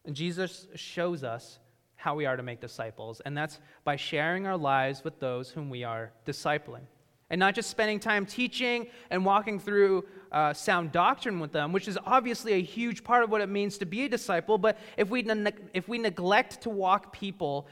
And 0.06 0.16
Jesus 0.16 0.68
shows 0.76 1.24
us 1.24 1.60
how 1.96 2.16
we 2.16 2.26
are 2.26 2.36
to 2.36 2.44
make 2.44 2.60
disciples, 2.60 3.22
and 3.22 3.38
that's 3.38 3.60
by 3.86 3.96
sharing 3.96 4.46
our 4.46 4.58
lives 4.58 5.04
with 5.04 5.20
those 5.20 5.50
whom 5.50 5.70
we 5.70 5.84
are 5.84 6.12
discipling. 6.26 6.82
And 7.30 7.40
not 7.40 7.56
just 7.56 7.70
spending 7.70 8.00
time 8.00 8.26
teaching 8.26 8.88
and 9.10 9.26
walking 9.26 9.60
through 9.60 10.06
uh, 10.32 10.54
sound 10.54 10.92
doctrine 10.92 11.40
with 11.40 11.52
them, 11.52 11.72
which 11.72 11.88
is 11.88 11.98
obviously 12.06 12.54
a 12.54 12.62
huge 12.62 13.04
part 13.04 13.24
of 13.24 13.32
what 13.32 13.42
it 13.42 13.50
means 13.50 13.78
to 13.80 13.86
be 13.86 14.04
a 14.04 14.10
disciple, 14.10 14.58
but 14.58 14.78
if 14.98 15.10
we, 15.10 15.22
ne- 15.22 15.54
if 15.74 15.88
we 15.88 15.98
neglect 15.98 16.62
to 16.62 16.70
walk 16.70 17.14
people 17.14 17.68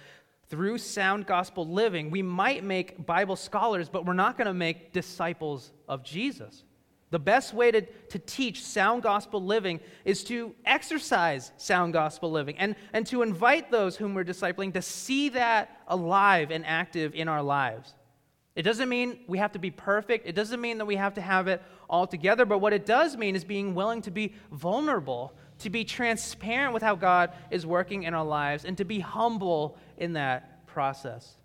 through 0.52 0.78
sound 0.78 1.26
gospel 1.26 1.66
living, 1.66 2.12
we 2.12 2.22
might 2.22 2.62
make 2.62 3.06
Bible 3.06 3.38
scholars, 3.38 3.88
but 3.88 4.06
we're 4.06 4.12
not 4.12 4.38
going 4.38 4.48
to 4.48 4.54
make 4.54 4.92
disciples 4.92 5.72
of 5.88 6.04
Jesus. 6.04 6.66
The 7.10 7.20
best 7.20 7.54
way 7.54 7.72
to, 7.72 7.82
to 7.82 8.20
teach 8.20 8.62
sound 8.62 9.02
gospel 9.02 9.42
living 9.42 9.80
is 10.04 10.26
to 10.26 10.54
exercise 10.66 11.54
sound 11.56 11.94
gospel 11.94 12.30
living 12.32 12.58
and, 12.58 12.76
and 12.92 13.08
to 13.08 13.22
invite 13.22 13.72
those 13.72 13.96
whom 13.96 14.14
we're 14.14 14.26
discipling 14.26 14.74
to 14.74 14.82
see 14.82 15.30
that 15.30 15.82
alive 15.88 16.52
and 16.52 16.66
active 16.66 17.16
in 17.16 17.30
our 17.30 17.42
lives. 17.42 17.94
It 18.54 18.64
doesn't 18.64 18.90
mean 18.90 19.22
we 19.28 19.38
have 19.38 19.54
to 19.54 19.60
be 19.60 19.72
perfect. 19.72 20.28
It 20.28 20.36
doesn't 20.36 20.60
mean 20.60 20.80
that 20.80 20.86
we 20.86 20.98
have 20.98 21.14
to 21.14 21.22
have 21.22 21.48
it 21.48 21.62
all 21.90 22.06
together. 22.08 22.46
But 22.46 22.60
what 22.60 22.74
it 22.74 22.86
does 22.86 23.16
mean 23.16 23.38
is 23.38 23.46
being 23.46 23.74
willing 23.74 24.02
to 24.02 24.12
be 24.12 24.34
vulnerable, 24.52 25.34
to 25.62 25.70
be 25.70 25.84
transparent 25.84 26.74
with 26.74 26.84
how 26.84 26.96
God 26.96 27.32
is 27.50 27.66
working 27.66 28.04
in 28.04 28.14
our 28.14 28.26
lives, 28.26 28.66
and 28.66 28.78
to 28.78 28.86
be 28.86 29.00
humble 29.00 29.78
in 29.98 30.14
that 30.14 30.66
process. 30.68 31.38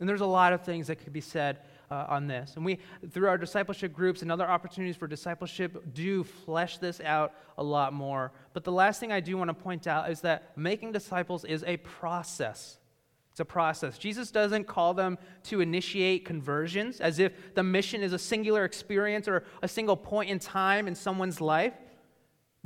And 0.00 0.08
there's 0.08 0.20
a 0.20 0.26
lot 0.26 0.52
of 0.52 0.62
things 0.62 0.88
that 0.88 0.96
could 0.96 1.12
be 1.12 1.20
said 1.20 1.60
uh, 1.90 2.06
on 2.08 2.26
this. 2.26 2.54
And 2.56 2.64
we, 2.64 2.78
through 3.10 3.28
our 3.28 3.38
discipleship 3.38 3.92
groups 3.92 4.22
and 4.22 4.30
other 4.30 4.46
opportunities 4.46 4.96
for 4.96 5.06
discipleship, 5.06 5.94
do 5.94 6.24
flesh 6.24 6.78
this 6.78 7.00
out 7.00 7.32
a 7.56 7.62
lot 7.62 7.92
more. 7.92 8.32
But 8.52 8.64
the 8.64 8.72
last 8.72 9.00
thing 9.00 9.12
I 9.12 9.20
do 9.20 9.36
want 9.36 9.48
to 9.48 9.54
point 9.54 9.86
out 9.86 10.10
is 10.10 10.20
that 10.22 10.56
making 10.56 10.92
disciples 10.92 11.44
is 11.44 11.64
a 11.66 11.76
process. 11.78 12.78
It's 13.30 13.40
a 13.40 13.44
process. 13.44 13.98
Jesus 13.98 14.30
doesn't 14.30 14.66
call 14.66 14.94
them 14.94 15.18
to 15.44 15.60
initiate 15.60 16.24
conversions 16.24 17.00
as 17.00 17.18
if 17.18 17.54
the 17.54 17.62
mission 17.62 18.02
is 18.02 18.12
a 18.12 18.18
singular 18.18 18.64
experience 18.64 19.28
or 19.28 19.44
a 19.62 19.68
single 19.68 19.96
point 19.96 20.30
in 20.30 20.38
time 20.38 20.88
in 20.88 20.94
someone's 20.94 21.40
life. 21.40 21.74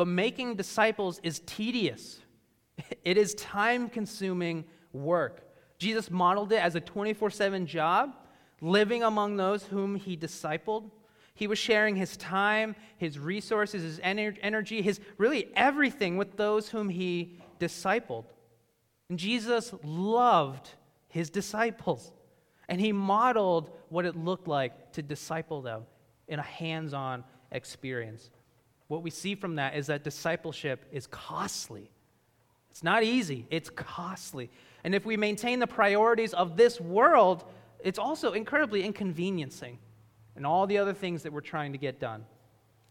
But 0.01 0.09
making 0.09 0.55
disciples 0.55 1.21
is 1.23 1.41
tedious, 1.41 2.21
it 3.05 3.19
is 3.19 3.35
time 3.35 3.91
consuming 3.91 4.65
work. 4.95 5.43
Jesus 5.77 6.11
modeled 6.11 6.53
it 6.53 6.63
as 6.63 6.75
a 6.75 6.81
24 6.81 7.29
7 7.29 7.67
job 7.67 8.15
living 8.63 9.03
among 9.03 9.37
those 9.37 9.65
whom 9.65 9.97
he 9.97 10.17
discipled. 10.17 10.91
He 11.35 11.47
was 11.47 11.59
sharing 11.59 11.97
his 11.97 12.17
time, 12.17 12.77
his 12.97 13.19
resources, 13.19 13.83
his 13.83 14.01
energy, 14.03 14.81
his 14.81 15.01
really 15.19 15.51
everything 15.55 16.17
with 16.17 16.35
those 16.39 16.71
whom 16.71 16.89
he 16.89 17.37
discipled. 17.59 18.25
And 19.11 19.19
Jesus 19.19 19.75
loved 19.85 20.71
his 21.09 21.29
disciples. 21.29 22.11
And 22.71 22.81
he 22.81 22.93
modeled 22.93 23.71
what 23.91 24.07
it 24.07 24.17
looked 24.17 24.49
like 24.49 24.93
to 24.93 25.03
disciple 25.03 25.61
them 25.61 25.83
in 26.27 26.39
a 26.39 26.43
hands 26.43 26.95
on 26.95 27.23
experience. 27.53 28.31
What 28.91 29.05
we 29.05 29.11
see 29.11 29.37
from 29.37 29.55
that 29.55 29.77
is 29.77 29.87
that 29.87 30.03
discipleship 30.03 30.85
is 30.91 31.07
costly. 31.07 31.93
It's 32.73 32.83
not 32.83 33.05
easy, 33.05 33.47
it's 33.49 33.71
costly. 33.71 34.51
And 34.83 34.97
if 34.97 35.07
we 35.07 35.17
maintain 35.17 35.61
the 35.61 35.69
priorities 35.69 36.35
of 36.35 36.57
this 36.57 36.81
world, 36.81 37.45
it's 37.79 38.01
also 38.01 38.33
incredibly 38.33 38.83
inconveniencing 38.83 39.79
and 40.35 40.45
all 40.45 40.67
the 40.67 40.79
other 40.79 40.93
things 40.93 41.23
that 41.23 41.33
we're 41.33 41.41
trying 41.41 41.71
to 41.71 41.79
get 41.79 42.01
done. 42.01 42.25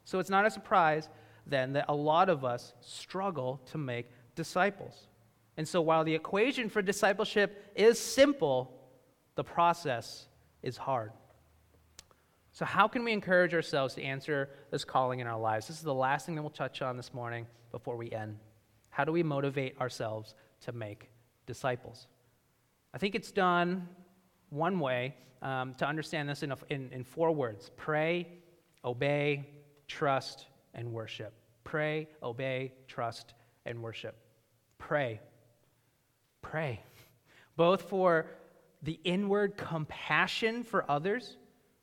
So 0.05 0.19
it's 0.19 0.29
not 0.29 0.45
a 0.45 0.49
surprise 0.49 1.09
then 1.45 1.73
that 1.73 1.83
a 1.89 1.95
lot 1.95 2.29
of 2.29 2.45
us 2.45 2.71
struggle 2.79 3.59
to 3.71 3.77
make 3.77 4.09
disciples. 4.35 5.07
And 5.57 5.67
so 5.67 5.81
while 5.81 6.05
the 6.05 6.15
equation 6.15 6.69
for 6.69 6.81
discipleship 6.81 7.73
is 7.75 7.99
simple, 7.99 8.71
the 9.35 9.43
process 9.43 10.29
is 10.63 10.77
hard. 10.77 11.11
So, 12.51 12.65
how 12.65 12.87
can 12.87 13.03
we 13.03 13.13
encourage 13.13 13.53
ourselves 13.53 13.95
to 13.95 14.03
answer 14.03 14.49
this 14.71 14.83
calling 14.83 15.19
in 15.19 15.27
our 15.27 15.39
lives? 15.39 15.67
This 15.67 15.77
is 15.77 15.83
the 15.83 15.93
last 15.93 16.25
thing 16.25 16.35
that 16.35 16.41
we'll 16.41 16.49
touch 16.49 16.81
on 16.81 16.97
this 16.97 17.13
morning 17.13 17.45
before 17.71 17.95
we 17.95 18.11
end. 18.11 18.37
How 18.89 19.05
do 19.05 19.11
we 19.11 19.23
motivate 19.23 19.79
ourselves 19.79 20.33
to 20.61 20.71
make 20.71 21.09
disciples? 21.45 22.07
I 22.93 22.97
think 22.97 23.15
it's 23.15 23.31
done 23.31 23.87
one 24.49 24.79
way 24.79 25.15
um, 25.41 25.73
to 25.75 25.87
understand 25.87 26.27
this 26.27 26.43
in, 26.43 26.51
a, 26.51 26.57
in, 26.69 26.89
in 26.91 27.03
four 27.03 27.31
words 27.31 27.71
pray, 27.77 28.27
obey, 28.83 29.47
trust, 29.87 30.47
and 30.73 30.91
worship. 30.91 31.33
Pray, 31.63 32.07
obey, 32.23 32.73
trust, 32.87 33.33
and 33.65 33.81
worship. 33.81 34.15
Pray. 34.77 35.19
Pray. 36.41 36.81
Both 37.55 37.83
for 37.83 38.25
the 38.81 38.99
inward 39.03 39.57
compassion 39.57 40.63
for 40.63 40.89
others, 40.89 41.37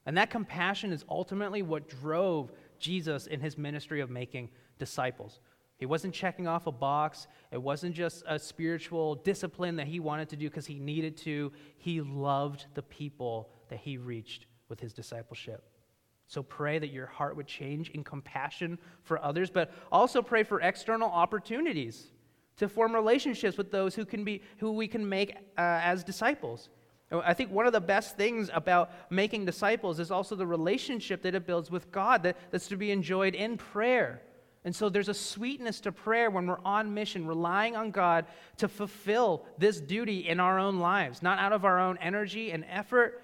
and 0.07 0.17
that 0.17 0.31
compassion 0.31 0.93
is 0.93 1.05
ultimately 1.11 1.63
what 1.63 1.89
drove 1.89 2.53
Jesus 2.79 3.27
in 3.27 3.41
his 3.41 3.59
ministry 3.59 4.01
of 4.01 4.09
making 4.09 4.51
disciples. 4.79 5.41
He 5.79 5.85
wasn't 5.85 6.15
checking 6.15 6.49
off 6.49 6.67
a 6.67 6.73
box. 6.73 7.27
It 7.53 7.61
wasn't 7.61 7.95
just 7.95 8.23
a 8.27 8.39
spiritual 8.39 9.17
discipline 9.17 9.77
that 9.77 9.87
he 9.87 10.01
wanted 10.01 10.31
to 10.31 10.37
do 10.37 10.49
because 10.49 10.67
he 10.67 10.79
needed 10.79 11.17
to. 11.19 11.53
He 11.77 12.01
loved 12.01 12.67
the 12.75 12.83
people 12.83 13.51
that 13.69 13.81
he 13.81 13.99
reached 13.99 14.47
with 14.69 14.81
his 14.81 14.95
discipleship. 14.95 15.65
So 16.29 16.43
pray 16.43 16.79
that 16.79 16.89
your 16.89 17.07
heart 17.07 17.37
would 17.37 17.47
change 17.47 17.91
in 17.91 18.03
compassion 18.03 18.79
for 19.03 19.23
others, 19.23 19.51
but 19.51 19.73
also 19.93 20.23
pray 20.23 20.43
for 20.45 20.61
external 20.61 21.11
opportunities 21.11 22.07
to 22.57 22.69
form 22.69 22.95
relationships 22.95 23.59
with 23.59 23.71
those 23.71 23.95
who 23.95 24.05
can 24.05 24.25
be 24.25 24.43
who 24.59 24.73
we 24.73 24.89
can 24.89 25.07
make 25.07 25.37
uh, 25.59 25.61
as 25.83 26.03
disciples. 26.03 26.71
I 27.11 27.35
think 27.35 27.53
one 27.53 27.67
of 27.67 27.73
the 27.73 27.81
best 27.81 28.17
things 28.17 28.51
about 28.53 28.91
making 29.11 29.45
disciples 29.45 30.01
is 30.01 30.11
also 30.11 30.35
the 30.35 30.47
relationship 30.47 31.23
that 31.23 31.37
it 31.37 31.47
builds 31.47 31.71
with 31.71 31.93
God 31.93 32.25
that, 32.25 32.37
that's 32.51 32.67
to 32.69 32.77
be 32.77 32.91
enjoyed 32.91 33.35
in 33.35 33.57
prayer. 33.57 34.23
And 34.65 34.75
so 34.75 34.89
there's 34.89 35.09
a 35.09 35.15
sweetness 35.15 35.81
to 35.83 35.93
prayer 35.93 36.29
when 36.29 36.49
we're 36.49 36.59
on 36.65 36.93
mission, 36.93 37.25
relying 37.29 37.77
on 37.77 37.93
God 37.93 38.27
to 38.57 38.67
fulfill 38.67 39.47
this 39.59 39.81
duty 39.81 40.29
in 40.29 40.41
our 40.41 40.59
own 40.59 40.81
lives, 40.81 41.23
not 41.23 41.39
out 41.39 41.53
of 41.53 41.65
our 41.65 41.79
own 41.79 41.97
energy 41.99 42.51
and 42.51 42.65
effort, 42.69 43.23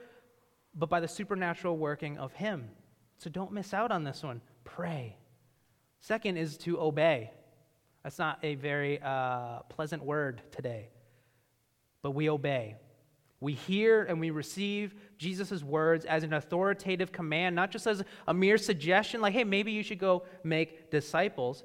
but 0.76 0.88
by 0.88 1.00
the 1.00 1.08
supernatural 1.08 1.76
working 1.76 2.16
of 2.18 2.32
Him. 2.32 2.70
So 3.18 3.28
don't 3.28 3.50
miss 3.50 3.74
out 3.74 3.90
on 3.90 4.04
this 4.04 4.22
one. 4.22 4.40
Pray. 4.62 5.16
Second 5.98 6.36
is 6.36 6.56
to 6.58 6.80
obey. 6.80 7.32
That's 8.04 8.20
not 8.20 8.38
a 8.44 8.54
very 8.54 9.00
uh, 9.02 9.60
pleasant 9.68 10.04
word 10.04 10.42
today, 10.52 10.90
but 12.02 12.12
we 12.12 12.30
obey. 12.30 12.76
We 13.42 13.54
hear 13.54 14.04
and 14.04 14.20
we 14.20 14.30
receive 14.30 14.94
Jesus' 15.18 15.64
words 15.64 16.04
as 16.04 16.22
an 16.22 16.32
authoritative 16.32 17.10
command, 17.10 17.56
not 17.56 17.72
just 17.72 17.88
as 17.88 18.04
a 18.28 18.32
mere 18.32 18.56
suggestion, 18.56 19.20
like, 19.20 19.32
hey, 19.32 19.42
maybe 19.42 19.72
you 19.72 19.82
should 19.82 19.98
go 19.98 20.22
make 20.44 20.92
disciples, 20.92 21.64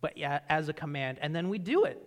but 0.00 0.18
yeah, 0.18 0.40
as 0.48 0.68
a 0.68 0.72
command. 0.72 1.18
And 1.22 1.32
then 1.32 1.48
we 1.48 1.58
do 1.58 1.84
it. 1.84 2.02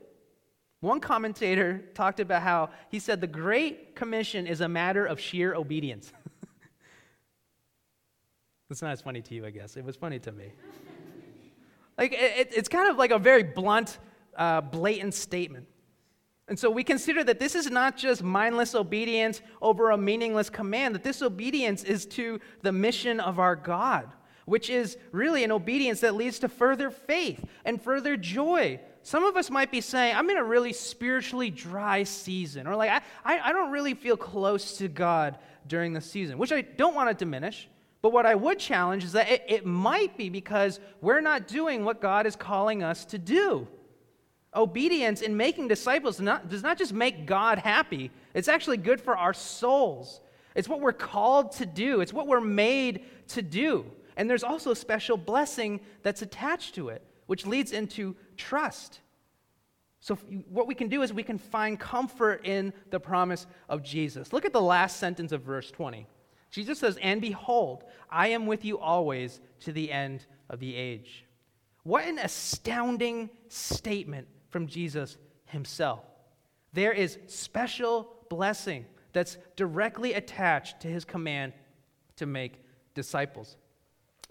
One 0.82 1.00
commentator 1.00 1.82
talked 1.94 2.20
about 2.20 2.42
how 2.42 2.72
he 2.90 3.00
said 3.00 3.22
the 3.22 3.28
Great 3.28 3.96
Commission 3.96 4.46
is 4.46 4.60
a 4.60 4.68
matter 4.68 5.06
of 5.06 5.18
sheer 5.18 5.56
obedience. 5.56 6.12
That's 8.68 8.82
not 8.82 8.92
as 8.92 9.02
funny 9.02 9.22
to 9.22 9.34
you, 9.34 9.46
I 9.46 9.52
guess. 9.52 9.78
It 9.78 9.86
was 9.86 9.96
funny 9.96 10.20
to 10.20 10.34
me. 10.34 10.52
like, 11.98 12.12
it, 12.12 12.50
it's 12.52 12.68
kind 12.68 12.90
of 12.90 12.98
like 12.98 13.12
a 13.12 13.20
very 13.20 13.44
blunt, 13.44 13.98
uh, 14.36 14.60
blatant 14.60 15.14
statement. 15.14 15.68
And 16.50 16.58
so 16.58 16.72
we 16.72 16.84
consider 16.84 17.24
that 17.24 17.40
this 17.40 17.54
is 17.54 17.70
not 17.70 17.96
just 17.96 18.24
mindless 18.24 18.74
obedience 18.74 19.42
over 19.62 19.92
a 19.92 19.98
meaningless 19.98 20.50
command, 20.50 20.96
that 20.96 21.04
this 21.04 21.22
obedience 21.22 21.84
is 21.84 22.08
to 22.08 22.42
the 22.64 22.72
mission 22.72 23.20
of 23.20 23.38
our 23.38 23.56
God, 23.56 24.12
which 24.46 24.72
is 24.72 24.98
really 25.12 25.44
an 25.44 25.52
obedience 25.52 26.00
that 26.00 26.16
leads 26.16 26.40
to 26.40 26.50
further 26.50 26.90
faith 26.90 27.46
and 27.66 27.80
further 27.80 28.18
joy. 28.18 28.80
Some 29.04 29.24
of 29.24 29.38
us 29.38 29.52
might 29.52 29.72
be 29.72 29.80
saying, 29.80 30.16
I'm 30.16 30.30
in 30.32 30.38
a 30.38 30.44
really 30.44 30.74
spiritually 30.74 31.52
dry 31.52 32.02
season, 32.02 32.66
or 32.66 32.76
like, 32.76 32.90
I, 32.90 33.02
I, 33.24 33.50
I 33.50 33.52
don't 33.54 33.72
really 33.72 33.94
feel 33.94 34.18
close 34.18 34.78
to 34.80 34.88
God 34.88 35.38
during 35.68 35.94
the 35.94 36.02
season, 36.02 36.40
which 36.40 36.52
I 36.52 36.62
don't 36.62 36.96
want 36.96 37.10
to 37.10 37.14
diminish. 37.14 37.70
But 38.02 38.12
what 38.12 38.26
I 38.26 38.34
would 38.34 38.58
challenge 38.58 39.04
is 39.04 39.12
that 39.12 39.30
it, 39.30 39.44
it 39.48 39.66
might 39.68 40.18
be 40.18 40.30
because 40.30 40.80
we're 41.00 41.22
not 41.22 41.48
doing 41.48 41.86
what 41.86 42.02
God 42.02 42.26
is 42.26 42.36
calling 42.36 42.82
us 42.82 43.06
to 43.06 43.20
do. 43.20 43.68
Obedience 44.56 45.22
in 45.22 45.38
making 45.38 45.68
disciples 45.68 46.18
does 46.18 46.64
not, 46.64 46.78
just 46.78 46.94
make 46.94 47.26
God 47.26 47.60
happy, 47.60 48.12
it's 48.34 48.48
actually 48.48 48.78
good 48.78 49.00
for 49.00 49.16
our 49.16 49.34
souls. 49.34 50.22
It's 50.56 50.68
what 50.68 50.82
we're 50.82 50.92
called 50.92 51.52
to 51.54 51.66
do, 51.66 52.02
it's 52.02 52.14
what 52.14 52.28
we're 52.28 52.42
made 52.42 53.06
to 53.30 53.42
do. 53.42 53.86
And 54.18 54.30
there's 54.30 54.44
also 54.44 54.72
a 54.72 54.76
special 54.76 55.18
blessing 55.18 55.80
that's 56.04 56.22
attached 56.22 56.76
to 56.76 56.90
it, 56.90 57.06
which 57.28 57.46
leads 57.46 57.72
into 57.72 58.16
trust. 58.38 59.00
So, 60.02 60.16
what 60.50 60.66
we 60.66 60.76
can 60.76 60.88
do 60.88 61.04
is 61.04 61.14
we 61.14 61.24
can 61.24 61.38
find 61.38 61.80
comfort 61.80 62.42
in 62.46 62.74
the 62.90 63.00
promise 63.00 63.46
of 63.68 63.84
Jesus. 63.84 64.34
Look 64.34 64.46
at 64.46 64.54
the 64.54 64.62
last 64.62 64.98
sentence 64.98 65.32
of 65.32 65.42
verse 65.42 65.72
20. 65.72 66.08
Jesus 66.52 66.80
says, 66.80 66.98
And 67.02 67.22
behold, 67.22 67.84
I 68.10 68.30
am 68.30 68.46
with 68.46 68.66
you 68.66 68.80
always 68.80 69.42
to 69.62 69.72
the 69.72 69.92
end 69.92 70.26
of 70.50 70.60
the 70.60 70.76
age. 70.76 71.26
What 71.84 72.06
an 72.06 72.18
astounding 72.18 73.30
statement 73.50 74.28
from 74.50 74.68
Jesus 74.68 75.18
himself. 75.46 76.02
There 76.74 76.94
is 76.94 77.18
special 77.28 78.16
blessing 78.30 78.86
that's 79.14 79.38
directly 79.56 80.14
attached 80.14 80.82
to 80.82 80.88
his 80.88 81.06
command 81.06 81.54
to 82.18 82.26
make 82.26 82.64
disciples. 82.94 83.58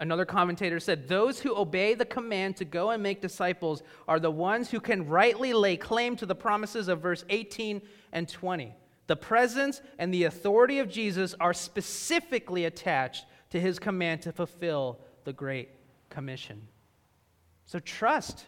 Another 0.01 0.25
commentator 0.25 0.79
said, 0.79 1.09
Those 1.09 1.41
who 1.41 1.57
obey 1.57 1.95
the 1.95 2.05
command 2.05 2.57
to 2.59 2.65
go 2.65 2.91
and 2.91 3.03
make 3.03 3.21
disciples 3.21 3.83
are 4.07 4.21
the 4.21 4.31
ones 4.31 4.71
who 4.71 4.79
can 4.79 5.09
rightly 5.09 5.53
lay 5.53 5.77
claim 5.77 6.15
to 6.17 6.27
the 6.27 6.37
promises 6.37 6.87
of 6.87 7.01
verse 7.01 7.25
18 7.29 7.83
and 8.13 8.29
20. 8.29 8.75
The 9.09 9.17
presence 9.17 9.81
and 9.99 10.15
the 10.15 10.25
authority 10.25 10.79
of 10.79 10.89
Jesus 10.89 11.35
are 11.41 11.55
specifically 11.55 12.67
attached 12.67 13.25
to 13.51 13.59
his 13.59 13.79
command 13.79 14.23
to 14.23 14.33
fulfill 14.33 15.01
the 15.25 15.33
Great 15.33 15.71
Commission. 16.11 16.69
So 17.65 17.81
trust 17.81 18.47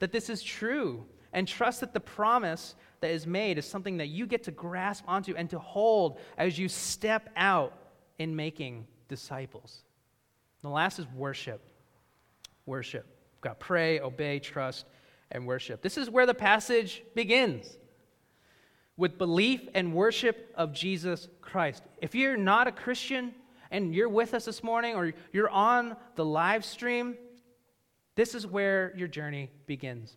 that 0.00 0.12
this 0.12 0.28
is 0.28 0.42
true 0.42 1.04
and 1.32 1.46
trust 1.46 1.80
that 1.80 1.94
the 1.94 2.00
promise 2.00 2.74
that 3.00 3.10
is 3.10 3.26
made 3.26 3.56
is 3.56 3.64
something 3.64 3.98
that 3.98 4.08
you 4.08 4.26
get 4.26 4.42
to 4.44 4.50
grasp 4.50 5.04
onto 5.06 5.34
and 5.36 5.48
to 5.50 5.58
hold 5.58 6.18
as 6.36 6.58
you 6.58 6.68
step 6.68 7.30
out 7.36 7.72
in 8.18 8.34
making 8.34 8.86
disciples. 9.08 9.84
The 10.62 10.68
last 10.68 10.98
is 10.98 11.06
worship. 11.14 11.62
Worship. 12.66 13.06
We've 13.36 13.42
got 13.42 13.60
pray, 13.60 14.00
obey, 14.00 14.38
trust, 14.40 14.86
and 15.30 15.46
worship. 15.46 15.80
This 15.80 15.96
is 15.96 16.10
where 16.10 16.26
the 16.26 16.34
passage 16.34 17.02
begins 17.14 17.78
with 18.96 19.16
belief 19.16 19.66
and 19.74 19.94
worship 19.94 20.52
of 20.56 20.72
Jesus 20.74 21.28
Christ. 21.40 21.82
If 22.02 22.14
you're 22.14 22.36
not 22.36 22.66
a 22.66 22.72
Christian 22.72 23.34
and 23.70 23.94
you're 23.94 24.08
with 24.08 24.34
us 24.34 24.44
this 24.44 24.62
morning 24.62 24.94
or 24.94 25.12
you're 25.32 25.48
on 25.48 25.96
the 26.16 26.24
live 26.24 26.64
stream, 26.64 27.16
this 28.20 28.34
is 28.34 28.46
where 28.46 28.92
your 28.94 29.08
journey 29.08 29.48
begins. 29.64 30.14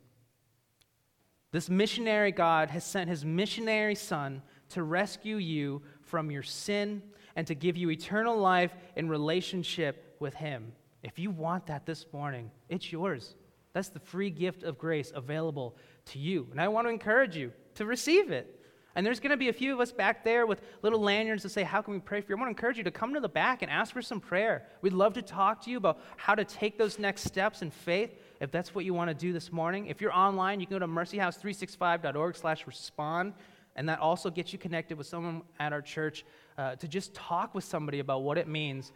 This 1.53 1.69
missionary 1.69 2.33
God 2.33 2.69
has 2.69 2.83
sent 2.83 3.09
his 3.09 3.23
missionary 3.23 3.95
son 3.95 4.41
to 4.71 4.83
rescue 4.83 5.37
you 5.37 5.81
from 6.01 6.29
your 6.29 6.43
sin 6.43 7.01
and 7.37 7.47
to 7.47 7.55
give 7.55 7.77
you 7.77 7.89
eternal 7.89 8.37
life 8.37 8.75
in 8.97 9.07
relationship 9.07 10.17
with 10.19 10.33
him. 10.33 10.73
If 11.01 11.17
you 11.17 11.31
want 11.31 11.67
that 11.67 11.85
this 11.85 12.05
morning, 12.11 12.51
it's 12.67 12.91
yours. 12.91 13.35
That's 13.71 13.87
the 13.87 14.01
free 14.01 14.29
gift 14.29 14.63
of 14.63 14.77
grace 14.77 15.13
available 15.15 15.77
to 16.07 16.19
you. 16.19 16.49
And 16.51 16.59
I 16.59 16.67
want 16.67 16.87
to 16.87 16.91
encourage 16.91 17.37
you 17.37 17.53
to 17.75 17.85
receive 17.85 18.31
it. 18.31 18.62
And 18.95 19.05
there's 19.05 19.19
going 19.19 19.31
to 19.31 19.37
be 19.37 19.49
a 19.49 19.53
few 19.53 19.73
of 19.73 19.79
us 19.79 19.91
back 19.91 20.23
there 20.23 20.45
with 20.45 20.61
little 20.83 20.99
lanyards 20.99 21.41
to 21.43 21.49
say, 21.49 21.63
How 21.63 21.81
can 21.81 21.95
we 21.95 21.99
pray 21.99 22.21
for 22.21 22.31
you? 22.31 22.37
I 22.37 22.39
want 22.39 22.47
to 22.47 22.51
encourage 22.51 22.77
you 22.77 22.83
to 22.83 22.91
come 22.91 23.13
to 23.15 23.19
the 23.19 23.29
back 23.29 23.63
and 23.63 23.71
ask 23.71 23.91
for 23.91 24.01
some 24.01 24.19
prayer. 24.19 24.67
We'd 24.81 24.93
love 24.93 25.13
to 25.13 25.21
talk 25.21 25.63
to 25.63 25.71
you 25.71 25.77
about 25.77 25.99
how 26.17 26.35
to 26.35 26.45
take 26.45 26.77
those 26.77 26.99
next 26.99 27.23
steps 27.23 27.63
in 27.63 27.71
faith 27.71 28.11
if 28.39 28.51
that's 28.51 28.75
what 28.75 28.85
you 28.85 28.93
want 28.93 29.09
to 29.09 29.15
do 29.15 29.33
this 29.33 29.51
morning. 29.51 29.87
If 29.87 29.99
you're 29.99 30.13
online, 30.13 30.59
you 30.59 30.67
can 30.67 30.75
go 30.75 30.79
to 30.79 30.87
mercyhouse365.org 30.87 32.35
slash 32.35 32.67
respond, 32.67 33.33
and 33.75 33.89
that 33.89 33.99
also 33.99 34.29
gets 34.29 34.53
you 34.53 34.59
connected 34.59 34.97
with 34.97 35.07
someone 35.07 35.41
at 35.59 35.73
our 35.73 35.81
church 35.81 36.23
uh, 36.59 36.75
to 36.75 36.87
just 36.87 37.15
talk 37.15 37.55
with 37.55 37.63
somebody 37.63 37.97
about 37.99 38.21
what 38.21 38.37
it 38.37 38.47
means 38.47 38.91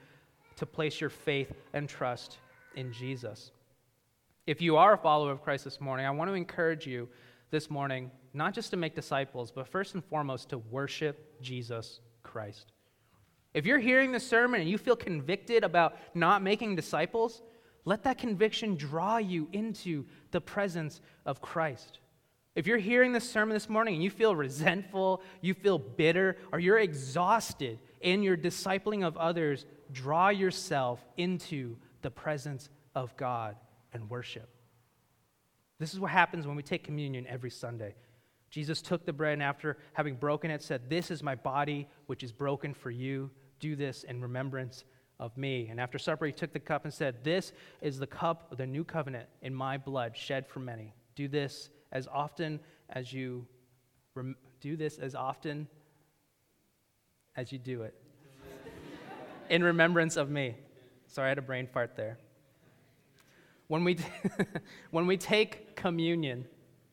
to 0.58 0.66
place 0.68 1.02
your 1.02 1.10
faith 1.10 1.54
and 1.74 1.90
trust 1.90 2.38
in 2.76 2.94
Jesus. 2.94 3.52
If 4.46 4.62
you 4.62 4.78
are 4.78 4.94
a 4.94 4.98
follower 4.98 5.32
of 5.32 5.44
Christ 5.44 5.64
this 5.64 5.82
morning, 5.82 6.06
I 6.06 6.12
want 6.12 6.30
to 6.30 6.36
encourage 6.36 6.86
you 6.86 7.10
this 7.50 7.70
morning 7.70 8.12
not 8.34 8.54
just 8.54 8.70
to 8.72 8.78
make 8.78 8.96
disciples, 8.96 9.52
but 9.52 9.68
first 9.68 9.94
and 9.94 10.04
foremost 10.06 10.50
to 10.50 10.58
worship 10.58 11.42
Jesus 11.42 12.02
Christ. 12.24 12.72
If 13.54 13.66
you're 13.66 13.80
hearing 13.80 14.12
this 14.12 14.28
sermon 14.28 14.62
and 14.62 14.70
you 14.70 14.78
feel 14.78 14.96
convicted 14.96 15.64
about 15.64 15.98
not 16.14 16.44
making 16.44 16.76
disciples, 16.76 17.42
let 17.86 18.04
that 18.04 18.18
conviction 18.18 18.76
draw 18.76 19.18
you 19.18 19.48
into 19.54 20.06
the 20.32 20.42
presence 20.42 21.02
of 21.26 21.42
Christ. 21.42 22.00
If 22.54 22.68
you're 22.68 22.78
hearing 22.78 23.14
this 23.14 23.30
sermon 23.30 23.54
this 23.54 23.70
morning 23.70 23.96
and 23.96 24.04
you 24.04 24.10
feel 24.10 24.36
resentful, 24.36 25.22
you 25.42 25.54
feel 25.54 25.78
bitter, 25.78 26.38
or 26.52 26.60
you're 26.60 26.80
exhausted 26.80 27.80
in 28.02 28.24
your 28.24 28.36
discipling 28.36 29.06
of 29.06 29.16
others, 29.16 29.66
draw 29.92 30.30
yourself 30.30 31.04
into 31.18 31.78
the 32.02 32.12
presence 32.12 32.70
of 32.94 33.16
God 33.16 33.56
and 33.94 34.10
worship. 34.10 34.50
This 35.80 35.94
is 35.94 36.00
what 36.00 36.12
happens 36.12 36.48
when 36.48 36.56
we 36.56 36.64
take 36.64 36.84
communion 36.84 37.26
every 37.28 37.52
Sunday. 37.52 37.96
Jesus 38.50 38.82
took 38.82 39.06
the 39.06 39.14
bread 39.14 39.34
and 39.34 39.44
after 39.44 39.78
having 39.94 40.16
broken 40.16 40.50
it 40.50 40.64
said, 40.64 40.90
This 40.90 41.12
is 41.12 41.22
my 41.22 41.36
body, 41.36 41.88
which 42.08 42.24
is 42.24 42.32
broken 42.32 42.74
for 42.74 42.90
you. 42.90 43.30
Do 43.60 43.76
this 43.76 44.04
in 44.04 44.22
remembrance 44.22 44.86
of 45.20 45.36
me. 45.38 45.68
And 45.70 45.80
after 45.80 45.98
supper, 45.98 46.26
he 46.26 46.32
took 46.32 46.54
the 46.54 46.60
cup 46.60 46.86
and 46.86 46.94
said, 46.94 47.24
This 47.24 47.52
is 47.82 48.00
the 48.00 48.08
cup 48.08 48.52
of 48.52 48.58
the 48.58 48.66
new 48.66 48.84
covenant 48.84 49.28
in 49.42 49.54
my 49.54 49.78
blood, 49.78 50.16
shed 50.16 50.48
for 50.48 50.60
many. 50.60 50.94
Do 51.16 51.28
this 51.28 51.70
as 51.92 52.08
often 52.08 52.60
as 52.90 53.12
you 53.12 53.46
rem- 54.14 54.36
do 54.62 54.76
this 54.76 54.98
as 54.98 55.16
often 55.16 55.68
as 57.36 57.52
you 57.52 57.60
do 57.60 57.84
it. 57.84 57.94
in 59.50 59.64
remembrance 59.64 60.18
of 60.18 60.30
me. 60.30 60.56
Sorry, 61.08 61.28
I 61.28 61.30
had 61.30 61.38
a 61.38 61.44
brain 61.44 61.68
fart 61.68 61.96
there. 61.96 62.18
When 63.68 63.84
we, 63.84 63.98
when 64.92 65.08
we 65.08 65.18
take 65.18 65.76
communion, 65.76 66.46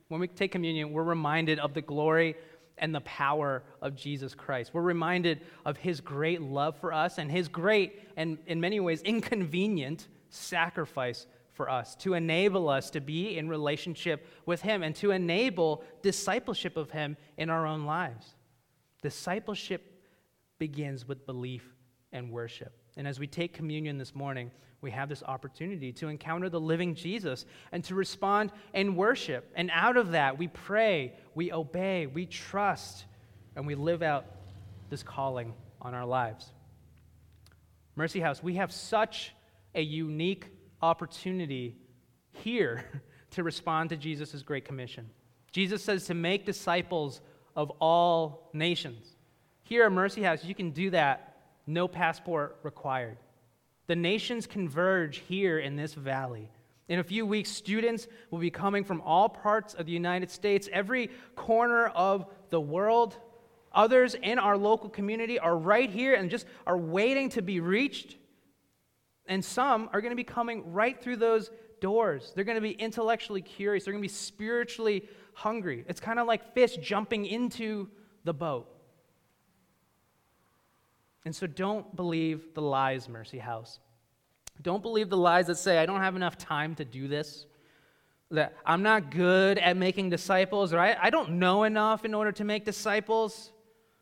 when 0.09 0.21
we 0.21 0.29
take 0.29 0.53
communion, 0.53 0.93
we're 0.93 1.05
reminded 1.05 1.59
of 1.59 1.75
the 1.75 1.83
glory 1.83 2.37
and 2.79 2.95
the 2.95 3.01
power 3.03 3.63
of 3.81 3.95
Jesus 3.95 4.35
Christ. 4.35 4.73
We're 4.75 4.83
reminded 4.83 5.41
of 5.65 5.77
his 5.77 6.01
great 6.01 6.43
love 6.43 6.77
for 6.79 6.93
us 6.93 7.19
and 7.19 7.31
his 7.31 7.49
great 7.49 8.01
and, 8.17 8.39
in 8.47 8.61
many 8.61 8.81
ways, 8.81 9.03
inconvenient 9.03 10.09
sacrifice 10.31 11.27
for 11.53 11.71
us 11.71 11.95
to 11.95 12.15
enable 12.15 12.69
us 12.69 12.91
to 12.91 13.01
be 13.01 13.39
in 13.39 13.49
relationship 13.49 14.27
with 14.45 14.61
him 14.61 14.83
and 14.83 14.95
to 14.97 15.13
enable 15.13 15.85
discipleship 16.03 16.77
of 16.77 16.91
him 16.91 17.17
in 17.39 17.49
our 17.49 17.65
own 17.67 17.87
lives. 17.87 18.35
Discipleship 19.03 20.03
begins 20.59 21.07
with 21.07 21.25
belief 21.27 21.65
and 22.13 22.33
worship. 22.33 22.73
And 22.97 23.09
as 23.09 23.19
we 23.19 23.27
take 23.27 23.53
communion 23.53 23.99
this 23.99 24.15
morning, 24.15 24.51
we 24.81 24.91
have 24.91 25.09
this 25.09 25.23
opportunity 25.23 25.93
to 25.93 26.09
encounter 26.09 26.49
the 26.49 26.61
living 26.61 26.95
Jesus 26.95 27.47
and 27.73 27.83
to 27.85 27.95
respond 27.95 28.53
in 28.75 28.97
worship. 28.97 29.51
And 29.57 29.71
out 29.73 29.97
of 29.97 30.13
that, 30.13 30.39
we 30.39 30.49
pray, 30.49 31.15
we 31.35 31.53
obey, 31.53 32.07
we 32.07 32.27
trust, 32.27 33.07
and 33.57 33.67
we 33.67 33.75
live 33.75 34.03
out 34.03 34.27
this 34.91 35.03
calling 35.03 35.55
on 35.81 35.95
our 35.95 36.05
lives. 36.05 36.53
Mercy 37.97 38.21
House, 38.21 38.43
we 38.43 38.57
have 38.57 38.73
such 38.73 39.33
a 39.75 39.81
unique 39.81 40.49
opportunity 40.83 41.77
here 42.33 42.85
to 43.31 43.43
respond 43.43 43.91
to 43.91 43.97
Jesus' 43.97 44.43
great 44.43 44.65
commission. 44.65 45.09
Jesus 45.51 45.83
says 45.83 46.07
to 46.07 46.15
make 46.15 46.45
disciples 46.45 47.21
of 47.57 47.71
all 47.81 48.51
nations. 48.53 49.17
Here 49.63 49.85
at 49.85 49.93
Mercy 49.93 50.23
House, 50.23 50.45
you 50.45 50.55
can 50.55 50.73
do 50.73 50.91
that, 50.91 51.34
no 51.67 51.89
passport 51.89 52.59
required. 52.63 53.19
The 53.87 53.97
nations 53.97 54.47
converge 54.47 55.19
here 55.29 55.59
in 55.59 55.77
this 55.77 55.95
valley. 55.95 56.51
In 56.89 56.99
a 56.99 57.05
few 57.05 57.25
weeks, 57.25 57.51
students 57.51 58.07
will 58.31 58.39
be 58.39 58.51
coming 58.51 58.85
from 58.85 59.01
all 59.01 59.29
parts 59.29 59.75
of 59.75 59.87
the 59.87 59.93
United 59.93 60.31
States, 60.31 60.69
every 60.73 61.11
corner 61.35 61.87
of 61.87 62.27
the 62.51 62.61
world. 62.61 63.17
Others 63.73 64.15
in 64.23 64.39
our 64.39 64.57
local 64.57 64.89
community 64.91 65.39
are 65.39 65.57
right 65.57 65.91
here 65.91 66.15
and 66.15 66.31
just 66.31 66.47
are 66.67 66.77
waiting 66.77 67.31
to 67.31 67.43
be 67.43 67.61
reached. 67.61 68.17
And 69.27 69.43
some 69.43 69.89
are 69.93 70.01
going 70.03 70.13
to 70.13 70.17
be 70.17 70.25
coming 70.25 70.73
right 70.73 71.01
through 71.01 71.17
those 71.17 71.51
doors. 71.81 72.33
They're 72.35 72.45
going 72.45 72.57
to 72.57 72.63
be 72.63 72.73
intellectually 72.73 73.43
curious, 73.43 73.85
they're 73.85 73.93
going 73.93 74.03
to 74.03 74.09
be 74.09 74.15
spiritually 74.15 75.09
hungry. 75.33 75.85
It's 75.89 76.01
kind 76.01 76.19
of 76.19 76.27
like 76.27 76.55
fish 76.55 76.77
jumping 76.77 77.27
into 77.27 77.89
the 78.25 78.35
boat. 78.35 78.74
And 81.25 81.35
so 81.35 81.47
don't 81.47 81.95
believe 81.97 82.55
the 82.55 82.63
lies, 82.63 83.09
Mercy 83.09 83.39
House. 83.39 83.79
Don't 84.63 84.83
believe 84.83 85.09
the 85.09 85.17
lies 85.17 85.47
that 85.47 85.57
say, 85.57 85.79
I 85.79 85.87
don't 85.87 86.01
have 86.01 86.17
enough 86.17 86.37
time 86.39 86.75
to 86.77 86.85
do 86.85 87.09
this, 87.09 87.47
that 88.31 88.55
I'm 88.65 88.83
not 88.83 89.11
good 89.11 89.59
at 89.59 89.77
making 89.77 90.11
disciples, 90.11 90.73
or 90.73 90.79
I, 90.79 90.97
I 91.01 91.11
don't 91.11 91.39
know 91.39 91.65
enough 91.65 92.05
in 92.05 92.15
order 92.15 92.33
to 92.33 92.45
make 92.45 92.65
disciples. 92.65 93.51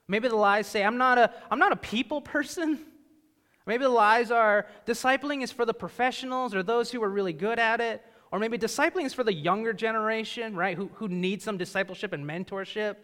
Maybe 0.08 0.28
the 0.28 0.36
lies 0.36 0.66
say, 0.66 0.84
I'm 0.84 0.98
not 0.98 1.18
a, 1.18 1.32
I'm 1.50 1.58
not 1.58 1.72
a 1.72 1.76
people 1.76 2.20
person. 2.20 2.78
Maybe 3.66 3.84
the 3.84 3.90
lies 3.90 4.30
are, 4.30 4.66
discipling 4.86 5.42
is 5.42 5.52
for 5.52 5.64
the 5.64 5.74
professionals 5.74 6.54
or 6.54 6.64
those 6.64 6.90
who 6.90 7.02
are 7.02 7.08
really 7.08 7.32
good 7.32 7.60
at 7.60 7.80
it. 7.80 8.02
Or 8.32 8.38
maybe 8.38 8.58
discipling 8.58 9.04
is 9.04 9.12
for 9.12 9.24
the 9.24 9.32
younger 9.32 9.74
generation, 9.74 10.56
right, 10.56 10.74
who, 10.74 10.90
who 10.94 11.06
need 11.06 11.42
some 11.42 11.58
discipleship 11.58 12.14
and 12.14 12.24
mentorship. 12.24 12.96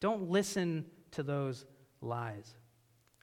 Don't 0.00 0.30
listen 0.30 0.86
to 1.12 1.22
those 1.22 1.66
lies. 2.00 2.56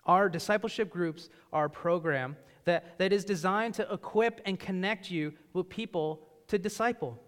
Our 0.05 0.29
discipleship 0.29 0.89
groups 0.89 1.29
are 1.51 1.65
a 1.65 1.69
program 1.69 2.35
that, 2.65 2.97
that 2.97 3.13
is 3.13 3.25
designed 3.25 3.73
to 3.75 3.91
equip 3.91 4.41
and 4.45 4.59
connect 4.59 5.11
you 5.11 5.33
with 5.53 5.69
people 5.69 6.27
to 6.47 6.57
disciple. 6.57 7.19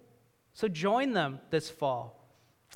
So 0.54 0.68
join 0.68 1.14
them 1.14 1.40
this 1.50 1.70
fall. 1.70 2.22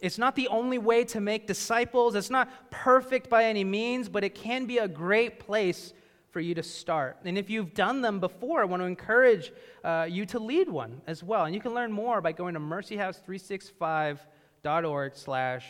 It's 0.01 0.17
not 0.17 0.35
the 0.35 0.47
only 0.47 0.77
way 0.77 1.03
to 1.05 1.19
make 1.19 1.47
disciples. 1.47 2.15
It's 2.15 2.29
not 2.29 2.71
perfect 2.71 3.29
by 3.29 3.45
any 3.45 3.63
means, 3.63 4.07
but 4.07 4.23
it 4.23 4.35
can 4.35 4.65
be 4.65 4.77
a 4.77 4.87
great 4.87 5.39
place 5.39 5.93
for 6.31 6.39
you 6.39 6.55
to 6.55 6.63
start. 6.63 7.17
And 7.25 7.37
if 7.37 7.49
you've 7.49 7.73
done 7.73 8.01
them 8.01 8.19
before, 8.19 8.61
I 8.61 8.65
want 8.65 8.81
to 8.81 8.85
encourage 8.85 9.51
uh, 9.83 10.07
you 10.09 10.25
to 10.27 10.39
lead 10.39 10.69
one 10.69 11.01
as 11.07 11.23
well. 11.23 11.45
And 11.45 11.55
you 11.55 11.61
can 11.61 11.73
learn 11.73 11.91
more 11.91 12.21
by 12.21 12.31
going 12.31 12.53
to 12.53 12.59
mercyhouse365.org 12.59 15.15
slash 15.15 15.65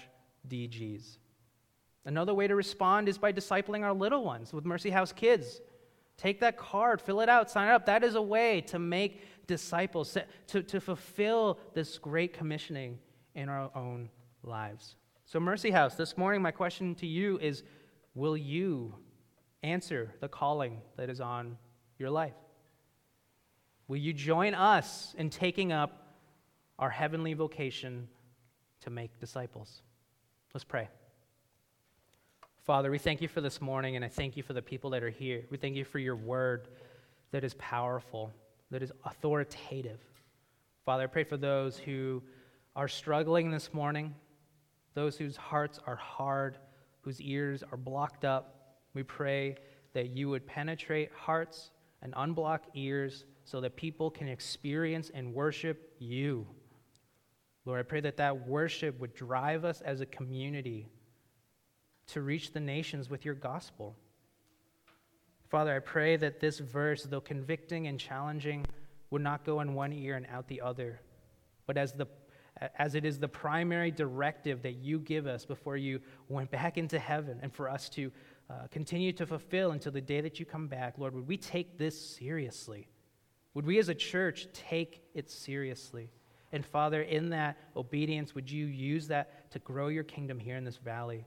DGs. 0.47 1.17
Another 2.09 2.33
way 2.33 2.47
to 2.47 2.55
respond 2.55 3.07
is 3.07 3.19
by 3.19 3.31
discipling 3.31 3.83
our 3.83 3.93
little 3.93 4.23
ones 4.23 4.51
with 4.51 4.65
Mercy 4.65 4.89
House 4.89 5.11
Kids. 5.11 5.61
Take 6.17 6.39
that 6.39 6.57
card, 6.57 6.99
fill 6.99 7.21
it 7.21 7.29
out, 7.29 7.51
sign 7.51 7.69
it 7.69 7.71
up. 7.71 7.85
That 7.85 8.03
is 8.03 8.15
a 8.15 8.21
way 8.21 8.61
to 8.61 8.79
make 8.79 9.21
disciples, 9.45 10.17
to, 10.47 10.63
to 10.63 10.81
fulfill 10.81 11.59
this 11.75 11.99
great 11.99 12.33
commissioning 12.33 12.97
in 13.35 13.47
our 13.47 13.69
own 13.75 14.09
lives. 14.41 14.95
So, 15.27 15.39
Mercy 15.39 15.69
House, 15.69 15.93
this 15.93 16.17
morning, 16.17 16.41
my 16.41 16.49
question 16.49 16.95
to 16.95 17.05
you 17.05 17.37
is 17.37 17.61
Will 18.15 18.35
you 18.35 18.95
answer 19.61 20.11
the 20.19 20.27
calling 20.27 20.81
that 20.97 21.11
is 21.11 21.21
on 21.21 21.59
your 21.99 22.09
life? 22.09 22.33
Will 23.87 23.97
you 23.97 24.13
join 24.13 24.55
us 24.55 25.13
in 25.15 25.29
taking 25.29 25.71
up 25.71 26.07
our 26.79 26.89
heavenly 26.89 27.35
vocation 27.35 28.07
to 28.79 28.89
make 28.89 29.19
disciples? 29.19 29.83
Let's 30.55 30.63
pray. 30.63 30.89
Father, 32.63 32.91
we 32.91 32.99
thank 32.99 33.21
you 33.21 33.27
for 33.27 33.41
this 33.41 33.61
morning, 33.61 33.95
and 33.95 34.05
I 34.05 34.09
thank 34.09 34.37
you 34.37 34.43
for 34.43 34.53
the 34.53 34.61
people 34.61 34.91
that 34.91 35.01
are 35.01 35.09
here. 35.09 35.43
We 35.49 35.57
thank 35.57 35.75
you 35.75 35.85
for 35.85 35.97
your 35.97 36.15
word 36.15 36.67
that 37.31 37.43
is 37.43 37.55
powerful, 37.55 38.31
that 38.69 38.83
is 38.83 38.91
authoritative. 39.05 39.99
Father, 40.85 41.03
I 41.03 41.07
pray 41.07 41.23
for 41.23 41.37
those 41.37 41.77
who 41.77 42.21
are 42.75 42.87
struggling 42.87 43.49
this 43.49 43.73
morning, 43.73 44.13
those 44.93 45.17
whose 45.17 45.35
hearts 45.35 45.79
are 45.87 45.95
hard, 45.95 46.59
whose 47.01 47.19
ears 47.21 47.63
are 47.71 47.77
blocked 47.77 48.25
up. 48.25 48.75
We 48.93 49.03
pray 49.03 49.55
that 49.93 50.09
you 50.09 50.29
would 50.29 50.45
penetrate 50.45 51.11
hearts 51.13 51.71
and 52.01 52.13
unblock 52.13 52.59
ears 52.75 53.25
so 53.45 53.61
that 53.61 53.77
people 53.77 54.11
can 54.11 54.27
experience 54.27 55.09
and 55.13 55.33
worship 55.33 55.93
you. 55.97 56.45
Lord, 57.65 57.79
I 57.79 57.83
pray 57.83 58.01
that 58.01 58.17
that 58.17 58.47
worship 58.47 58.99
would 58.99 59.15
drive 59.15 59.65
us 59.65 59.81
as 59.81 60.01
a 60.01 60.05
community 60.05 60.87
to 62.13 62.21
reach 62.21 62.51
the 62.51 62.59
nations 62.59 63.09
with 63.09 63.25
your 63.25 63.35
gospel. 63.35 63.95
Father, 65.49 65.75
I 65.75 65.79
pray 65.79 66.15
that 66.17 66.39
this 66.39 66.59
verse, 66.59 67.03
though 67.03 67.21
convicting 67.21 67.87
and 67.87 67.99
challenging, 67.99 68.65
would 69.09 69.21
not 69.21 69.43
go 69.43 69.61
in 69.61 69.73
one 69.73 69.91
ear 69.91 70.15
and 70.15 70.27
out 70.27 70.47
the 70.47 70.61
other, 70.61 70.99
but 71.65 71.77
as, 71.77 71.93
the, 71.93 72.07
as 72.77 72.93
it 72.93 73.05
is 73.05 73.17
the 73.17 73.27
primary 73.27 73.89
directive 73.89 74.61
that 74.61 74.75
you 74.75 74.99
give 74.99 75.25
us 75.25 75.45
before 75.45 75.77
you 75.77 75.99
went 76.27 76.51
back 76.51 76.77
into 76.77 76.99
heaven 76.99 77.39
and 77.41 77.51
for 77.51 77.69
us 77.69 77.89
to 77.89 78.11
uh, 78.49 78.67
continue 78.69 79.11
to 79.13 79.25
fulfill 79.25 79.71
until 79.71 79.91
the 79.91 80.01
day 80.01 80.21
that 80.21 80.39
you 80.39 80.45
come 80.45 80.67
back, 80.67 80.95
Lord, 80.97 81.15
would 81.15 81.27
we 81.27 81.37
take 81.37 81.77
this 81.77 81.99
seriously? 81.99 82.87
Would 83.53 83.65
we 83.65 83.79
as 83.79 83.89
a 83.89 83.95
church 83.95 84.47
take 84.53 85.01
it 85.13 85.29
seriously? 85.29 86.11
And 86.51 86.65
Father, 86.65 87.01
in 87.01 87.29
that 87.29 87.57
obedience, 87.75 88.33
would 88.33 88.49
you 88.49 88.65
use 88.65 89.07
that 89.07 89.51
to 89.51 89.59
grow 89.59 89.87
your 89.87 90.03
kingdom 90.03 90.39
here 90.39 90.55
in 90.55 90.63
this 90.63 90.77
valley? 90.77 91.25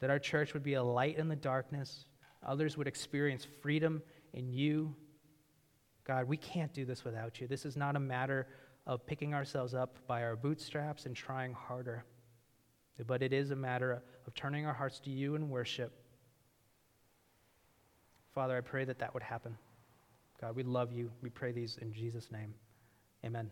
That 0.00 0.10
our 0.10 0.18
church 0.18 0.54
would 0.54 0.62
be 0.62 0.74
a 0.74 0.82
light 0.82 1.18
in 1.18 1.28
the 1.28 1.36
darkness. 1.36 2.06
Others 2.42 2.76
would 2.76 2.86
experience 2.86 3.46
freedom 3.60 4.02
in 4.32 4.50
you. 4.50 4.94
God, 6.04 6.26
we 6.26 6.36
can't 6.36 6.72
do 6.72 6.84
this 6.84 7.04
without 7.04 7.40
you. 7.40 7.46
This 7.46 7.64
is 7.64 7.76
not 7.76 7.96
a 7.96 8.00
matter 8.00 8.46
of 8.86 9.06
picking 9.06 9.34
ourselves 9.34 9.74
up 9.74 9.98
by 10.06 10.22
our 10.22 10.36
bootstraps 10.36 11.06
and 11.06 11.14
trying 11.14 11.52
harder, 11.52 12.04
but 13.06 13.22
it 13.22 13.32
is 13.32 13.50
a 13.50 13.56
matter 13.56 14.02
of 14.26 14.34
turning 14.34 14.66
our 14.66 14.72
hearts 14.72 14.98
to 15.00 15.10
you 15.10 15.34
in 15.34 15.50
worship. 15.50 15.92
Father, 18.34 18.56
I 18.56 18.60
pray 18.60 18.84
that 18.84 18.98
that 19.00 19.12
would 19.12 19.22
happen. 19.22 19.56
God, 20.40 20.56
we 20.56 20.62
love 20.62 20.92
you. 20.92 21.10
We 21.20 21.28
pray 21.28 21.52
these 21.52 21.78
in 21.80 21.92
Jesus' 21.92 22.30
name. 22.32 22.54
Amen. 23.24 23.50